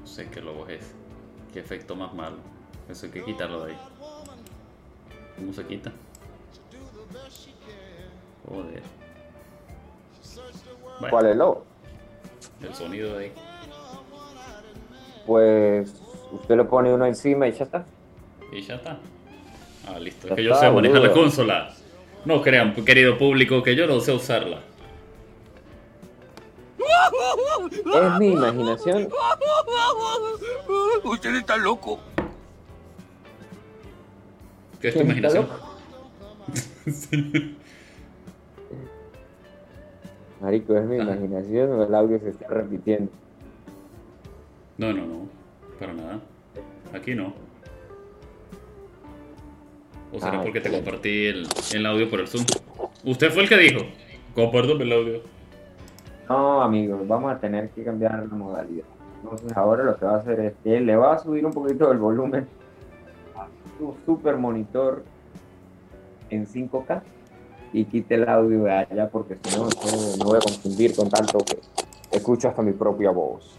No 0.00 0.06
sé 0.06 0.28
qué 0.30 0.40
logo 0.40 0.66
es 0.68 0.80
ese. 0.82 0.92
Qué 1.52 1.60
efecto 1.60 1.96
más 1.96 2.14
malo. 2.14 2.36
Eso 2.88 3.06
hay 3.06 3.12
que 3.12 3.24
quitarlo 3.24 3.64
de 3.64 3.72
ahí. 3.72 3.78
¿Cómo 5.36 5.52
se 5.52 5.64
quita? 5.64 5.92
Joder. 8.48 8.82
Bueno, 11.00 11.10
¿Cuál 11.10 11.26
es 11.26 11.32
el 11.32 11.38
logo? 11.38 11.64
el 12.62 12.74
sonido 12.74 13.16
de 13.16 13.24
ahí. 13.26 13.32
Pues 15.26 15.94
usted 16.32 16.56
le 16.56 16.64
pone 16.64 16.92
uno 16.92 17.06
encima 17.06 17.46
y 17.46 17.52
ya 17.52 17.64
está. 17.64 17.84
Y 18.52 18.62
ya 18.62 18.76
está. 18.76 18.98
Ah, 19.86 19.98
listo. 19.98 20.28
Es 20.28 20.34
que 20.34 20.44
yo 20.44 20.54
sé 20.54 20.70
manejar 20.70 21.00
la 21.00 21.12
consola. 21.12 21.74
No 22.24 22.42
crean, 22.42 22.74
querido 22.74 23.16
público, 23.16 23.62
que 23.62 23.76
yo 23.76 23.86
no 23.86 24.00
sé 24.00 24.12
usarla. 24.12 24.60
Es 27.94 28.18
mi 28.18 28.28
imaginación. 28.32 29.08
Usted 31.04 31.34
está 31.36 31.56
loco. 31.56 31.98
¿Qué 34.80 34.88
es 34.88 34.94
tu 34.94 35.00
¿Quién 35.00 35.24
está 35.24 35.28
imaginación? 35.38 35.48
Marico, 40.40 40.76
es 40.76 40.84
mi 40.84 40.96
Ah. 40.98 41.02
imaginación 41.02 41.72
o 41.72 41.82
el 41.84 41.94
audio 41.94 42.18
se 42.20 42.30
está 42.30 42.46
repitiendo. 42.48 43.10
No, 44.76 44.92
no, 44.92 45.06
no. 45.06 45.28
Para 45.80 45.92
nada. 45.94 46.20
Aquí 46.92 47.14
no. 47.14 47.34
¿O 50.12 50.18
será 50.20 50.38
Ah, 50.38 50.42
porque 50.42 50.60
te 50.60 50.70
compartí 50.70 51.26
el, 51.26 51.46
el 51.74 51.86
audio 51.86 52.08
por 52.08 52.20
el 52.20 52.28
Zoom? 52.28 52.44
Usted 53.04 53.30
fue 53.32 53.42
el 53.42 53.48
que 53.48 53.56
dijo. 53.58 53.80
Compártame 54.34 54.84
el 54.84 54.92
audio. 54.92 55.22
No, 56.28 56.62
amigos, 56.62 57.06
vamos 57.08 57.32
a 57.32 57.38
tener 57.38 57.70
que 57.70 57.84
cambiar 57.84 58.18
la 58.28 58.34
modalidad. 58.36 58.84
Entonces 59.22 59.56
ahora 59.56 59.82
lo 59.84 59.96
que 59.98 60.04
va 60.04 60.14
a 60.14 60.18
hacer 60.18 60.38
es 60.40 60.54
que 60.62 60.80
le 60.80 60.96
va 60.96 61.14
a 61.14 61.18
subir 61.18 61.44
un 61.44 61.52
poquito 61.52 61.90
el 61.90 61.98
volumen 61.98 62.46
a 63.36 63.46
su 63.78 63.94
super 64.06 64.36
monitor 64.36 65.02
en 66.30 66.46
5K 66.46 67.02
y 67.72 67.84
quite 67.86 68.14
el 68.14 68.28
audio 68.28 68.64
de 68.64 68.72
allá 68.72 69.08
porque 69.08 69.36
si 69.42 69.56
no 69.56 69.64
no 69.64 70.16
me 70.18 70.24
voy 70.24 70.36
a 70.36 70.40
confundir 70.40 70.94
con 70.94 71.08
tanto 71.10 71.38
que 71.38 71.58
escucho 72.16 72.48
hasta 72.48 72.62
mi 72.62 72.72
propia 72.72 73.10
voz. 73.10 73.58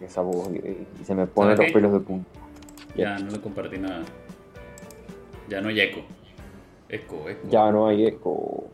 esa 0.00 0.22
voz 0.22 0.48
y, 0.52 0.58
y 1.00 1.04
se 1.04 1.14
me 1.14 1.26
ponen 1.26 1.56
¿Sabes 1.56 1.58
los 1.58 1.66
qué? 1.66 1.72
pelos 1.72 1.92
de 1.92 2.00
punta. 2.00 2.30
Ya 2.96 3.18
no 3.18 3.30
le 3.30 3.40
compartí 3.40 3.78
nada. 3.78 4.02
Ya 5.48 5.60
no 5.60 5.68
hay 5.68 5.80
eco. 5.80 6.00
Eco, 6.88 7.28
eco. 7.28 7.48
Ya 7.48 7.70
no 7.70 7.86
hay 7.88 8.06
eco. 8.06 8.64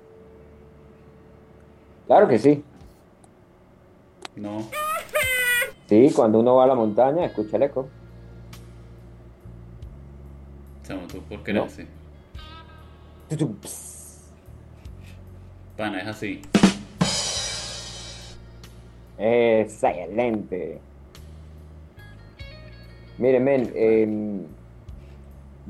Claro 2.06 2.28
que 2.28 2.38
sí. 2.38 2.62
No. 4.36 4.68
Sí, 5.88 6.12
cuando 6.14 6.40
uno 6.40 6.56
va 6.56 6.64
a 6.64 6.68
la 6.68 6.74
montaña, 6.74 7.24
escucha 7.24 7.56
el 7.56 7.64
eco. 7.64 7.88
Chamo, 10.84 11.06
¿tú 11.08 11.20
por 11.22 11.42
qué 11.42 11.52
No. 11.52 11.64
así? 11.64 11.86
Pana, 15.76 16.00
es 16.00 16.08
así. 16.08 16.42
Excelente. 19.18 20.80
Mire, 23.18 23.40
men, 23.40 23.72
em, 23.74 24.42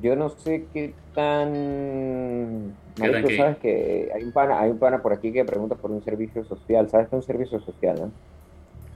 yo 0.02 0.16
no 0.16 0.28
sé 0.30 0.66
qué 0.72 0.94
tan... 1.14 2.74
¿Qué 2.96 3.02
tan 3.02 3.22
Marico, 3.22 3.42
sabes 3.42 3.58
que 3.58 4.10
hay 4.14 4.22
un 4.22 4.32
pana, 4.32 4.60
hay 4.60 4.70
un 4.70 4.78
pana 4.78 5.02
por 5.02 5.12
aquí 5.12 5.30
que 5.30 5.44
pregunta 5.44 5.74
por 5.74 5.90
un 5.90 6.02
servicio 6.02 6.44
social. 6.44 6.88
¿Sabes 6.88 7.08
qué 7.08 7.16
es 7.16 7.22
un 7.22 7.26
servicio 7.26 7.60
social, 7.60 7.96
no? 8.00 8.12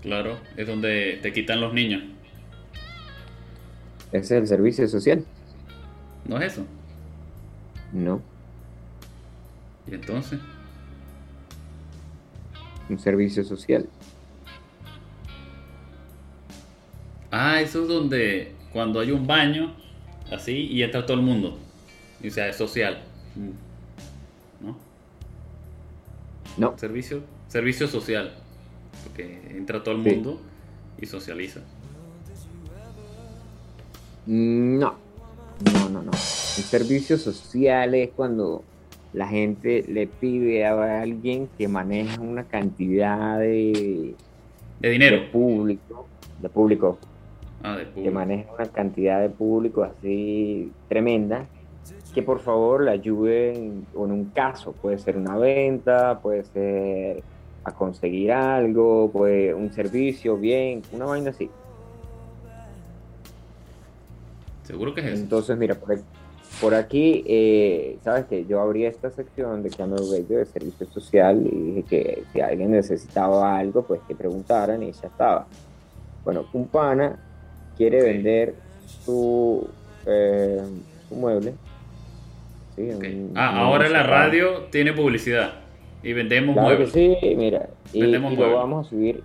Claro, 0.01 0.39
es 0.57 0.67
donde 0.67 1.19
te 1.21 1.33
quitan 1.33 1.61
los 1.61 1.75
niños. 1.75 2.03
Ese 4.13 4.19
es 4.19 4.31
el 4.43 4.47
servicio 4.47 4.89
social. 4.89 5.25
¿No 6.27 6.39
es 6.39 6.55
eso? 6.55 6.67
No, 7.93 8.23
¿Y 9.87 9.95
entonces? 9.95 10.39
un 12.89 12.99
servicio 12.99 13.45
social. 13.45 13.89
Ah, 17.31 17.61
eso 17.61 17.83
es 17.83 17.89
donde 17.89 18.53
cuando 18.73 18.99
hay 18.99 19.13
un 19.13 19.27
baño, 19.27 19.75
así, 20.31 20.67
y 20.67 20.83
entra 20.83 21.07
todo 21.07 21.17
el 21.17 21.23
mundo. 21.23 21.59
Y, 22.21 22.29
o 22.29 22.31
sea, 22.31 22.49
es 22.49 22.57
social. 22.57 23.03
Mm. 23.37 23.70
¿No? 26.57 26.77
Servicio, 26.79 27.21
servicio 27.49 27.87
social. 27.89 28.33
Porque 29.05 29.41
entra 29.57 29.83
todo 29.83 29.95
el 29.97 30.05
Sí. 30.05 30.11
mundo 30.17 30.41
y 31.01 31.07
socializa. 31.07 31.61
no, 34.27 34.95
no, 35.73 35.89
no, 35.89 36.03
no. 36.03 36.11
Un 36.11 36.65
servicio 36.65 37.17
social 37.19 37.95
es 37.95 38.11
cuando 38.15 38.63
la 39.13 39.27
gente 39.27 39.85
le 39.89 40.07
pide 40.07 40.65
a 40.67 41.01
alguien 41.03 41.49
que 41.59 41.67
maneja 41.69 42.21
una 42.21 42.45
cantidad 42.45 43.39
de, 43.39 44.15
De 44.81 44.89
de 44.89 44.91
dinero. 44.91 45.31
público, 45.33 46.07
de 46.41 46.49
público, 46.49 46.99
Ah, 47.63 47.77
de 47.77 47.85
que 47.85 47.91
público. 47.91 48.15
maneja 48.15 48.53
una 48.53 48.67
cantidad 48.69 49.21
de 49.21 49.31
público 49.31 49.83
así 49.83 50.71
tremenda, 50.89 51.47
que 52.13 52.23
por 52.23 52.41
favor 52.41 52.83
le 52.85 52.91
ayuden 52.91 53.87
con 53.95 54.11
un 54.11 54.27
caso. 54.27 54.73
Puede 54.73 54.99
ser 54.99 55.17
una 55.17 55.37
venta, 55.37 56.19
puede 56.21 56.45
ser 56.45 57.23
a 57.65 57.73
conseguir 57.73 58.33
algo, 58.33 59.11
puede 59.11 59.55
un 59.55 59.73
servicio, 59.73 60.37
bien, 60.37 60.83
una 60.93 61.07
vaina 61.07 61.31
así. 61.31 61.51
Seguro 64.65 64.95
que 64.95 65.01
es 65.01 65.07
eso. 65.09 65.23
Entonces, 65.23 65.59
mira, 65.59 65.75
por 65.75 65.93
aquí, 65.93 66.05
por 66.61 66.75
aquí, 66.75 67.25
eh, 67.27 67.99
sabes 68.05 68.27
que 68.27 68.45
yo 68.45 68.61
abrí 68.61 68.85
esta 68.85 69.11
sección 69.11 69.63
de 69.63 69.71
Camel 69.71 69.99
Radio 69.99 70.39
de 70.39 70.47
servicio 70.47 70.87
social 70.87 71.47
y 71.47 71.57
dije 71.57 71.83
que 71.85 72.23
si 72.33 72.41
alguien 72.41 72.71
necesitaba 72.71 73.57
algo, 73.59 73.83
pues 73.83 74.01
que 74.07 74.15
preguntaran 74.15 74.83
y 74.83 74.93
ya 74.93 75.09
estaba. 75.09 75.47
Bueno, 76.25 76.47
un 76.53 76.69
pana 76.69 77.19
quiere 77.77 78.03
vender 78.03 78.55
su, 79.05 79.67
eh, 80.07 80.63
su 81.09 81.15
mueble. 81.15 81.55
Sí, 83.01 83.27
Ah, 83.35 83.61
ahora 83.61 83.89
la 83.89 84.03
radio 84.03 84.65
tiene 84.71 84.93
publicidad. 84.93 85.53
Y 86.03 86.13
vendemos 86.15 86.55
Claro 86.55 86.69
que 86.71 86.85
muebles. 86.87 86.93
sí, 86.93 87.35
mira, 87.37 87.69
y, 87.93 88.01
Vendemos 88.03 88.33
y 88.33 88.37
lo 88.37 88.55
vamos 88.55 88.87
a 88.87 88.91
subir 88.91 89.23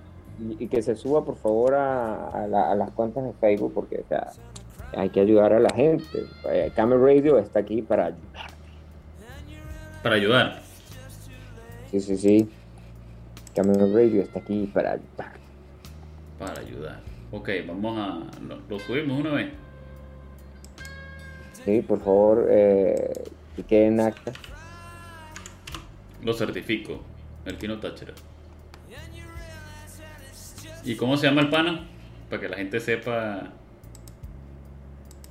y, 0.60 0.68
que 0.68 0.82
se 0.82 0.96
suba 0.96 1.24
por 1.24 1.38
favor 1.38 1.74
a, 1.76 2.28
a 2.30 2.48
la- 2.48 2.72
a 2.72 2.76
las 2.76 2.92
cuentas 2.92 3.24
de 3.24 3.32
Facebook 3.34 3.72
porque 3.74 4.02
o 4.04 4.08
sea, 4.10 4.32
hay 4.98 5.10
que 5.10 5.22
ayudar 5.22 5.54
a 5.54 5.60
la 5.60 5.70
gente. 5.74 6.04
Eh, 6.52 6.72
Camel 6.76 7.00
Radio 7.02 7.38
está 7.40 7.60
aquí 7.60 7.82
para 7.82 8.08
ayudar. 8.08 8.48
Para 10.04 10.16
ayudar. 10.16 10.62
Sí, 11.92 12.00
sí, 12.02 12.18
sí. 12.18 12.50
Camel 13.56 13.94
Radio 13.94 14.22
está 14.22 14.40
aquí 14.40 14.70
para 14.74 14.92
ayudar. 14.92 15.34
Para 16.38 16.60
ayudar. 16.60 17.00
Ok, 17.32 17.50
vamos 17.68 17.98
a. 17.98 18.42
Lo, 18.46 18.58
lo 18.70 18.80
subimos 18.80 19.18
una 19.20 19.32
vez. 19.32 19.50
Sí, 21.64 21.82
por 21.82 22.00
favor, 22.02 22.48
eh, 22.50 23.24
que 23.56 23.64
quede 23.64 23.88
en 23.88 24.00
acta. 24.00 24.32
Lo 26.24 26.34
certifico. 26.34 27.02
El 27.46 27.58
Kino 27.58 27.80
Táchira. 27.80 28.14
¿Y 30.84 30.96
cómo 30.96 31.18
se 31.18 31.28
llama 31.28 31.42
el 31.42 31.50
pana? 31.50 31.88
Para 32.30 32.42
que 32.42 32.50
la 32.50 32.58
gente 32.58 32.80
sepa. 32.80 33.52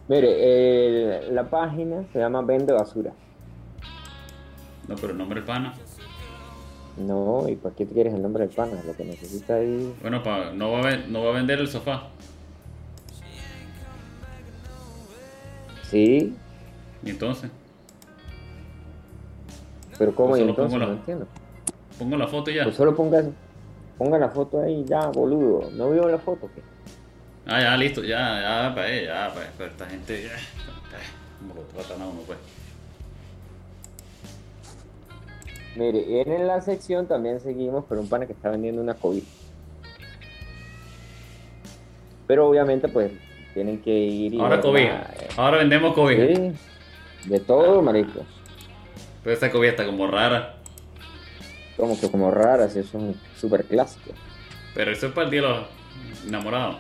Mire, 0.08 0.28
eh, 0.36 1.28
la 1.32 1.44
página 1.48 2.04
se 2.12 2.18
llama 2.18 2.42
Vende 2.42 2.72
Basura. 2.72 3.12
No, 4.88 4.94
pero 4.96 5.12
el 5.12 5.18
nombre 5.18 5.40
del 5.40 5.46
pana. 5.46 5.74
No, 6.98 7.48
¿y 7.48 7.56
para 7.56 7.74
qué 7.74 7.86
te 7.86 7.94
quieres 7.94 8.14
el 8.14 8.22
nombre 8.22 8.46
del 8.46 8.54
pana? 8.54 8.80
Lo 8.86 8.94
que 8.94 9.04
necesita 9.04 9.54
ahí. 9.54 9.92
Bueno, 10.02 10.22
pa- 10.22 10.52
no, 10.52 10.70
va 10.72 10.88
a, 10.90 10.96
no 10.98 11.24
va 11.24 11.30
a 11.30 11.32
vender 11.34 11.58
el 11.58 11.68
sofá. 11.68 12.08
Sí, 15.90 16.34
Y 17.04 17.10
entonces, 17.10 17.50
pero 19.98 20.14
¿cómo? 20.14 20.30
Pues 20.30 20.42
y 20.42 20.48
entonces 20.48 20.72
pongo 20.72 20.86
no 20.86 20.92
entiendo. 20.92 21.26
pongo 21.98 22.16
la 22.16 22.26
foto 22.28 22.50
ya. 22.50 22.64
Pues 22.64 22.76
solo 22.76 22.94
ponga, 22.94 23.22
ponga 23.98 24.18
la 24.18 24.28
foto 24.28 24.60
ahí 24.60 24.84
ya, 24.84 25.08
boludo. 25.08 25.70
¿No 25.72 25.90
vio 25.90 26.08
la 26.08 26.18
foto? 26.18 26.50
¿qué? 26.54 26.62
Ah, 27.46 27.60
ya, 27.60 27.76
listo, 27.76 28.02
ya, 28.02 28.40
ya, 28.68 28.74
pa' 28.74 28.88
eh, 28.88 29.04
ya, 29.06 29.32
pa' 29.34 29.40
pero 29.58 29.70
esta 29.70 29.86
gente, 29.86 30.22
ya. 30.22 30.30
eh, 30.30 31.02
¿Cómo 31.40 31.54
lo 31.54 31.60
tratan 31.62 32.00
a 32.02 32.06
uno, 32.06 32.20
pues? 32.26 32.38
Mire, 35.76 36.22
en 36.22 36.46
la 36.46 36.60
sección 36.60 37.06
también 37.06 37.40
seguimos 37.40 37.84
por 37.84 37.98
un 37.98 38.08
pana 38.08 38.26
que 38.26 38.32
está 38.32 38.48
vendiendo 38.50 38.80
una 38.80 38.94
COVID. 38.94 39.22
Pero 42.26 42.48
obviamente, 42.48 42.88
pues, 42.88 43.10
tienen 43.52 43.82
que 43.82 43.90
ir 43.92 44.34
y. 44.34 44.40
Ahora 44.40 44.56
la- 44.56 44.80
eh, 45.18 45.28
Ahora 45.36 45.58
vendemos 45.58 45.92
COVID. 45.94 46.16
Sí, 46.16 46.52
de 47.28 47.40
todo, 47.40 47.82
maricos. 47.82 48.24
Pero 49.24 49.34
esta 49.34 49.50
COVID 49.50 49.68
está 49.68 49.84
como 49.86 50.06
rara. 50.06 50.56
Como 51.76 51.98
que 51.98 52.08
como 52.10 52.30
raras, 52.30 52.76
eso 52.76 52.80
es 52.98 53.02
un 53.02 53.20
súper 53.36 53.64
clásico. 53.64 54.10
Pero 54.74 54.92
eso 54.92 55.06
es 55.08 55.12
para 55.12 55.24
el 55.24 55.30
día 55.32 55.42
de 55.42 55.48
los 55.48 55.66
enamorados. 56.28 56.76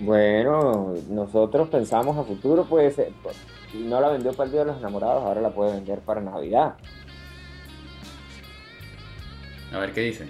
Bueno, 0.00 0.94
nosotros 1.08 1.68
pensamos 1.68 2.16
a 2.16 2.22
futuro, 2.24 2.64
pues, 2.68 2.98
eh, 2.98 3.12
pues, 3.22 3.36
si 3.72 3.78
no 3.78 4.00
la 4.00 4.08
vendió 4.10 4.32
para 4.32 4.44
el 4.46 4.52
Día 4.52 4.60
de 4.60 4.66
los 4.66 4.78
Enamorados, 4.78 5.24
ahora 5.24 5.40
la 5.40 5.50
puede 5.50 5.72
vender 5.72 6.00
para 6.00 6.20
Navidad. 6.20 6.74
A 9.72 9.78
ver 9.78 9.92
qué 9.92 10.02
dice. 10.02 10.28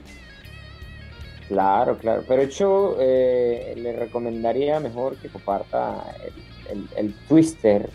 Claro, 1.49 1.99
claro. 1.99 2.23
Pero 2.27 2.45
yo 2.45 2.97
eh, 3.01 3.75
le 3.77 3.93
recomendaría 3.93 4.81
mejor 4.81 5.17
que 5.17 5.29
comparta 5.29 6.15
el, 6.71 6.79
el- 6.79 6.89
el 6.97 7.15
twister, 7.29 7.91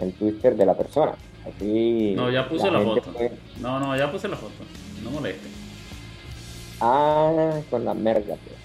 el 0.00 0.12
twister 0.14 0.56
de 0.56 0.66
la 0.66 0.74
persona. 0.76 1.14
Así 1.46 2.12
No, 2.16 2.30
ya 2.30 2.48
puse 2.48 2.70
la, 2.70 2.78
gente 2.80 3.00
foto. 3.00 3.18
No, 3.60 3.80
no, 3.80 3.96
ya 3.96 4.10
puse 4.10 4.28
la 4.28 4.36
foto. 4.36 4.52
No 5.02 5.10
moleste. 5.10 5.48
Ah, 6.80 7.60
con 7.70 7.84
la 7.84 7.94
merga, 7.94 8.34
pues. 8.36 8.56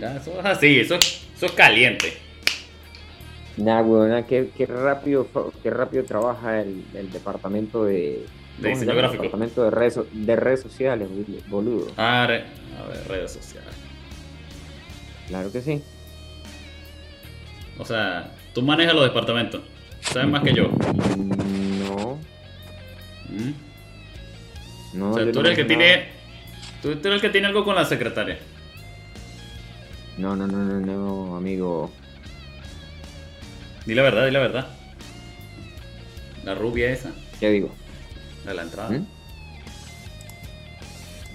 Ya, 0.00 0.16
eso 0.16 0.38
es 0.40 0.44
así, 0.46 0.80
eso, 0.80 0.96
eso 0.96 1.46
es 1.46 1.52
caliente. 1.52 2.12
Nah, 3.56 3.82
weona, 3.82 4.26
qué, 4.26 4.50
qué 4.56 4.66
rápido, 4.66 5.28
qué 5.62 5.70
rápido 5.70 6.04
trabaja 6.04 6.60
el, 6.60 6.84
el 6.94 7.12
departamento 7.12 7.84
de, 7.84 8.26
¿cómo 8.56 8.74
se 8.74 8.80
diseño 8.80 8.96
gráfico. 8.96 9.22
Departamento 9.22 9.62
de 9.64 9.70
redes, 9.70 10.00
de 10.12 10.36
redes 10.36 10.60
sociales, 10.60 11.08
bol- 11.08 11.42
boludo. 11.48 11.86
Ah, 11.96 12.24
re- 12.26 12.44
a 12.82 12.88
ver, 12.88 13.06
redes 13.06 13.32
sociales. 13.32 13.72
Claro 15.28 15.52
que 15.52 15.60
sí. 15.60 15.80
O 17.78 17.84
sea, 17.84 18.32
tú 18.52 18.62
manejas 18.62 18.94
los 18.94 19.04
departamentos. 19.04 19.62
Sabes 20.12 20.28
más 20.28 20.42
que 20.42 20.54
yo. 20.54 20.68
No, 21.16 22.18
¿Mm? 23.28 23.52
no. 24.94 25.10
o 25.10 25.14
sea, 25.14 25.32
tú 25.32 25.40
eres 25.40 25.50
el 25.50 25.56
que 25.56 25.64
tiene. 25.64 26.08
Tú, 26.82 26.90
eres 26.90 27.04
el 27.06 27.20
que 27.20 27.30
tiene 27.30 27.46
algo 27.48 27.64
con 27.64 27.74
la 27.74 27.84
secretaria. 27.84 28.38
No, 30.18 30.36
no, 30.36 30.46
no, 30.46 30.58
no, 30.58 30.80
no, 30.80 31.36
amigo. 31.36 31.90
Di 33.86 33.94
la 33.94 34.02
verdad, 34.02 34.26
di 34.26 34.30
la 34.30 34.38
verdad. 34.40 34.68
La 36.44 36.54
rubia 36.54 36.90
esa, 36.90 37.10
¿Qué 37.40 37.50
digo? 37.50 37.74
de 38.44 38.52
la 38.54 38.62
entrada, 38.62 38.90
¿Mm? 38.90 39.06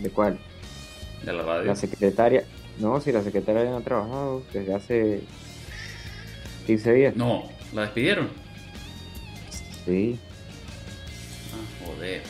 ¿De 0.03 0.09
cuál? 0.11 0.37
de 1.23 1.33
la 1.33 1.43
radio. 1.43 1.65
La 1.65 1.75
secretaria. 1.75 2.43
No, 2.77 3.01
si 3.01 3.11
la 3.11 3.21
secretaria 3.23 3.63
ya 3.65 3.71
no 3.71 3.77
ha 3.77 3.81
trabajado 3.81 4.43
desde 4.53 4.73
hace 4.73 5.21
15 6.65 6.93
días. 6.93 7.15
No, 7.15 7.43
la 7.73 7.81
despidieron. 7.81 8.29
Sí. 9.85 10.17
Ah, 11.53 11.85
joder. 11.85 12.21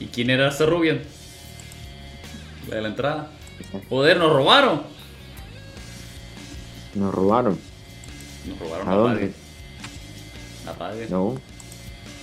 ¿Y 0.00 0.06
quién 0.06 0.30
era 0.30 0.48
esa 0.48 0.66
rubia? 0.66 1.00
La 2.68 2.76
de 2.76 2.82
la 2.82 2.88
entrada. 2.88 3.30
Joder, 3.88 4.16
nos 4.18 4.32
robaron. 4.32 4.82
Nos 6.94 7.14
robaron. 7.14 7.58
Nos 8.46 8.58
robaron 8.58 8.88
¿A 8.88 8.94
dónde? 8.94 9.20
pague. 9.20 9.32
La 10.66 10.72
pague. 10.74 11.06
No. 11.08 11.40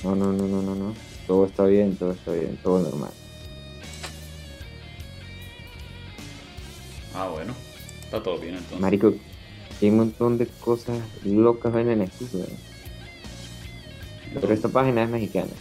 No, 0.04 0.16
no, 0.16 0.32
no, 0.34 0.48
no, 0.48 0.62
no, 0.62 0.76
no. 0.76 0.94
Todo 1.28 1.46
está 1.46 1.66
bien, 1.66 1.96
todo 1.96 2.12
está 2.12 2.32
bien, 2.32 2.58
todo 2.64 2.80
normal. 2.80 3.12
Ah, 7.14 7.28
bueno. 7.28 7.54
Está 8.04 8.22
todo 8.24 8.40
bien 8.40 8.56
entonces. 8.56 8.80
Marico, 8.80 9.14
hay 9.82 9.90
un 9.90 9.98
montón 9.98 10.38
de 10.38 10.48
cosas 10.48 10.98
locas 11.24 11.72
venden 11.74 12.02
aquí, 12.02 12.28
weón. 12.34 12.71
Pero 14.34 14.54
esta 14.54 14.70
página 14.70 15.04
es 15.04 15.10
mexicana. 15.10 15.52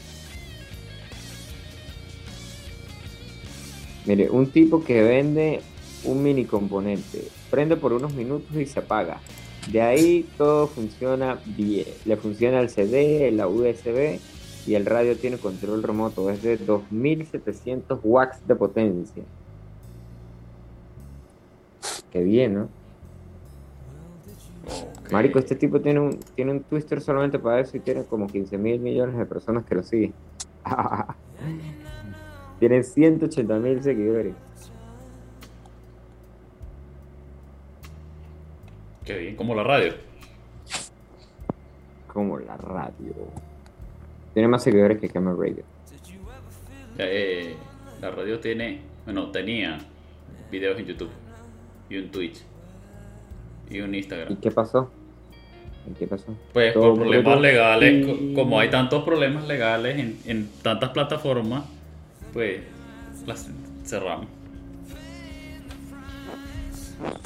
Mire, 4.06 4.30
un 4.30 4.50
tipo 4.50 4.82
que 4.82 5.02
vende 5.02 5.60
un 6.04 6.22
mini 6.22 6.44
componente, 6.44 7.28
prende 7.50 7.76
por 7.76 7.92
unos 7.92 8.14
minutos 8.14 8.56
y 8.56 8.66
se 8.66 8.80
apaga. 8.80 9.20
De 9.70 9.82
ahí 9.82 10.26
todo 10.38 10.66
funciona 10.66 11.38
bien. 11.44 11.86
Le 12.04 12.16
funciona 12.16 12.60
el 12.60 12.70
CD, 12.70 13.30
la 13.30 13.46
USB 13.46 14.18
y 14.66 14.74
el 14.74 14.86
radio 14.86 15.16
tiene 15.16 15.36
control 15.36 15.82
remoto. 15.82 16.30
Es 16.30 16.42
de 16.42 16.56
2700 16.56 18.00
watts 18.02 18.46
de 18.46 18.56
potencia. 18.56 19.22
Qué 22.12 22.22
bien, 22.22 22.54
¿no? 22.54 22.79
Marico, 25.12 25.38
este 25.38 25.56
tipo 25.56 25.80
tiene 25.80 26.00
un, 26.00 26.18
tiene 26.34 26.52
un 26.52 26.60
Twitter 26.62 27.00
solamente 27.00 27.38
para 27.38 27.60
eso 27.60 27.76
y 27.76 27.80
tiene 27.80 28.04
como 28.04 28.26
15 28.26 28.56
mil 28.58 28.80
millones 28.80 29.16
de 29.16 29.26
personas 29.26 29.64
que 29.64 29.74
lo 29.74 29.82
siguen. 29.82 30.14
Tienen 32.60 32.84
180 32.84 33.58
mil 33.58 33.82
seguidores. 33.82 34.34
Qué 39.04 39.18
bien, 39.18 39.36
como 39.36 39.54
la 39.54 39.64
radio. 39.64 39.94
Como 42.06 42.38
la 42.38 42.56
radio. 42.56 43.14
Tiene 44.34 44.48
más 44.48 44.62
seguidores 44.62 45.00
que 45.00 45.08
Camel 45.08 45.36
Radio. 45.38 45.64
Eh, 46.98 47.54
la 48.00 48.10
radio 48.10 48.38
tiene, 48.40 48.82
bueno, 49.06 49.30
tenía 49.30 49.78
videos 50.50 50.78
en 50.78 50.84
YouTube 50.86 51.10
y 51.88 51.96
un 51.96 52.10
Twitch 52.10 52.42
y 53.70 53.80
un 53.80 53.94
¿Y 53.94 53.98
Instagram. 53.98 54.36
qué 54.36 54.50
pasó? 54.50 54.90
¿Y 55.88 55.94
qué 55.98 56.06
pasó? 56.06 56.34
Pues 56.52 56.72
por 56.74 56.94
problemas 56.94 57.40
legales, 57.40 58.06
Y- 58.06 58.34
como 58.34 58.60
hay 58.60 58.70
tantos 58.70 59.02
problemas 59.04 59.46
legales 59.46 59.98
en, 59.98 60.18
en 60.26 60.50
tantas 60.62 60.90
plataformas, 60.90 61.64
pues 62.32 62.60
las 63.26 63.48
cerramos. 63.84 64.26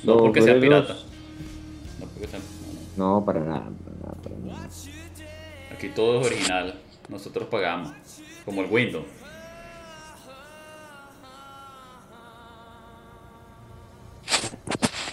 No 0.05 0.18
porque 0.18 0.40
sea 0.40 0.55
obreros- 0.55 0.61
pirata. 0.86 0.94
No 2.00 2.07
porque 2.07 2.28
sea- 2.28 2.38
no, 2.96 3.07
no. 3.07 3.18
No, 3.18 3.24
para 3.24 3.40
nada, 3.40 3.68
para 3.84 3.96
nada, 4.02 4.22
para 4.22 4.36
nada. 4.36 4.68
Aquí 5.72 5.88
todo 5.88 6.20
es 6.20 6.26
original. 6.28 6.74
Nosotros 7.09 7.48
pagamos. 7.48 7.92
Como 8.44 8.62
el 8.62 8.70
Windows. 8.70 9.05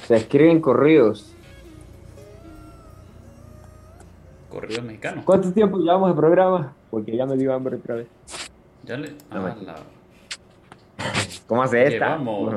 Se 0.08 0.16
escriben 0.18 0.60
corridos. 0.62 1.34
Corridos 4.72 4.86
mexicanos. 4.86 5.26
¿Cuánto 5.26 5.52
tiempo 5.52 5.78
llevamos 5.78 6.10
de 6.10 6.16
programa? 6.16 6.74
Porque 6.90 7.16
ya 7.16 7.26
me 7.26 7.36
dio 7.36 7.54
hambre 7.54 7.76
otra 7.76 7.96
vez. 7.96 8.08
Ya 8.84 8.96
le. 8.98 9.10
No, 9.10 9.16
ah, 9.32 9.56
me- 9.60 9.66
la- 9.66 9.80
¿Cómo 11.48 11.64
hace 11.64 11.84
esta? 11.84 12.18
Llevamos. 12.18 12.54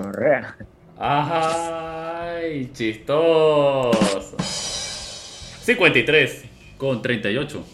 ¡Ay! 0.99 2.71
Chistoso. 2.73 4.37
53 4.39 6.45
con 6.79 7.03
38. 7.03 7.65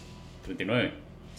39. 0.45 0.91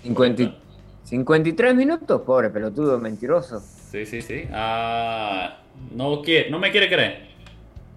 50 0.03 0.43
y- 0.43 0.59
53 1.05 1.75
minutos, 1.75 2.21
pobre 2.23 2.51
pelotudo, 2.51 2.99
mentiroso. 3.01 3.59
Sí, 3.61 4.07
sí, 4.07 4.23
sí. 4.23 4.45
Ah, 4.53 5.59
no, 5.95 6.23
quiere, 6.23 6.49
no 6.51 6.59
me 6.61 6.71
quiere 6.71 6.89
creer. 6.89 7.27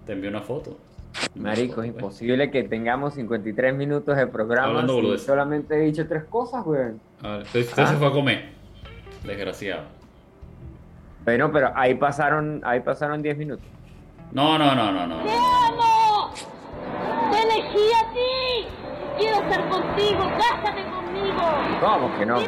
Te 0.04 0.12
envío 0.14 0.30
una 0.30 0.40
foto. 0.42 0.76
Marico, 1.34 1.82
es 1.82 1.88
imposible 1.88 2.50
que 2.50 2.64
tengamos 2.64 3.14
53 3.14 3.74
minutos 3.74 4.16
de 4.16 4.26
programa 4.26 4.68
Hablando 4.68 4.94
boludeces. 4.94 5.26
solamente 5.26 5.74
he 5.76 5.80
dicho 5.86 6.06
tres 6.06 6.24
cosas, 6.24 6.64
güey. 6.64 6.92
pues. 6.92 6.94
Ah, 7.22 7.38
usted 7.42 7.60
usted 7.60 7.82
Ah. 7.82 7.86
se 7.86 7.96
fue 7.96 8.06
a 8.06 8.10
comer. 8.10 8.48
Desgraciado. 9.24 9.82
Bueno, 11.24 11.50
pero 11.52 11.72
ahí 11.74 11.94
pasaron, 11.94 12.60
ahí 12.64 12.80
pasaron 12.80 13.20
10 13.22 13.36
minutos. 13.36 13.64
No, 14.32 14.56
no, 14.58 14.74
no, 14.74 14.92
no, 14.92 15.06
no. 15.06 15.22
¡Te 15.24 15.30
amo! 15.32 16.30
¡Te 17.32 17.42
elegí 17.42 17.92
a 17.94 18.12
ti! 18.12 18.66
¡Quiero 19.18 19.36
estar 19.42 19.68
contigo! 19.68 20.30
¡Cásate 20.38 20.82
conmigo! 20.84 21.42
¿Cómo 21.80 22.18
que 22.18 22.26
no? 22.26 22.38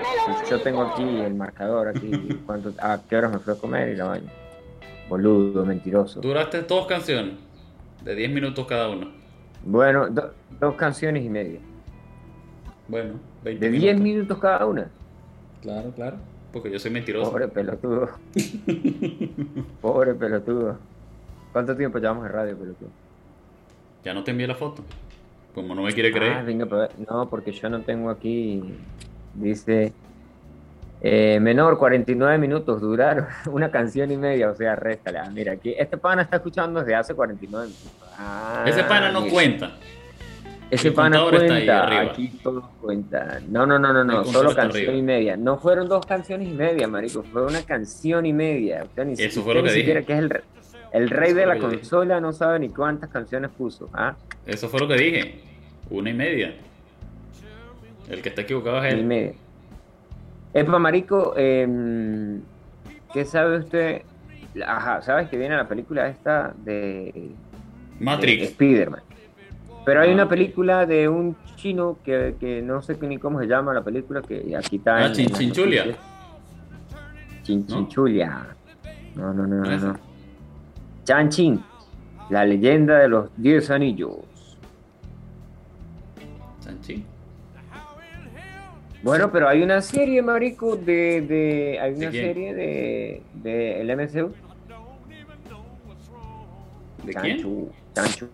Yo 0.49 0.61
tengo 0.62 0.83
aquí 0.83 1.03
el 1.03 1.35
marcador 1.35 1.89
aquí. 1.89 2.41
¿Cuánto, 2.47 2.73
¿A 2.81 2.99
qué 3.09 3.16
horas 3.16 3.33
me 3.33 3.39
fui 3.41 3.53
a 3.55 3.57
comer 3.57 3.89
y 3.91 3.97
la 3.97 4.05
baño? 4.05 4.29
Boludo, 5.09 5.64
mentiroso. 5.64 6.21
Duraste 6.21 6.62
dos 6.62 6.87
canciones. 6.87 7.35
De 8.05 8.14
10 8.14 8.30
minutos 8.30 8.66
cada 8.66 8.88
una. 8.90 9.09
Bueno, 9.64 10.09
do- 10.09 10.32
dos 10.61 10.74
canciones 10.76 11.24
y 11.24 11.28
media. 11.28 11.61
Bueno, 12.86 13.14
20 13.44 13.64
De 13.66 13.70
10 13.72 13.82
minutos. 13.82 14.03
minutos 14.05 14.38
cada 14.38 14.66
una. 14.66 14.88
Claro, 15.62 15.90
claro. 15.90 16.16
Porque 16.53 16.70
yo 16.70 16.78
soy 16.78 16.90
mentiroso. 16.90 17.30
Pobre 17.30 17.49
pelotudo. 17.49 18.11
Pobre 19.80 20.14
pelotudo. 20.14 20.78
¿Cuánto 21.53 21.76
tiempo 21.76 21.99
llevamos 21.99 22.26
en 22.26 22.32
radio, 22.32 22.57
pelotudo? 22.57 22.88
Ya 24.05 24.14
no 24.14 24.24
te 24.24 24.30
envié 24.30 24.46
la 24.46 24.55
foto. 24.55 24.82
Como 25.55 25.74
no 25.74 25.82
me 25.82 25.92
quiere 25.92 26.11
Ah, 26.11 26.12
creer. 26.12 26.44
venga, 26.44 26.66
pero- 26.66 26.88
no, 27.11 27.28
porque 27.28 27.53
yo 27.53 27.68
no 27.68 27.80
tengo 27.82 28.11
aquí. 28.11 28.62
Dice. 29.34 29.92
Eh, 31.01 31.38
menor, 31.40 31.78
49 31.78 32.38
minutos 32.38 32.80
duraron 32.80 33.26
una 33.51 33.70
canción 33.70 34.11
y 34.11 34.16
media, 34.16 34.51
o 34.51 34.55
sea, 34.55 34.74
réstale. 34.76 35.18
Ah, 35.18 35.30
mira, 35.32 35.53
aquí 35.53 35.74
este 35.78 35.96
pana 35.96 36.22
está 36.22 36.36
escuchando 36.36 36.80
desde 36.80 36.94
hace 36.94 37.14
49 37.14 37.66
minutos. 37.68 37.92
Ah, 38.18 38.64
Ese 38.66 38.82
pana 38.84 39.11
no 39.12 39.20
mira. 39.20 39.32
cuenta. 39.32 39.70
Ese 40.70 40.88
el 40.88 40.94
pana 40.94 41.22
cuenta, 41.30 42.01
aquí 42.03 42.28
todo 42.42 42.70
cuenta. 42.82 43.40
No, 43.49 43.64
no, 43.64 43.78
no, 43.78 43.90
no, 43.92 44.05
no, 44.05 44.22
solo 44.26 44.55
canción 44.55 44.82
arriba. 44.90 44.99
y 44.99 45.03
media. 45.03 45.36
No 45.36 45.57
fueron 45.57 45.88
dos 45.88 46.05
canciones 46.05 46.46
y 46.46 46.53
media, 46.53 46.86
marico, 46.86 47.22
fue 47.22 47.46
una 47.46 47.62
canción 47.62 48.26
y 48.26 48.34
media. 48.34 48.84
Usted 48.84 49.05
ni, 49.07 49.12
Eso 49.14 49.42
fue 49.42 49.55
lo 49.55 49.62
que 49.62 49.72
dije. 49.72 50.05
que 50.05 50.12
es 50.12 50.18
el, 50.18 50.28
re- 50.28 50.42
el 50.92 51.09
rey 51.09 51.30
Eso 51.30 51.38
de 51.38 51.46
la 51.46 51.55
dije. 51.55 51.66
consola 51.68 52.20
no 52.20 52.32
sabe 52.34 52.59
ni 52.59 52.68
cuántas 52.68 53.09
canciones 53.09 53.51
puso. 53.57 53.88
¿ah? 53.94 54.14
Eso 54.44 54.68
fue 54.68 54.80
lo 54.80 54.88
que 54.88 54.96
dije. 54.96 55.40
Una 55.88 56.11
y 56.11 56.14
media. 56.14 56.55
El 58.11 58.20
que 58.20 58.28
está 58.28 58.42
equivocado 58.42 58.84
es 58.84 58.94
y 58.94 58.99
él. 58.99 59.05
media. 59.07 59.32
Epa, 60.61 60.79
marico, 60.79 61.35
em, 61.37 62.41
¿qué 63.13 63.25
sabe 63.25 63.59
usted? 63.59 64.03
Ajá, 64.67 65.03
¿sabes 65.03 65.29
que 65.29 65.37
viene 65.37 65.57
la 65.57 65.69
película 65.69 66.09
esta 66.09 66.53
de, 66.65 67.13
de 67.15 67.31
Matrix. 68.01 68.43
Spider-Man? 68.51 69.03
Pero 69.85 70.01
hay 70.01 70.11
Ah. 70.11 70.15
una 70.15 70.29
película 70.29 70.85
de 70.87 71.09
un 71.09 71.37
chino 71.57 71.99
que, 72.05 72.35
que 72.41 72.61
no 72.63 72.83
sé 72.83 72.97
ni 73.01 73.19
cómo 73.19 73.41
se 73.41 73.47
llama 73.47 73.73
la 73.73 73.83
película, 73.83 74.21
que 74.23 74.55
aquí 74.57 74.77
está 74.77 74.97
Ah, 74.97 75.07
en- 75.07 75.13
Chin- 75.13 75.33
Chinchulia. 75.33 75.85
Chin, 77.43 77.61
¿No? 77.69 77.75
Chinchulia. 77.77 78.47
No, 79.15 79.33
no, 79.33 79.47
no, 79.47 79.57
no, 79.65 79.77
no. 79.79 79.95
Chan 81.05 81.29
Chin, 81.31 81.63
la 82.31 82.45
leyenda 82.45 82.99
de 82.99 83.09
los 83.09 83.31
10 83.37 83.71
anillos. 83.71 84.17
Sanchi. 86.61 87.05
Bueno, 89.03 89.30
pero 89.30 89.49
hay 89.49 89.62
una 89.62 89.80
serie, 89.80 90.22
marico, 90.22 90.76
de, 90.76 91.20
de 91.22 91.78
hay 91.80 91.92
¿De 91.94 91.99
una 91.99 92.11
serie 92.11 92.55
de, 92.55 93.22
de 93.34 93.80
el 93.80 93.90
MCU. 93.96 94.32
¿De 97.05 97.14
quién? 97.14 97.36
Chanchu, 97.36 97.70
Chanchu, 97.94 98.28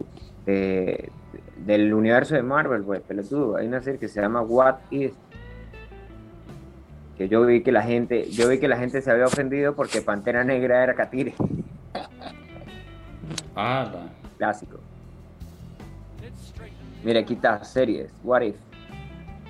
de- 0.46 1.10
del 1.58 1.92
universo 1.94 2.34
de 2.34 2.42
Marvel, 2.42 2.82
güey, 2.82 3.00
pelotudo. 3.00 3.56
Hay 3.56 3.66
una 3.66 3.80
serie 3.80 3.98
que 4.00 4.08
se 4.08 4.20
llama 4.20 4.40
What 4.42 4.76
Is. 4.90 5.12
Que 7.16 7.28
yo 7.28 7.44
vi 7.46 7.62
que 7.62 7.70
la 7.70 7.82
gente, 7.82 8.28
yo 8.30 8.48
vi 8.48 8.58
que 8.58 8.66
la 8.66 8.76
gente 8.76 9.00
se 9.00 9.10
había 9.10 9.26
ofendido 9.26 9.76
porque 9.76 10.00
Pantera 10.00 10.42
Negra 10.44 10.82
era 10.82 10.94
Katire, 10.94 11.34
Ah, 13.54 13.88
clásico. 14.36 14.78
Mira, 17.04 17.20
aquí 17.20 17.34
está, 17.34 17.62
series, 17.62 18.10
What 18.24 18.42
If. 18.42 18.56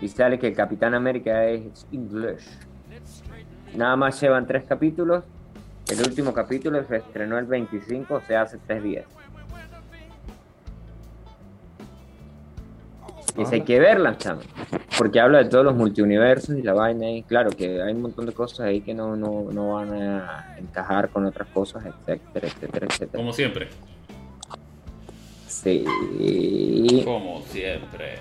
Y 0.01 0.09
sale 0.09 0.38
que 0.38 0.49
el 0.49 0.55
Capitán 0.55 0.95
América 0.95 1.45
es 1.47 1.86
English. 1.92 2.45
Nada 3.74 3.97
más 3.97 4.20
llevan 4.20 4.47
tres 4.47 4.64
capítulos 4.64 5.24
El 5.88 5.99
último 6.01 6.32
capítulo 6.32 6.82
se 6.84 6.97
estrenó 6.97 7.38
el 7.38 7.47
25, 7.47 8.14
o 8.14 8.20
sea, 8.20 8.42
hace 8.42 8.59
tres 8.66 8.82
días. 8.82 9.05
Y 13.36 13.42
esa 13.42 13.55
hay 13.57 13.62
que 13.62 13.80
verla, 13.80 14.16
chamo. 14.16 14.42
Porque 14.97 15.18
habla 15.18 15.38
de 15.38 15.47
todos 15.47 15.64
los 15.64 15.74
multiuniversos 15.74 16.57
y 16.57 16.62
la 16.62 16.72
vaina. 16.72 17.11
Y 17.11 17.24
claro 17.24 17.51
que 17.51 17.82
hay 17.82 17.92
un 17.92 18.03
montón 18.03 18.26
de 18.26 18.32
cosas 18.32 18.61
ahí 18.61 18.80
que 18.80 18.95
no, 18.95 19.16
no, 19.16 19.51
no 19.51 19.74
van 19.74 19.92
a 19.92 20.57
encajar 20.57 21.09
con 21.09 21.26
otras 21.26 21.49
cosas, 21.49 21.84
etcétera, 21.84 22.47
etcétera, 22.47 22.86
etcétera. 22.86 23.18
Como 23.18 23.32
siempre. 23.32 23.68
Sí. 25.49 25.84
Como 27.05 27.42
siempre. 27.42 28.18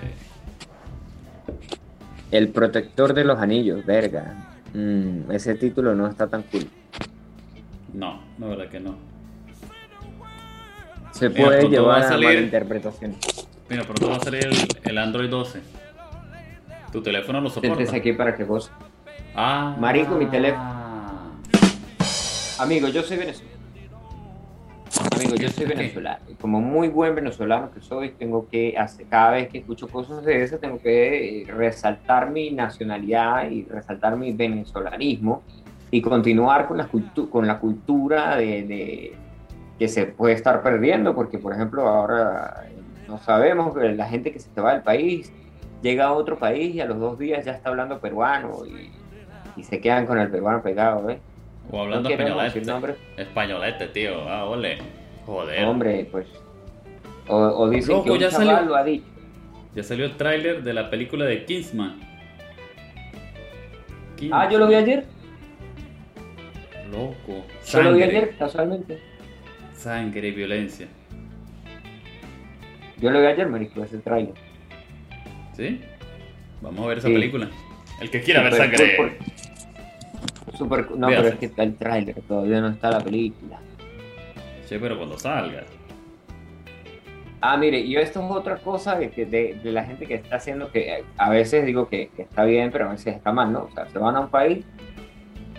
El 2.32 2.50
protector 2.50 3.14
de 3.14 3.24
los 3.26 3.40
anillos, 3.40 3.86
verga. 3.86 4.56
Mm, 4.74 5.32
ese 5.32 5.56
título 5.56 5.94
no 5.94 6.08
está 6.08 6.28
tan 6.28 6.44
cool. 6.44 6.68
No, 7.94 8.22
no, 8.38 8.50
verdad 8.50 8.70
que 8.70 8.80
no. 8.80 8.96
Se 11.12 11.30
Mira, 11.30 11.46
puede 11.46 11.60
a 11.68 11.70
llevar 11.70 12.02
a 12.04 12.08
salir- 12.08 12.26
malinterpretación. 12.28 13.16
Mira, 13.70 13.84
pronto 13.84 14.10
va 14.10 14.16
a 14.16 14.20
salir 14.20 14.46
el, 14.48 14.56
el 14.84 14.98
Android 14.98 15.30
12. 15.30 15.62
Tu 16.92 17.02
teléfono 17.04 17.40
lo 17.40 17.50
soporta. 17.50 17.76
Siéntese 17.76 17.96
aquí 17.98 18.14
para 18.14 18.36
que 18.36 18.44
vos. 18.44 18.72
Ah. 19.36 19.76
Marico, 19.80 20.16
mi 20.16 20.26
teléfono. 20.26 20.84
Amigo, 22.60 22.88
yo 22.88 23.02
soy 23.04 23.18
venezolano. 23.18 23.53
Amigo, 25.16 25.36
yo 25.36 25.50
soy 25.50 25.66
venezolano. 25.68 26.20
Y 26.28 26.36
como 26.36 26.60
muy 26.60 26.88
buen 26.90 27.14
venezolano 27.16 27.70
que 27.72 27.82
soy, 27.82 28.16
tengo 28.16 28.48
que 28.50 28.76
hacer, 28.78 29.08
cada 29.08 29.32
vez 29.32 29.50
que 29.50 29.60
escucho 29.60 29.88
cosas 29.88 30.24
de 30.26 30.42
esas, 30.44 30.60
tengo 30.60 30.80
que 30.80 31.44
eh, 31.44 31.46
resaltar 31.48 32.32
mi 32.32 32.52
nacionalidad 32.52 33.50
y 33.50 33.66
resaltar 33.66 34.18
mi 34.18 34.32
venezolanismo 34.34 35.44
y 35.92 36.02
continuar 36.02 36.68
con 36.68 36.78
la, 36.78 36.90
cultu- 36.90 37.30
con 37.30 37.46
la 37.46 37.60
cultura 37.60 38.36
de, 38.38 38.64
de- 38.64 39.18
que 39.78 39.88
se 39.88 40.06
puede 40.08 40.34
estar 40.36 40.64
perdiendo, 40.64 41.14
porque 41.14 41.38
por 41.38 41.54
ejemplo 41.54 41.88
ahora 41.88 42.54
eh, 42.70 42.76
no 43.08 43.18
sabemos 43.20 43.78
que 43.78 43.90
la 43.94 44.08
gente 44.08 44.32
que 44.32 44.40
se 44.40 44.50
te 44.52 44.62
va 44.62 44.74
del 44.74 44.82
país 44.84 45.32
llega 45.82 46.06
a 46.06 46.14
otro 46.14 46.40
país 46.40 46.74
y 46.76 46.80
a 46.80 46.86
los 46.86 47.00
dos 47.00 47.20
días 47.20 47.46
ya 47.46 47.52
está 47.52 47.70
hablando 47.70 48.00
peruano 48.00 48.66
y, 48.66 48.90
y 49.60 49.64
se 49.64 49.80
quedan 49.82 50.06
con 50.08 50.18
el 50.18 50.32
peruano 50.32 50.64
pegado, 50.64 51.10
¿eh? 51.10 51.20
O 51.72 51.82
hablando 51.82 52.10
No 52.10 52.14
españolete. 52.16 52.60
Españolete, 53.18 53.88
tío. 53.88 54.28
Ah, 54.28 54.46
ole. 54.46 54.78
Joder. 55.26 55.66
Hombre, 55.66 56.08
pues. 56.12 56.28
O, 57.28 57.36
o 57.38 57.70
dicen 57.70 57.92
Loco, 57.96 58.04
que 58.06 58.12
un 58.12 58.20
ya 58.20 58.30
chaval 58.30 58.48
salió. 58.48 58.66
lo 58.70 58.76
ha 58.76 58.84
dicho. 58.84 59.06
Ya 59.76 59.84
salió 59.84 60.06
el 60.06 60.18
tráiler 60.18 60.64
de 60.64 60.74
la 60.74 60.90
película 60.90 61.26
de 61.26 61.46
Kingsman. 61.46 62.00
Ah, 64.32 64.50
yo 64.50 64.58
lo 64.60 64.68
vi 64.68 64.76
ayer. 64.76 65.06
Loco. 66.92 67.46
Yo 67.66 67.82
lo 67.82 67.94
vi 67.94 68.00
Sangre. 68.02 68.04
ayer, 68.04 68.36
casualmente. 68.38 69.00
Sangre 69.74 70.28
y 70.28 70.32
violencia. 70.32 70.88
Yo 73.00 73.10
lo 73.10 73.20
vi 73.20 73.26
ayer, 73.28 73.48
marico, 73.50 73.84
ese 73.84 73.98
trailer. 74.00 74.34
¿Sí? 75.58 75.82
Vamos 76.62 76.86
a 76.86 76.88
ver 76.88 76.98
esa 77.00 77.08
Sí. 77.08 77.14
película. 77.14 77.50
El 78.00 78.10
que 78.10 78.22
quiera 78.22 78.44
ver 78.44 78.54
Super 78.54 78.78
sangre. 78.78 79.18
Super. 80.58 80.92
No, 80.92 81.08
Véase. 81.08 81.22
pero 81.24 81.34
es 81.34 81.40
que 81.40 81.46
está 81.48 81.64
el 81.64 81.76
trailer, 81.76 82.22
todavía 82.28 82.62
no 82.62 82.70
está 82.70 82.92
la 82.92 83.00
película. 83.00 83.60
Pero 84.80 84.98
cuando 84.98 85.18
salga. 85.18 85.64
Ah, 87.42 87.58
mire, 87.58 87.80
y 87.80 87.98
esto 87.98 88.22
es 88.22 88.32
otra 88.32 88.58
cosa 88.58 88.96
de, 88.96 89.10
de, 89.10 89.60
de 89.62 89.72
la 89.72 89.84
gente 89.84 90.06
que 90.06 90.14
está 90.14 90.38
haciendo 90.38 90.72
que 90.72 90.94
eh, 90.94 91.04
a 91.18 91.30
veces 91.30 91.66
digo 91.66 91.90
que, 91.90 92.08
que 92.16 92.22
está 92.22 92.46
bien, 92.46 92.72
pero 92.72 92.88
a 92.88 92.92
veces 92.92 93.16
está 93.16 93.34
mal, 93.34 93.52
¿no? 93.52 93.64
O 93.64 93.72
sea, 93.72 93.86
se 93.88 94.00
van 94.00 94.16
a 94.16 94.22
un 94.22 94.30
país 94.30 94.66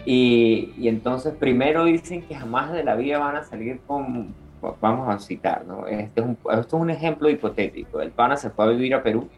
y, 0.07 0.73
y 0.79 0.89
entonces 0.89 1.35
primero 1.35 1.85
dicen 1.85 2.23
que 2.23 2.35
jamás 2.35 2.73
de 2.73 2.85
la 2.85 2.95
vida 2.95 3.19
van 3.19 3.37
a 3.37 3.45
salir 3.45 3.81
con, 3.87 4.35
vamos 4.81 5.15
a 5.15 5.19
citar, 5.19 5.65
¿no? 5.67 5.87
Este 5.87 6.21
es 6.21 6.27
un, 6.27 6.39
esto 6.59 6.77
es 6.77 6.83
un 6.83 6.91
ejemplo 6.91 7.29
hipotético. 7.29 8.01
El 8.01 8.11
pana 8.11 8.37
se 8.37 8.51
fue 8.51 8.65
a 8.65 8.69
vivir 8.69 8.95
a 8.95 9.03
Perú 9.03 9.29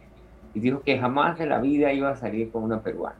y 0.55 0.61
dijo 0.61 0.81
que 0.81 0.99
jamás 0.99 1.39
de 1.39 1.47
la 1.47 1.61
vida 1.61 1.93
iba 1.93 2.11
a 2.11 2.16
salir 2.16 2.51
con 2.51 2.62
una 2.62 2.81
peruana. 2.81 3.16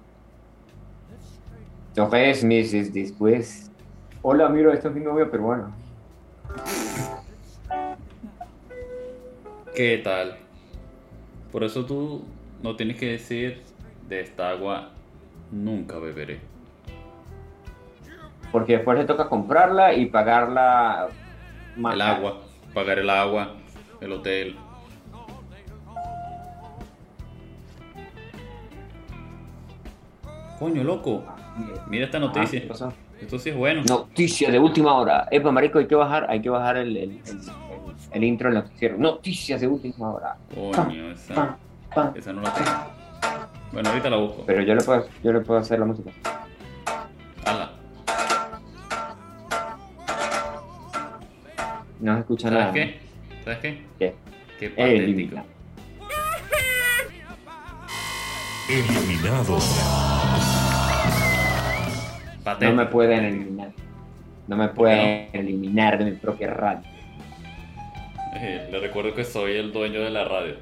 Entonces, 1.89 2.45
meses 2.45 2.93
después, 2.93 3.71
hola, 4.23 4.49
mira, 4.49 4.73
este 4.73 4.89
es 4.89 4.95
mi 4.95 5.01
novio 5.01 5.31
peruano. 5.31 5.73
¿Qué 9.75 9.99
tal? 9.99 10.37
Por 11.53 11.65
eso 11.65 11.85
tú 11.85 12.25
no 12.63 12.77
tienes 12.77 12.97
que 12.97 13.13
decir 13.13 13.63
de 14.09 14.21
esta 14.21 14.51
agua 14.51 14.91
nunca 15.51 15.99
beberé. 15.99 16.41
Porque 18.51 18.75
después 18.77 18.99
le 18.99 19.05
toca 19.05 19.29
comprarla 19.29 19.93
y 19.93 20.07
pagarla 20.07 21.09
más 21.77 21.95
El 21.95 22.01
agua, 22.01 22.41
pagar 22.73 22.99
el 22.99 23.11
agua, 23.11 23.55
el 24.01 24.13
hotel. 24.13 24.57
Coño, 30.59 30.83
loco. 30.85 31.23
Mira 31.89 32.07
esta 32.07 32.19
noticia. 32.19 32.63
Ah, 32.81 32.91
¿qué 33.19 33.25
pasó? 33.25 33.37
Esto 33.37 33.39
sí 33.39 33.51
es 33.51 33.57
bueno. 33.57 33.83
Noticia 33.89 34.51
de 34.51 34.59
última 34.59 34.95
hora. 34.95 35.27
Epa, 35.31 35.51
marico, 35.51 35.79
hay 35.79 35.87
que 35.87 35.95
bajar, 35.95 36.27
hay 36.29 36.41
que 36.41 36.51
bajar 36.51 36.77
el, 36.77 36.97
el, 36.97 37.11
el- 37.27 37.41
el- 38.13 38.25
intro 38.25 38.49
del 38.51 38.59
noticiero. 38.63 38.97
Noticias 38.99 39.61
de 39.61 39.67
última 39.69 40.11
hora. 40.13 40.37
Coño, 40.55 41.11
esa, 41.13 41.57
no 42.33 42.41
la 42.43 42.53
tengo. 42.55 42.71
Bueno, 43.73 43.89
ahorita 43.91 44.11
la 44.11 44.17
busco. 44.17 44.45
Pero 44.47 44.63
yo 44.63 44.75
le 44.75 44.83
puedo, 44.83 45.07
yo 45.23 45.33
le 45.33 45.41
puedo 45.41 45.61
hacer 45.61 45.79
la 45.79 45.87
música. 45.87 46.11
Ala. 47.45 47.73
No 52.01 52.15
se 52.15 52.21
escucha 52.21 52.49
¿Sabes 52.49 52.61
nada. 52.61 52.73
qué? 52.73 53.01
¿Sabes 53.45 53.59
qué? 53.59 53.83
¿Qué? 53.99 54.15
Qué 54.61 54.71
patético. 54.71 55.03
elimina. 55.03 55.45
Eliminado. 58.69 59.59
No 62.61 62.75
me 62.75 62.87
pueden 62.87 63.25
eliminar. 63.25 63.73
No 64.47 64.57
me 64.57 64.69
pueden 64.69 65.29
eliminar 65.33 65.99
de 65.99 66.05
mi 66.05 66.13
propia 66.13 66.49
radio. 66.49 66.83
Eh, 68.37 68.69
le 68.71 68.79
recuerdo 68.79 69.15
que 69.15 69.25
soy 69.25 69.57
el 69.57 69.73
dueño 69.73 70.01
de 70.01 70.11
la 70.11 70.25
radio. 70.25 70.55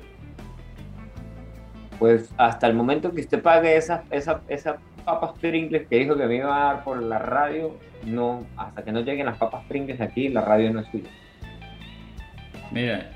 Pues 1.99 2.32
hasta 2.39 2.66
el 2.66 2.74
momento 2.74 3.12
que 3.12 3.20
usted 3.20 3.43
pague 3.43 3.76
esas 3.76 4.01
esa, 4.11 4.41
esas 4.49 4.76
papas 5.05 5.32
Pringles 5.39 5.87
que 5.87 5.99
dijo 5.99 6.16
que 6.16 6.26
me 6.26 6.37
iba 6.37 6.57
a 6.57 6.74
dar 6.74 6.85
por 6.85 7.03
la 7.03 7.18
radio, 7.18 7.76
no, 8.05 8.47
hasta 8.57 8.82
que 8.82 8.91
no 8.91 9.01
lleguen 9.01 9.26
las 9.26 9.37
papas 9.37 9.64
Pringles 9.68 10.01
aquí, 10.01 10.28
la 10.28 10.41
radio 10.41 10.72
no 10.72 10.80
es 10.80 10.87
suya. 10.89 11.11
Mira, 12.70 13.11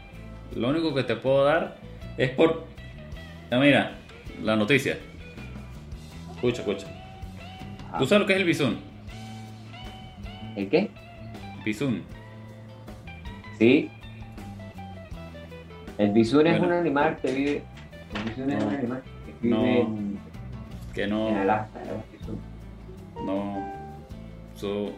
lo 0.55 0.69
único 0.69 0.95
que 0.95 1.03
te 1.03 1.17
puedo 1.17 1.45
dar 1.45 1.77
es 2.17 2.31
por. 2.31 2.67
Ah, 3.51 3.59
mira, 3.59 3.93
la 4.43 4.57
noticia. 4.57 4.99
Escucha, 6.35 6.61
escucha. 6.61 6.98
¿Tú 7.97 8.07
sabes 8.07 8.21
lo 8.21 8.27
que 8.27 8.33
es 8.35 8.39
el 8.41 8.45
bisón? 8.45 8.79
¿El 10.57 10.69
qué? 10.69 10.91
Bisón. 11.65 12.03
Sí. 13.59 13.91
El 15.97 16.11
bisón 16.13 16.47
es 16.47 16.59
Bueno. 16.59 16.75
un 16.75 16.81
animal 16.81 17.17
que 17.21 17.33
vive. 17.33 17.63
El 18.15 18.25
bisón 18.31 18.51
es 18.51 18.59
No. 18.59 18.67
un 18.69 18.75
animal 18.75 19.03
que 19.03 19.33
vive 19.43 19.57
No. 19.57 19.65
en, 19.65 20.19
Que 20.95 21.03
en 21.05 21.11
no. 21.11 21.29
Alaska. 21.41 21.81
¿no? 23.25 23.67
Eso 24.55 24.93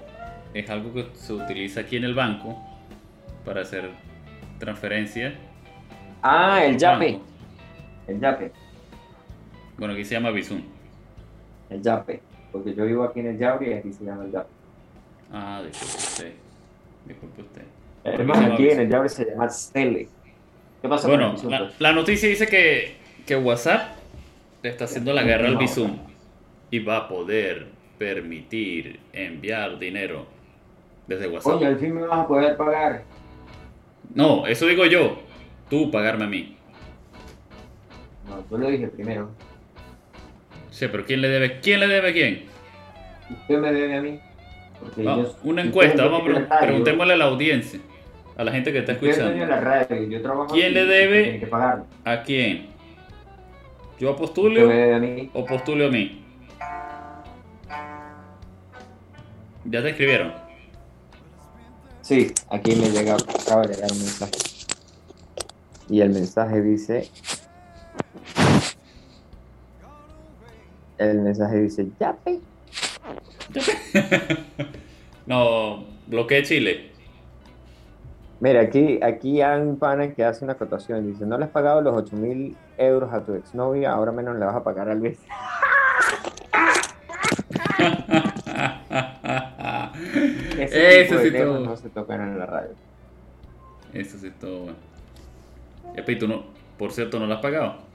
es 0.55 0.68
algo 0.68 0.93
que 0.93 1.07
se 1.14 1.32
utiliza 1.32 1.80
aquí 1.80 1.97
en 1.97 2.05
el 2.05 2.14
banco 2.14 2.59
para 3.45 3.62
hacer 3.62 3.91
transferencias. 4.59 5.34
Ah, 6.22 6.62
el 6.64 6.76
yape. 6.76 7.12
Banco. 7.12 7.24
El 8.09 8.20
yape. 8.20 8.53
Bueno, 9.78 9.95
aquí 9.95 10.05
se 10.05 10.14
llama 10.14 10.30
bisón. 10.30 10.64
El 11.70 11.80
yape. 11.82 12.20
Porque 12.53 12.74
yo 12.74 12.84
vivo 12.84 13.05
aquí 13.05 13.20
en 13.20 13.26
el 13.28 13.38
yape 13.38 13.70
y 13.70 13.72
aquí 13.74 13.92
se 13.92 14.05
llama 14.05 14.24
el 14.24 14.32
yape. 14.32 14.48
Ah, 15.32 15.62
disculpe 15.64 15.96
usted. 15.96 16.32
Disculpe 17.07 17.42
usted. 17.42 17.62
Llama 18.18 18.46
aquí 18.55 18.70
en 18.70 18.80
el 18.80 18.88
yape 18.90 19.09
se 19.09 19.24
llama 19.26 19.48
Cele. 19.48 20.09
¿Qué 20.82 20.88
pasa 20.88 21.09
con 21.09 21.16
Bueno, 21.16 21.26
el 21.30 21.36
bisón? 21.36 21.51
la, 21.51 21.59
pues? 21.61 21.80
la 21.80 21.92
noticia 21.92 22.28
dice 22.28 22.46
que, 22.46 22.94
que 23.26 23.36
WhatsApp 23.36 23.96
le 24.62 24.70
está 24.70 24.84
haciendo 24.84 25.12
la 25.12 25.22
guerra 25.22 25.48
al 25.48 25.57
Bizum 25.57 25.98
y 26.70 26.78
va 26.80 26.96
a 26.98 27.09
poder 27.09 27.68
permitir 27.98 29.01
enviar 29.12 29.78
dinero 29.78 30.26
desde 31.07 31.28
WhatsApp. 31.28 31.53
Coño, 31.55 31.66
al 31.68 31.78
fin 31.78 31.94
me 31.94 32.03
vas 32.03 32.20
a 32.20 32.26
poder 32.26 32.57
pagar. 32.57 33.03
No, 34.14 34.46
eso 34.46 34.66
digo 34.66 34.86
yo. 34.86 35.18
Tú 35.68 35.90
pagarme 35.90 36.24
a 36.24 36.28
mí. 36.28 36.57
No, 38.28 38.42
yo 38.51 38.59
lo 38.59 38.70
dije 38.70 38.88
primero. 38.88 39.30
Sí, 40.81 40.87
pero 40.91 41.05
¿quién 41.05 41.20
le 41.20 41.28
debe? 41.28 41.61
¿Quién 41.61 41.78
le 41.78 41.89
debe 41.89 42.09
a 42.09 42.12
quién? 42.14 42.45
Usted 43.31 43.59
me 43.59 43.70
debe 43.70 43.97
a 43.99 44.01
mí. 44.01 44.18
Porque 44.81 45.03
Va, 45.03 45.16
yo- 45.18 45.37
una 45.45 45.61
encuesta, 45.61 46.07
vamos 46.07 46.22
a 46.22 46.33
radio. 46.41 46.49
preguntémosle 46.59 47.12
a 47.12 47.16
la 47.18 47.24
audiencia, 47.26 47.81
a 48.35 48.45
la 48.45 48.51
gente 48.51 48.72
que 48.72 48.78
está 48.78 48.93
escuchando. 48.93 49.45
la 49.45 49.61
radio. 49.61 50.03
Yo 50.09 50.22
trabajo 50.22 50.55
¿Quién 50.55 50.72
le 50.72 50.87
debe? 50.87 51.39
Que 51.39 51.47
pagarme. 51.49 51.85
¿A 52.07 52.22
quién? 52.22 52.68
¿Yo 53.99 54.16
postulio 54.16 54.68
debe 54.68 54.95
a 54.95 54.99
mí. 54.99 55.31
o 55.35 55.45
postulio 55.45 55.89
a 55.89 55.91
mí? 55.91 56.24
¿Ya 59.66 59.83
te 59.83 59.91
escribieron? 59.91 60.33
Sí, 62.01 62.33
aquí 62.49 62.74
me 62.74 62.89
llega, 62.89 63.16
acaba 63.16 63.66
de 63.66 63.74
llegar 63.74 63.93
un 63.93 63.99
mensaje. 63.99 64.33
Y 65.91 66.01
el 66.01 66.09
mensaje 66.09 66.62
dice. 66.62 67.11
El 71.01 71.20
mensaje 71.20 71.59
dice, 71.59 71.88
ya 71.98 72.12
pe. 72.12 72.38
No, 75.26 75.84
bloqueé 76.07 76.42
Chile. 76.42 76.90
Mira, 78.40 78.61
aquí, 78.61 79.01
aquí 79.03 79.40
hay 79.40 79.61
un 79.61 79.78
pana 79.78 80.12
que 80.12 80.24
hace 80.24 80.44
una 80.44 80.53
acotación. 80.55 81.07
Dice, 81.07 81.24
no 81.24 81.38
le 81.38 81.44
has 81.44 81.51
pagado 81.51 81.80
los 81.80 81.94
8 81.94 82.16
mil 82.16 82.55
euros 82.76 83.12
a 83.12 83.24
tu 83.24 83.34
exnovia, 83.34 83.92
ahora 83.92 84.12
menos 84.12 84.38
le 84.38 84.44
vas 84.44 84.57
a 84.57 84.62
pagar 84.62 84.90
al 84.90 85.01
mes. 85.01 85.18
Ese 90.59 91.03
Eso 91.03 91.18
sí 91.20 91.30
todo. 91.32 91.61
no 91.61 91.76
se 91.76 91.88
tocan 91.88 92.20
en 92.20 92.38
la 92.38 92.46
radio. 92.46 92.70
Eso 93.94 94.18
sí 94.18 94.30
todo 94.38 94.61
bueno. 94.61 94.76
¿y 96.07 96.16
tú 96.16 96.28
no, 96.28 96.44
por 96.78 96.92
cierto, 96.92 97.18
no 97.18 97.26
lo 97.26 97.34
has 97.34 97.40
pagado? 97.40 97.89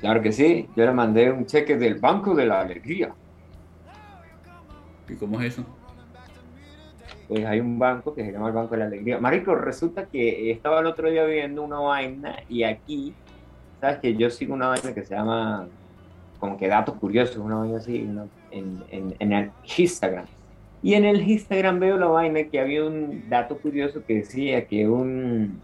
Claro 0.00 0.20
que 0.22 0.32
sí, 0.32 0.68
yo 0.76 0.84
le 0.84 0.92
mandé 0.92 1.30
un 1.30 1.46
cheque 1.46 1.76
del 1.76 1.94
Banco 1.96 2.34
de 2.34 2.46
la 2.46 2.60
Alegría. 2.60 3.12
¿Y 5.08 5.14
cómo 5.14 5.40
es 5.40 5.54
eso? 5.54 5.64
Pues 7.28 7.44
hay 7.46 7.60
un 7.60 7.78
banco 7.78 8.14
que 8.14 8.24
se 8.24 8.32
llama 8.32 8.48
el 8.48 8.54
Banco 8.54 8.72
de 8.72 8.78
la 8.78 8.84
Alegría. 8.86 9.18
Marico, 9.18 9.54
resulta 9.54 10.06
que 10.06 10.50
estaba 10.50 10.80
el 10.80 10.86
otro 10.86 11.10
día 11.10 11.24
viendo 11.24 11.62
una 11.62 11.78
vaina 11.78 12.36
y 12.48 12.64
aquí, 12.64 13.14
sabes 13.80 13.98
que 13.98 14.14
yo 14.14 14.28
sigo 14.30 14.52
una 14.54 14.68
vaina 14.68 14.92
que 14.94 15.02
se 15.04 15.14
llama 15.14 15.66
como 16.38 16.58
que 16.58 16.68
datos 16.68 16.96
curiosos, 16.96 17.36
una 17.38 17.56
vaina 17.56 17.78
así, 17.78 18.02
una- 18.02 18.26
en, 18.50 18.82
en, 18.90 19.16
en 19.18 19.32
el 19.32 19.50
Instagram. 19.78 20.26
Y 20.82 20.92
en 20.94 21.06
el 21.06 21.22
Instagram 21.26 21.78
veo 21.80 21.96
la 21.96 22.06
vaina 22.06 22.44
que 22.44 22.60
había 22.60 22.84
un 22.84 23.28
dato 23.30 23.56
curioso 23.56 24.02
que 24.06 24.16
decía 24.16 24.66
que 24.66 24.86
un, 24.86 25.60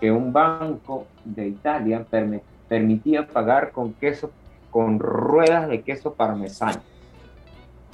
que 0.00 0.12
un 0.12 0.32
banco 0.32 1.06
de 1.24 1.48
Italia 1.48 2.06
perme- 2.08 2.42
permitía 2.68 3.26
pagar 3.26 3.72
con 3.72 3.94
queso, 3.94 4.30
con 4.70 4.98
ruedas 4.98 5.68
de 5.68 5.82
queso 5.82 6.14
parmesano. 6.14 6.80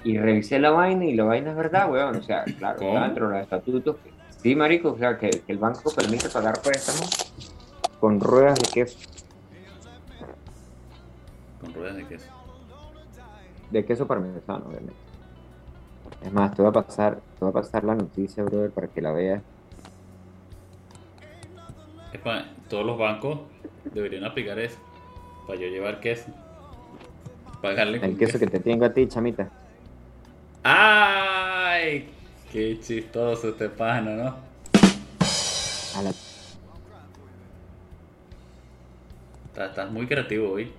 Y 0.03 0.19
revisé 0.19 0.59
la 0.59 0.71
vaina 0.71 1.05
y 1.07 1.15
la 1.15 1.25
vaina 1.25 1.51
es 1.51 1.57
verdad, 1.57 1.91
weón. 1.91 2.17
O 2.17 2.23
sea, 2.23 2.45
claro, 2.45 2.79
¿Cómo? 2.79 2.91
está 2.95 3.05
dentro 3.07 3.29
de 3.29 3.35
los 3.35 3.43
estatutos. 3.43 3.97
Sí, 4.43 4.55
marico, 4.55 4.93
o 4.93 4.99
sea, 4.99 5.17
que, 5.19 5.31
que 5.31 5.53
el 5.53 5.59
banco 5.59 5.91
permite 5.95 6.29
pagar 6.29 6.61
préstamos 6.61 7.33
con 7.99 8.21
ruedas 8.21 8.59
de 8.59 8.69
queso, 8.69 8.99
Con 11.61 11.73
ruedas 11.73 11.97
de 11.97 12.05
queso. 12.07 12.29
de 13.71 13.85
queso 13.87 14.07
parmesano, 14.07 14.67
obviamente. 14.67 14.93
Es 16.23 16.33
más, 16.33 16.55
te 16.55 16.61
voy 16.61 16.69
a 16.69 16.73
pasar, 16.73 17.17
te 17.17 17.41
voy 17.45 17.49
a 17.49 17.53
pasar 17.53 17.85
la 17.85 17.95
noticia, 17.95 18.43
brother, 18.45 18.71
para 18.71 18.89
que 18.89 19.01
la 19.01 19.13
veas. 19.13 19.43
Epa, 22.13 22.45
todos 22.69 22.85
los 22.85 22.99
bancos 22.99 23.41
deberían 23.93 24.25
aplicar 24.25 24.59
eso. 24.59 24.79
Para 25.47 25.61
yo 25.61 25.69
llevar 25.69 26.01
queso. 26.01 26.27
Pagarle 27.61 27.99
El 28.05 28.17
queso 28.19 28.39
que 28.39 28.47
te 28.47 28.61
tengo 28.61 28.85
a 28.85 28.93
ti, 28.93 29.07
chamita. 29.09 29.51
¡Ay! 30.63 32.09
Qué 32.53 32.79
chistoso 32.81 33.49
este 33.51 33.69
pana, 33.69 34.11
¿no? 34.15 34.37
A 35.99 36.03
la- 36.03 36.13
Estás, 39.63 39.91
muy 39.91 40.07
creativo 40.07 40.53
hoy. 40.53 40.73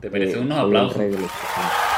Te 0.00 0.08
mereces 0.10 0.36
eh, 0.36 0.40
unos 0.40 0.58
soy 0.58 0.70
el 0.70 0.76
aplausos. 0.76 1.91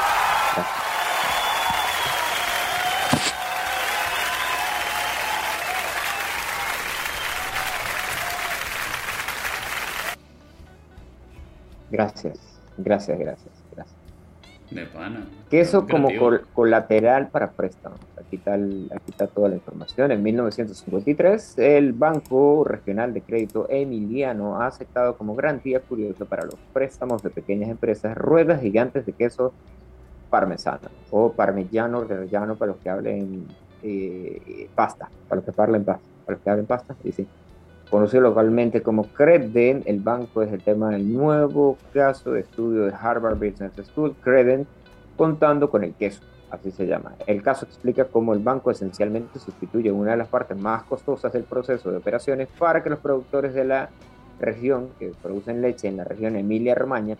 Gracias, 11.95 12.59
gracias, 12.77 13.17
gracias, 13.19 13.53
gracias. 13.71 13.95
De 14.71 14.85
pana. 14.87 15.27
Queso 15.49 15.83
Muy 15.83 15.91
como 15.91 16.09
col- 16.17 16.41
colateral 16.53 17.29
para 17.29 17.51
préstamos. 17.51 17.99
Aquí 18.17 18.37
está, 18.37 18.55
el- 18.55 18.89
aquí 18.91 19.11
está 19.11 19.27
toda 19.27 19.47
la 19.49 19.55
información. 19.55 20.11
En 20.11 20.23
1953, 20.23 21.57
el 21.59 21.93
Banco 21.93 22.63
Regional 22.63 23.13
de 23.13 23.21
Crédito 23.21 23.67
Emiliano 23.69 24.59
ha 24.59 24.67
aceptado 24.67 25.15
como 25.17 25.35
garantía 25.35 25.79
curiosa 25.81 26.25
para 26.25 26.43
los 26.45 26.55
préstamos 26.73 27.21
de 27.21 27.29
pequeñas 27.29 27.69
empresas 27.69 28.15
ruedas 28.17 28.59
gigantes 28.61 29.05
de 29.05 29.13
queso 29.13 29.53
parmesano 30.31 30.89
o 31.11 31.31
parmigiano 31.31 32.03
reggiano 32.03 32.55
para 32.55 32.71
los 32.71 32.81
que 32.81 32.89
hablen 32.89 33.45
eh, 33.83 34.67
pasta, 34.73 35.09
para 35.29 35.41
los 35.41 35.55
que 35.55 35.61
hablen 35.61 35.85
pasta, 35.85 36.03
para 36.25 36.35
los 36.37 36.43
que 36.43 36.49
hablen 36.49 36.65
pasta, 36.65 36.95
y 37.03 37.11
sí. 37.11 37.27
Conocido 37.89 38.21
localmente 38.23 38.81
como 38.81 39.03
Creden, 39.03 39.83
el 39.85 39.99
banco 39.99 40.41
es 40.41 40.51
el 40.51 40.63
tema 40.63 40.89
del 40.89 41.13
nuevo 41.13 41.77
caso 41.93 42.31
de 42.31 42.41
estudio 42.41 42.85
de 42.85 42.93
Harvard 42.93 43.35
Business 43.35 43.73
School, 43.83 44.15
Creden, 44.21 44.65
contando 45.15 45.69
con 45.69 45.83
el 45.83 45.93
queso, 45.93 46.21
así 46.49 46.71
se 46.71 46.87
llama. 46.87 47.13
El 47.27 47.43
caso 47.43 47.65
explica 47.65 48.05
cómo 48.05 48.33
el 48.33 48.39
banco 48.39 48.71
esencialmente 48.71 49.37
sustituye 49.39 49.91
una 49.91 50.11
de 50.11 50.17
las 50.17 50.27
partes 50.27 50.57
más 50.57 50.83
costosas 50.83 51.31
del 51.31 51.43
proceso 51.43 51.91
de 51.91 51.97
operaciones 51.97 52.47
para 52.57 52.83
que 52.83 52.89
los 52.89 52.99
productores 52.99 53.53
de 53.53 53.65
la 53.65 53.89
región, 54.39 54.89
que 54.97 55.11
producen 55.21 55.61
leche 55.61 55.87
en 55.87 55.97
la 55.97 56.03
región 56.03 56.35
Emilia-Romagna, 56.35 57.17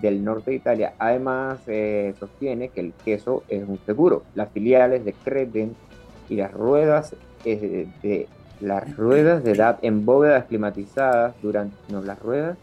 del 0.00 0.22
norte 0.22 0.50
de 0.50 0.56
Italia. 0.58 0.94
Además, 0.98 1.58
eh, 1.66 2.14
sostiene 2.20 2.68
que 2.68 2.80
el 2.80 2.92
queso 2.92 3.42
es 3.48 3.66
un 3.66 3.78
seguro. 3.86 4.22
Las 4.34 4.50
filiales 4.50 5.04
de 5.04 5.12
Creden 5.12 5.74
y 6.28 6.36
las 6.36 6.52
ruedas 6.52 7.14
eh, 7.44 7.88
de 8.02 8.28
las 8.60 8.96
ruedas 8.96 9.44
de 9.44 9.52
edad 9.52 9.78
en 9.82 10.04
bóvedas 10.06 10.44
climatizadas 10.46 11.34
durante 11.42 11.76
no 11.92 12.00
las 12.02 12.18
ruedas 12.18 12.56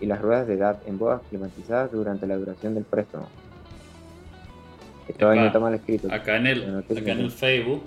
y 0.00 0.06
las 0.06 0.20
ruedas 0.20 0.46
de 0.46 0.54
edad 0.54 0.78
en 0.86 0.98
bóvedas 0.98 1.22
climatizadas 1.30 1.90
durante 1.92 2.26
la 2.26 2.36
duración 2.36 2.74
del 2.74 2.84
préstamo. 2.84 3.28
Esto 5.08 5.34
no 5.34 5.46
está 5.46 5.58
mal 5.60 5.74
escrito. 5.74 6.12
Acá 6.12 6.36
en 6.36 6.46
el, 6.48 6.78
acá 6.78 6.94
en 7.12 7.20
el 7.20 7.30
Facebook, 7.30 7.84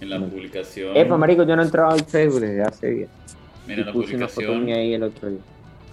en 0.00 0.10
la 0.10 0.18
No. 0.18 0.26
publicación. 0.28 0.96
Epa, 0.96 1.16
marico, 1.16 1.42
yo 1.44 1.56
no 1.56 1.62
he 1.62 1.64
entrado 1.64 1.90
al 1.90 2.04
Facebook 2.04 2.40
desde 2.40 2.62
hace 2.62 2.90
días. 2.90 3.10
Mira, 3.66 3.82
Y 3.82 3.84
la 3.84 3.92
puse 3.92 4.12
publicación. 4.12 4.68
ahí 4.68 4.94
el 4.94 5.02
otro 5.02 5.30
día. 5.30 5.40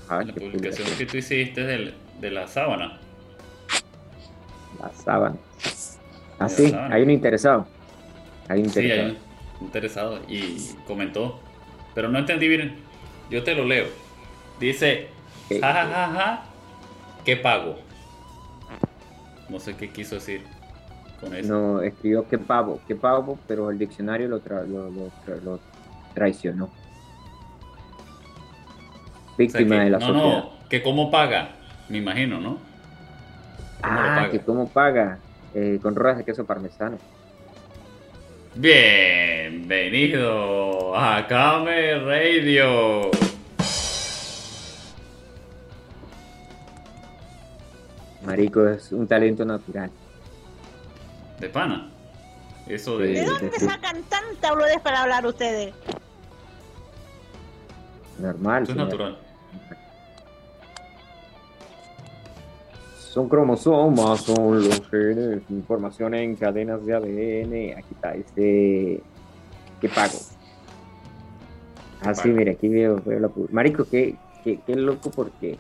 Ah, 0.10 0.24
La 0.24 0.34
publicación 0.34 0.88
que 0.98 1.06
tú 1.06 1.18
hiciste 1.18 1.64
del- 1.64 1.94
de 2.22 2.32
la 2.32 2.48
sábana. 2.48 3.00
La 4.80 4.92
sábana. 4.94 5.36
Así, 6.40 6.70
sábana. 6.70 6.96
hay 6.96 7.02
un 7.04 7.10
interesado. 7.12 7.66
Hay 8.48 8.60
un 8.62 8.70
Sí, 8.70 8.80
interesado. 8.80 9.08
hay 9.10 9.12
un 9.16 9.27
interesado 9.62 10.20
y 10.28 10.72
comentó. 10.86 11.40
Pero 11.96 12.10
no 12.10 12.20
entendí 12.20 12.48
bien. 12.48 12.78
Yo 13.30 13.44
te 13.44 13.56
lo 13.56 13.66
leo. 13.66 13.88
Dice, 14.60 15.10
¿Qué? 15.50 15.60
ja, 15.60 15.74
ja, 15.74 15.86
ja, 16.14 16.44
¿qué 17.26 17.36
pago? 17.38 17.78
No 19.50 19.60
sé 19.60 19.76
qué 19.76 19.90
quiso 19.90 20.16
decir 20.16 20.44
con 21.20 21.34
eso. 21.36 21.52
No, 21.54 21.82
escribió 21.82 22.28
que 22.28 22.38
pavo, 22.38 22.80
que 22.88 22.96
pavo, 22.96 23.40
pero 23.48 23.70
el 23.72 23.80
diccionario 23.80 24.28
lo, 24.28 24.44
tra- 24.44 24.66
lo, 24.68 24.90
lo 24.90 25.08
tra- 25.26 25.42
lo 25.42 25.60
traicionó. 26.14 26.66
O 26.66 26.70
sea, 26.70 26.78
Víctima 29.38 29.76
que- 29.78 29.84
de 29.84 29.90
la 29.90 30.00
no, 30.00 30.08
sociedad. 30.08 30.44
no, 30.44 30.70
que 30.70 30.84
cómo 30.84 31.10
paga, 31.12 31.50
me 31.90 31.98
imagino, 32.00 32.40
¿no? 32.40 32.58
¿Cómo 33.82 33.94
lo 33.96 34.00
ah, 34.02 34.16
paga? 34.16 34.32
que 34.32 34.40
cómo 34.42 34.68
paga. 34.70 35.20
Eh, 35.54 35.80
con 35.82 35.96
ruedas 35.96 36.18
de 36.20 36.26
queso 36.26 36.46
parmesano. 36.46 36.98
Bienvenido 38.60 40.18
a 40.98 41.28
Kame 41.28 42.00
Radio. 42.00 43.12
Marico, 48.26 48.68
es 48.68 48.92
un 48.92 49.08
talento 49.08 49.46
natural. 49.46 49.92
De 51.40 51.50
pana. 51.50 51.92
Eso. 52.66 52.98
¿De 52.98 53.10
de... 53.10 53.26
dónde 53.26 53.60
sacan 53.60 54.02
tanta 54.10 54.50
boludez 54.50 54.80
para 54.82 55.04
hablar 55.04 55.24
ustedes? 55.28 55.76
Normal. 58.18 58.64
Eso 58.64 58.72
es 58.72 58.76
señor. 58.76 58.90
natural. 58.90 59.27
Son 63.18 63.28
cromosomas, 63.30 64.22
son 64.22 64.64
los 64.64 64.88
genes, 64.92 65.42
información 65.50 66.14
en 66.14 66.36
cadenas 66.36 66.86
de 66.86 66.94
ADN. 66.94 67.76
Aquí 67.80 67.96
está, 67.96 68.14
este. 68.14 69.02
¿Qué 69.82 69.90
pago? 69.90 70.20
Ah, 72.04 72.14
sí, 72.14 72.30
mira, 72.30 72.52
aquí 72.52 72.68
veo, 72.68 73.02
veo 73.04 73.20
la 73.20 73.32
Marico, 73.50 73.86
qué, 73.90 74.14
qué, 74.44 74.60
qué 74.68 74.76
loco 74.76 75.10
porque 75.10 75.58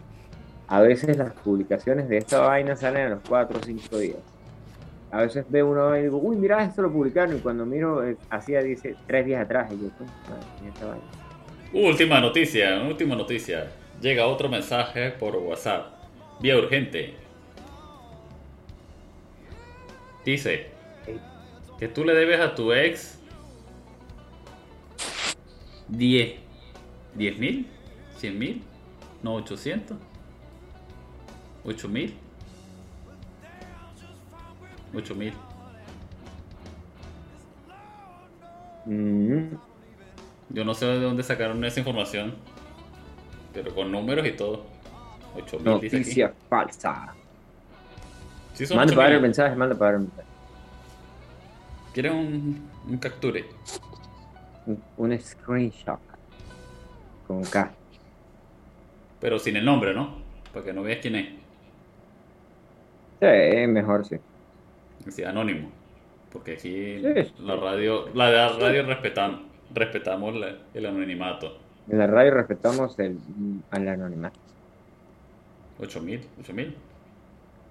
a 0.67 0.81
veces 0.81 1.17
las 1.17 1.33
publicaciones 1.33 2.07
de 2.07 2.17
esta 2.17 2.41
vaina 2.41 2.75
salen 2.75 3.07
a 3.07 3.09
los 3.15 3.21
4 3.27 3.59
o 3.59 3.63
5 3.63 3.97
días. 3.97 4.19
A 5.09 5.23
veces 5.23 5.43
veo 5.49 5.67
una 5.67 5.81
vaina 5.81 5.99
y 6.01 6.03
digo, 6.03 6.19
uy, 6.19 6.35
mira, 6.35 6.63
esto 6.63 6.83
lo 6.83 6.91
publicaron. 6.91 7.37
Y 7.37 7.39
cuando 7.39 7.65
miro, 7.65 8.07
eh, 8.07 8.17
hacía, 8.29 8.61
dice, 8.61 8.95
tres 9.07 9.25
días 9.25 9.43
atrás. 9.43 9.73
Y 9.73 9.81
yo, 9.81 9.89
"Coño, 9.97 10.11
madre, 10.29 10.45
¿qué 10.61 10.67
es 10.67 10.73
esta 10.75 10.85
vaina?". 10.85 11.89
Última 11.89 12.21
noticia, 12.21 12.83
última 12.87 13.15
noticia. 13.15 13.71
Llega 13.99 14.27
otro 14.27 14.47
mensaje 14.47 15.09
por 15.09 15.35
WhatsApp. 15.37 15.87
Vía 16.39 16.55
urgente. 16.55 17.25
Dice, 20.27 20.67
Que 21.79 21.87
tú 21.87 22.03
le 22.03 22.13
debes 22.13 22.41
a 22.41 22.53
tu 22.53 22.73
ex 22.73 23.17
10. 25.87 26.35
10 27.15 27.39
mil, 27.39 27.65
100 28.17 28.37
mil, 28.37 28.61
no 29.23 29.35
800, 29.35 29.97
8 31.63 31.87
mil, 31.87 32.13
8 34.93 35.15
mil. 35.15 35.33
Mm, 38.85 39.55
Yo 40.49 40.65
no 40.65 40.73
sé 40.73 40.87
de 40.87 40.99
dónde 40.99 41.23
sacaron 41.23 41.63
esa 41.63 41.79
información, 41.79 42.35
pero 43.53 43.73
con 43.73 43.93
números 43.93 44.27
y 44.27 44.33
todo. 44.33 44.65
8 45.33 45.59
mil 45.59 45.79
dice 45.79 45.99
aquí. 45.99 46.15
noticia 46.17 46.33
falsa. 46.49 47.15
Sí 48.65 48.73
Manda 48.73 48.91
8 48.93 48.95
para 48.95 49.15
el 49.15 49.21
mensaje, 49.21 49.55
manda 49.55 49.75
para 49.75 49.91
el 49.97 49.99
mensaje. 50.03 50.27
¿Quieres 51.93 52.11
un, 52.11 52.69
un 52.87 52.97
capture? 52.97 53.45
Un, 54.65 54.81
un 54.97 55.19
screenshot. 55.19 55.99
Con 57.27 57.43
K. 57.43 57.71
Pero 59.19 59.37
sin 59.39 59.57
el 59.57 59.65
nombre, 59.65 59.93
¿no? 59.93 60.15
Para 60.53 60.65
que 60.65 60.73
no 60.73 60.81
veas 60.83 60.99
quién 61.01 61.15
es. 61.15 61.29
Sí, 63.19 63.67
mejor 63.67 64.05
sí. 64.05 64.17
Sí, 65.09 65.23
anónimo. 65.23 65.69
Porque 66.31 66.53
aquí 66.53 66.99
Sí. 67.01 67.33
la 67.39 67.55
radio, 67.55 68.09
la 68.13 68.27
de 68.29 68.35
la 68.37 68.49
radio 68.59 68.85
respetamos, 68.85 69.41
respetamos 69.73 70.35
la- 70.35 70.55
el 70.73 70.85
anonimato. 70.85 71.57
En 71.89 71.97
la 71.99 72.07
radio 72.07 72.31
respetamos 72.31 72.97
el, 72.99 73.17
al 73.71 73.87
anonimato. 73.87 74.39
8000, 75.79 76.27
8000. 76.41 76.75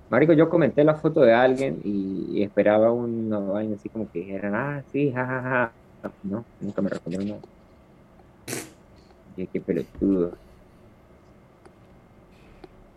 Marico, 0.08 0.32
yo 0.32 0.48
comenté 0.48 0.84
la 0.84 0.94
foto 0.94 1.20
de 1.20 1.34
alguien 1.34 1.80
y, 1.84 2.38
y 2.38 2.42
esperaba 2.42 2.92
una 2.92 3.38
vaina 3.38 3.74
así 3.74 3.88
como 3.88 4.10
que 4.10 4.20
dijeran, 4.20 4.54
ah, 4.54 4.82
sí, 4.92 5.10
jajaja. 5.12 5.72
No, 6.22 6.44
nunca 6.60 6.82
me 6.82 6.90
respondieron 6.90 7.28
nada. 7.28 7.40
Y 9.36 9.46
qué 9.48 9.60
pelotudo. 9.60 10.32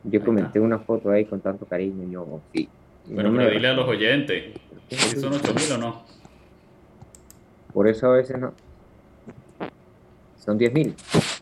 Yo 0.03 0.23
comenté 0.23 0.59
una 0.59 0.79
foto 0.79 1.09
ahí 1.09 1.25
con 1.25 1.41
tanto 1.41 1.65
cariño 1.65 2.07
y 2.07 2.11
yo, 2.11 2.21
oh, 2.21 2.41
sí. 2.53 2.69
Y 3.07 3.13
Bueno, 3.13 3.31
no 3.31 3.37
pero 3.37 3.51
dile 3.51 3.67
a 3.67 3.73
los 3.73 3.87
oyentes. 3.87 4.53
¿Si 4.89 5.19
son 5.19 5.33
8000 5.33 5.71
o 5.73 5.77
no? 5.77 6.03
Por 7.73 7.87
eso 7.87 8.07
a 8.07 8.15
veces 8.15 8.39
no. 8.39 8.53
Son 10.37 10.57
10.000. 10.57 11.38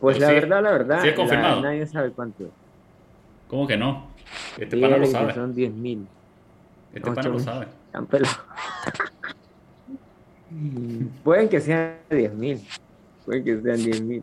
Pues 0.00 0.18
pero 0.18 0.20
la 0.20 0.28
sí, 0.28 0.34
verdad, 0.34 0.62
la 0.62 0.70
verdad, 0.70 1.02
sí 1.02 1.08
es 1.08 1.14
confirmado. 1.14 1.56
la- 1.56 1.62
nadie 1.70 1.86
sabe 1.86 2.12
cuánto 2.12 2.44
es. 2.44 2.50
¿Cómo 3.48 3.66
que 3.66 3.76
no? 3.76 4.06
Este 4.58 4.76
pana 4.76 4.98
lo 4.98 5.06
sabe. 5.06 5.34
son 5.34 5.54
10.000. 5.54 6.06
Este 6.92 7.10
pana 7.10 7.28
lo 7.28 7.36
8000. 7.36 7.44
sabe. 7.44 7.66
Pueden 11.24 11.48
que 11.48 11.60
sean 11.60 11.96
10.000. 12.10 12.60
Pueden 13.24 13.44
que 13.44 13.60
sean 13.60 13.76
10.000. 13.78 14.22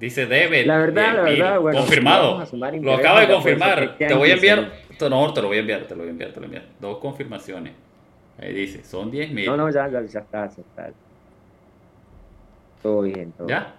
Dice 0.00 0.26
debe. 0.26 0.64
La 0.64 0.78
verdad, 0.78 1.16
la 1.16 1.22
10.000. 1.24 1.24
verdad, 1.24 1.60
bueno, 1.60 1.78
Confirmado. 1.80 2.44
Lo 2.82 2.94
acaba 2.94 3.20
de 3.20 3.28
confirmar. 3.28 3.96
Te 3.98 4.14
voy 4.14 4.30
a 4.30 4.34
enviar. 4.34 4.72
No, 5.00 5.32
te 5.32 5.42
lo 5.42 5.48
voy 5.48 5.58
a 5.58 5.60
enviar, 5.60 5.82
te 5.82 5.94
lo 5.94 5.98
voy 6.00 6.08
a 6.08 6.10
enviar, 6.10 6.30
te 6.32 6.40
lo 6.40 6.46
voy 6.46 6.56
a 6.56 6.58
enviar. 6.58 6.74
Dos 6.80 6.98
confirmaciones. 6.98 7.74
Ahí 8.38 8.54
dice, 8.54 8.84
son 8.84 9.10
10.000. 9.10 9.46
No, 9.46 9.56
no, 9.56 9.70
ya, 9.70 9.88
ya, 9.88 10.00
ya 10.06 10.20
está, 10.20 10.48
ya 10.48 10.62
está. 10.62 10.90
Todo 12.82 13.02
bien, 13.02 13.32
todo 13.32 13.48
¿Ya? 13.48 13.74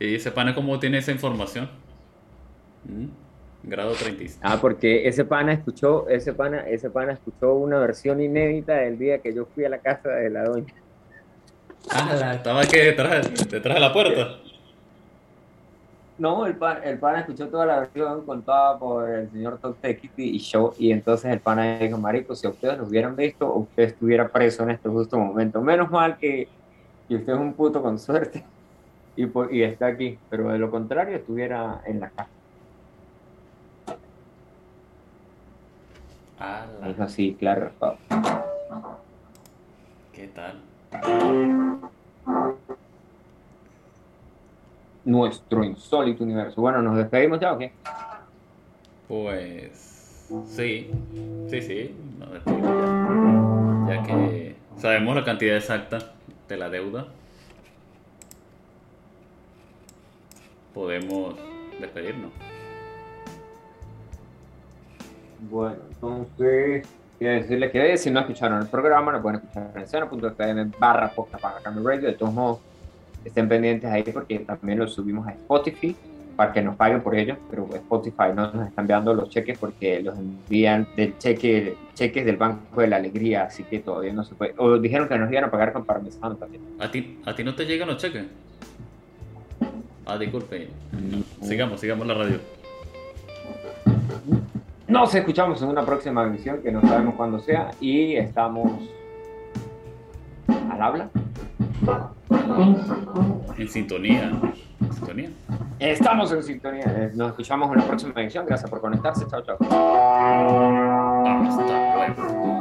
Y 0.00 0.14
ese 0.14 0.30
pana, 0.30 0.54
¿cómo 0.54 0.78
tiene 0.78 0.98
esa 0.98 1.10
información? 1.12 1.68
¿Mm? 2.84 3.06
Grado 3.64 3.92
36. 3.92 4.38
Ah, 4.42 4.58
porque 4.60 5.08
ese 5.08 5.24
pana 5.24 5.52
escuchó, 5.52 6.08
ese 6.08 6.32
pana, 6.32 6.60
ese 6.68 6.88
pana 6.90 7.12
escuchó 7.12 7.54
una 7.54 7.78
versión 7.80 8.20
inédita 8.20 8.74
del 8.76 8.98
día 8.98 9.20
que 9.20 9.34
yo 9.34 9.46
fui 9.46 9.64
a 9.64 9.68
la 9.68 9.80
casa 9.80 10.10
de 10.10 10.30
la 10.30 10.44
doña. 10.44 10.72
Ah, 11.90 12.14
la- 12.18 12.34
estaba 12.34 12.60
aquí 12.60 12.76
detrás, 12.78 13.28
detrás 13.50 13.74
de 13.74 13.80
la 13.80 13.92
puerta. 13.92 14.36
No, 16.18 16.46
el 16.46 16.56
pana, 16.56 16.80
el 16.84 16.98
pana 16.98 17.20
escuchó 17.20 17.48
toda 17.48 17.66
la 17.66 17.80
versión 17.80 18.24
contada 18.24 18.78
por 18.78 19.08
el 19.08 19.30
señor 19.30 19.58
Todd 19.60 19.76
Kitty 19.80 20.36
y 20.36 20.38
yo, 20.38 20.74
y 20.78 20.90
entonces 20.92 21.32
el 21.32 21.40
pana 21.40 21.78
dijo, 21.78 21.96
marico, 21.98 22.34
si 22.34 22.46
ustedes 22.46 22.78
lo 22.78 22.84
hubieran 22.86 23.14
visto, 23.16 23.52
usted 23.54 23.84
estuviera 23.84 24.28
preso 24.28 24.62
en 24.64 24.70
este 24.70 24.88
justo 24.88 25.18
momento. 25.18 25.60
Menos 25.60 25.90
mal 25.90 26.16
que, 26.18 26.48
que 27.08 27.16
usted 27.16 27.32
es 27.32 27.38
un 27.38 27.54
puto 27.54 27.82
con 27.82 27.98
suerte 27.98 28.44
y, 29.18 29.26
por- 29.26 29.52
y 29.52 29.64
está 29.64 29.88
aquí, 29.88 30.20
pero 30.28 30.48
de 30.48 30.58
lo 30.60 30.70
contrario 30.70 31.16
estuviera 31.16 31.82
en 31.84 31.98
la 31.98 32.10
casa. 32.10 32.30
Ah, 36.38 36.66
la- 36.80 36.86
Dijo 36.88 37.02
así, 37.02 37.36
claro. 37.36 37.72
¿Qué 40.12 40.28
tal? 40.28 40.62
Nuestro 45.04 45.64
insólito 45.64 46.22
universo. 46.22 46.60
Bueno, 46.60 46.80
¿nos 46.80 46.96
despedimos 46.96 47.40
ya 47.40 47.54
o 47.54 47.58
qué? 47.58 47.72
Pues 49.08 50.28
sí, 50.46 50.90
sí, 51.48 51.62
sí, 51.62 51.96
nos 52.18 52.32
despedimos 52.34 52.70
ya. 53.88 53.96
Ya 53.96 54.02
que 54.04 54.56
sabemos 54.76 55.16
la 55.16 55.24
cantidad 55.24 55.56
exacta 55.56 55.98
de 56.46 56.56
la 56.56 56.68
deuda, 56.70 57.08
podemos 60.74 61.34
despedirnos. 61.80 62.30
Bueno, 65.50 65.76
entonces, 65.92 66.86
quiero 67.18 67.34
decirles 67.34 67.70
que 67.70 67.96
si 67.96 68.10
no 68.10 68.20
escucharon 68.20 68.60
el 68.60 68.68
programa, 68.68 69.12
lo 69.12 69.22
pueden 69.22 69.40
escuchar 69.40 69.72
en 69.74 69.86
seno.fm 69.86 70.70
barra 70.78 71.10
podcast 71.10 71.44
radio. 71.64 72.08
De 72.08 72.14
todos 72.14 72.32
modos, 72.32 72.58
estén 73.24 73.48
pendientes 73.48 73.90
ahí 73.90 74.02
porque 74.02 74.40
también 74.40 74.78
lo 74.78 74.88
subimos 74.88 75.26
a 75.28 75.32
Spotify 75.32 75.94
para 76.38 76.52
que 76.52 76.62
nos 76.62 76.76
paguen 76.76 77.02
por 77.02 77.16
ello, 77.16 77.36
pero 77.50 77.68
Spotify 77.74 78.28
no 78.32 78.52
nos 78.52 78.68
están 78.68 78.84
enviando 78.84 79.12
los 79.12 79.28
cheques 79.28 79.58
porque 79.58 80.00
los 80.00 80.16
envían 80.16 80.86
del 80.96 81.18
cheque, 81.18 81.76
cheques 81.94 82.24
del 82.24 82.36
Banco 82.36 82.80
de 82.80 82.86
la 82.86 82.96
Alegría, 82.96 83.42
así 83.44 83.64
que 83.64 83.80
todavía 83.80 84.12
no 84.12 84.22
se 84.22 84.36
puede. 84.36 84.54
O 84.56 84.78
dijeron 84.78 85.08
que 85.08 85.18
nos 85.18 85.30
iban 85.32 85.44
a 85.44 85.50
pagar 85.50 85.72
con 85.72 85.84
parmesano 85.84 86.36
también. 86.36 86.62
¿A 86.78 86.90
ti, 86.90 87.18
¿A 87.24 87.34
ti 87.34 87.42
no 87.42 87.56
te 87.56 87.66
llegan 87.66 87.88
los 87.88 87.96
cheques? 87.96 88.24
Ah, 90.08 90.16
disculpe. 90.16 90.68
Sigamos, 91.42 91.80
sigamos 91.80 92.06
la 92.06 92.14
radio. 92.14 92.40
Nos 94.86 95.14
escuchamos 95.14 95.60
en 95.60 95.68
una 95.68 95.84
próxima 95.84 96.24
emisión 96.24 96.62
que 96.62 96.72
no 96.72 96.80
sabemos 96.80 97.14
cuándo 97.14 97.38
sea 97.40 97.72
y 97.78 98.16
estamos 98.16 98.72
al 100.70 100.80
habla. 100.82 101.10
En 103.58 103.68
sintonía. 103.68 104.32
En 104.80 104.92
sintonía. 104.94 105.28
Estamos 105.78 106.32
en 106.32 106.42
sintonía. 106.42 106.84
Eh, 106.86 107.10
Nos 107.14 107.28
escuchamos 107.28 107.70
en 107.70 107.76
la 107.78 107.84
próxima 107.86 108.14
edición. 108.22 108.46
Gracias 108.46 108.70
por 108.70 108.80
conectarse. 108.80 109.26
Chao, 109.26 109.42
chao. 109.42 109.58
Hasta 111.46 111.94
luego. 111.96 112.57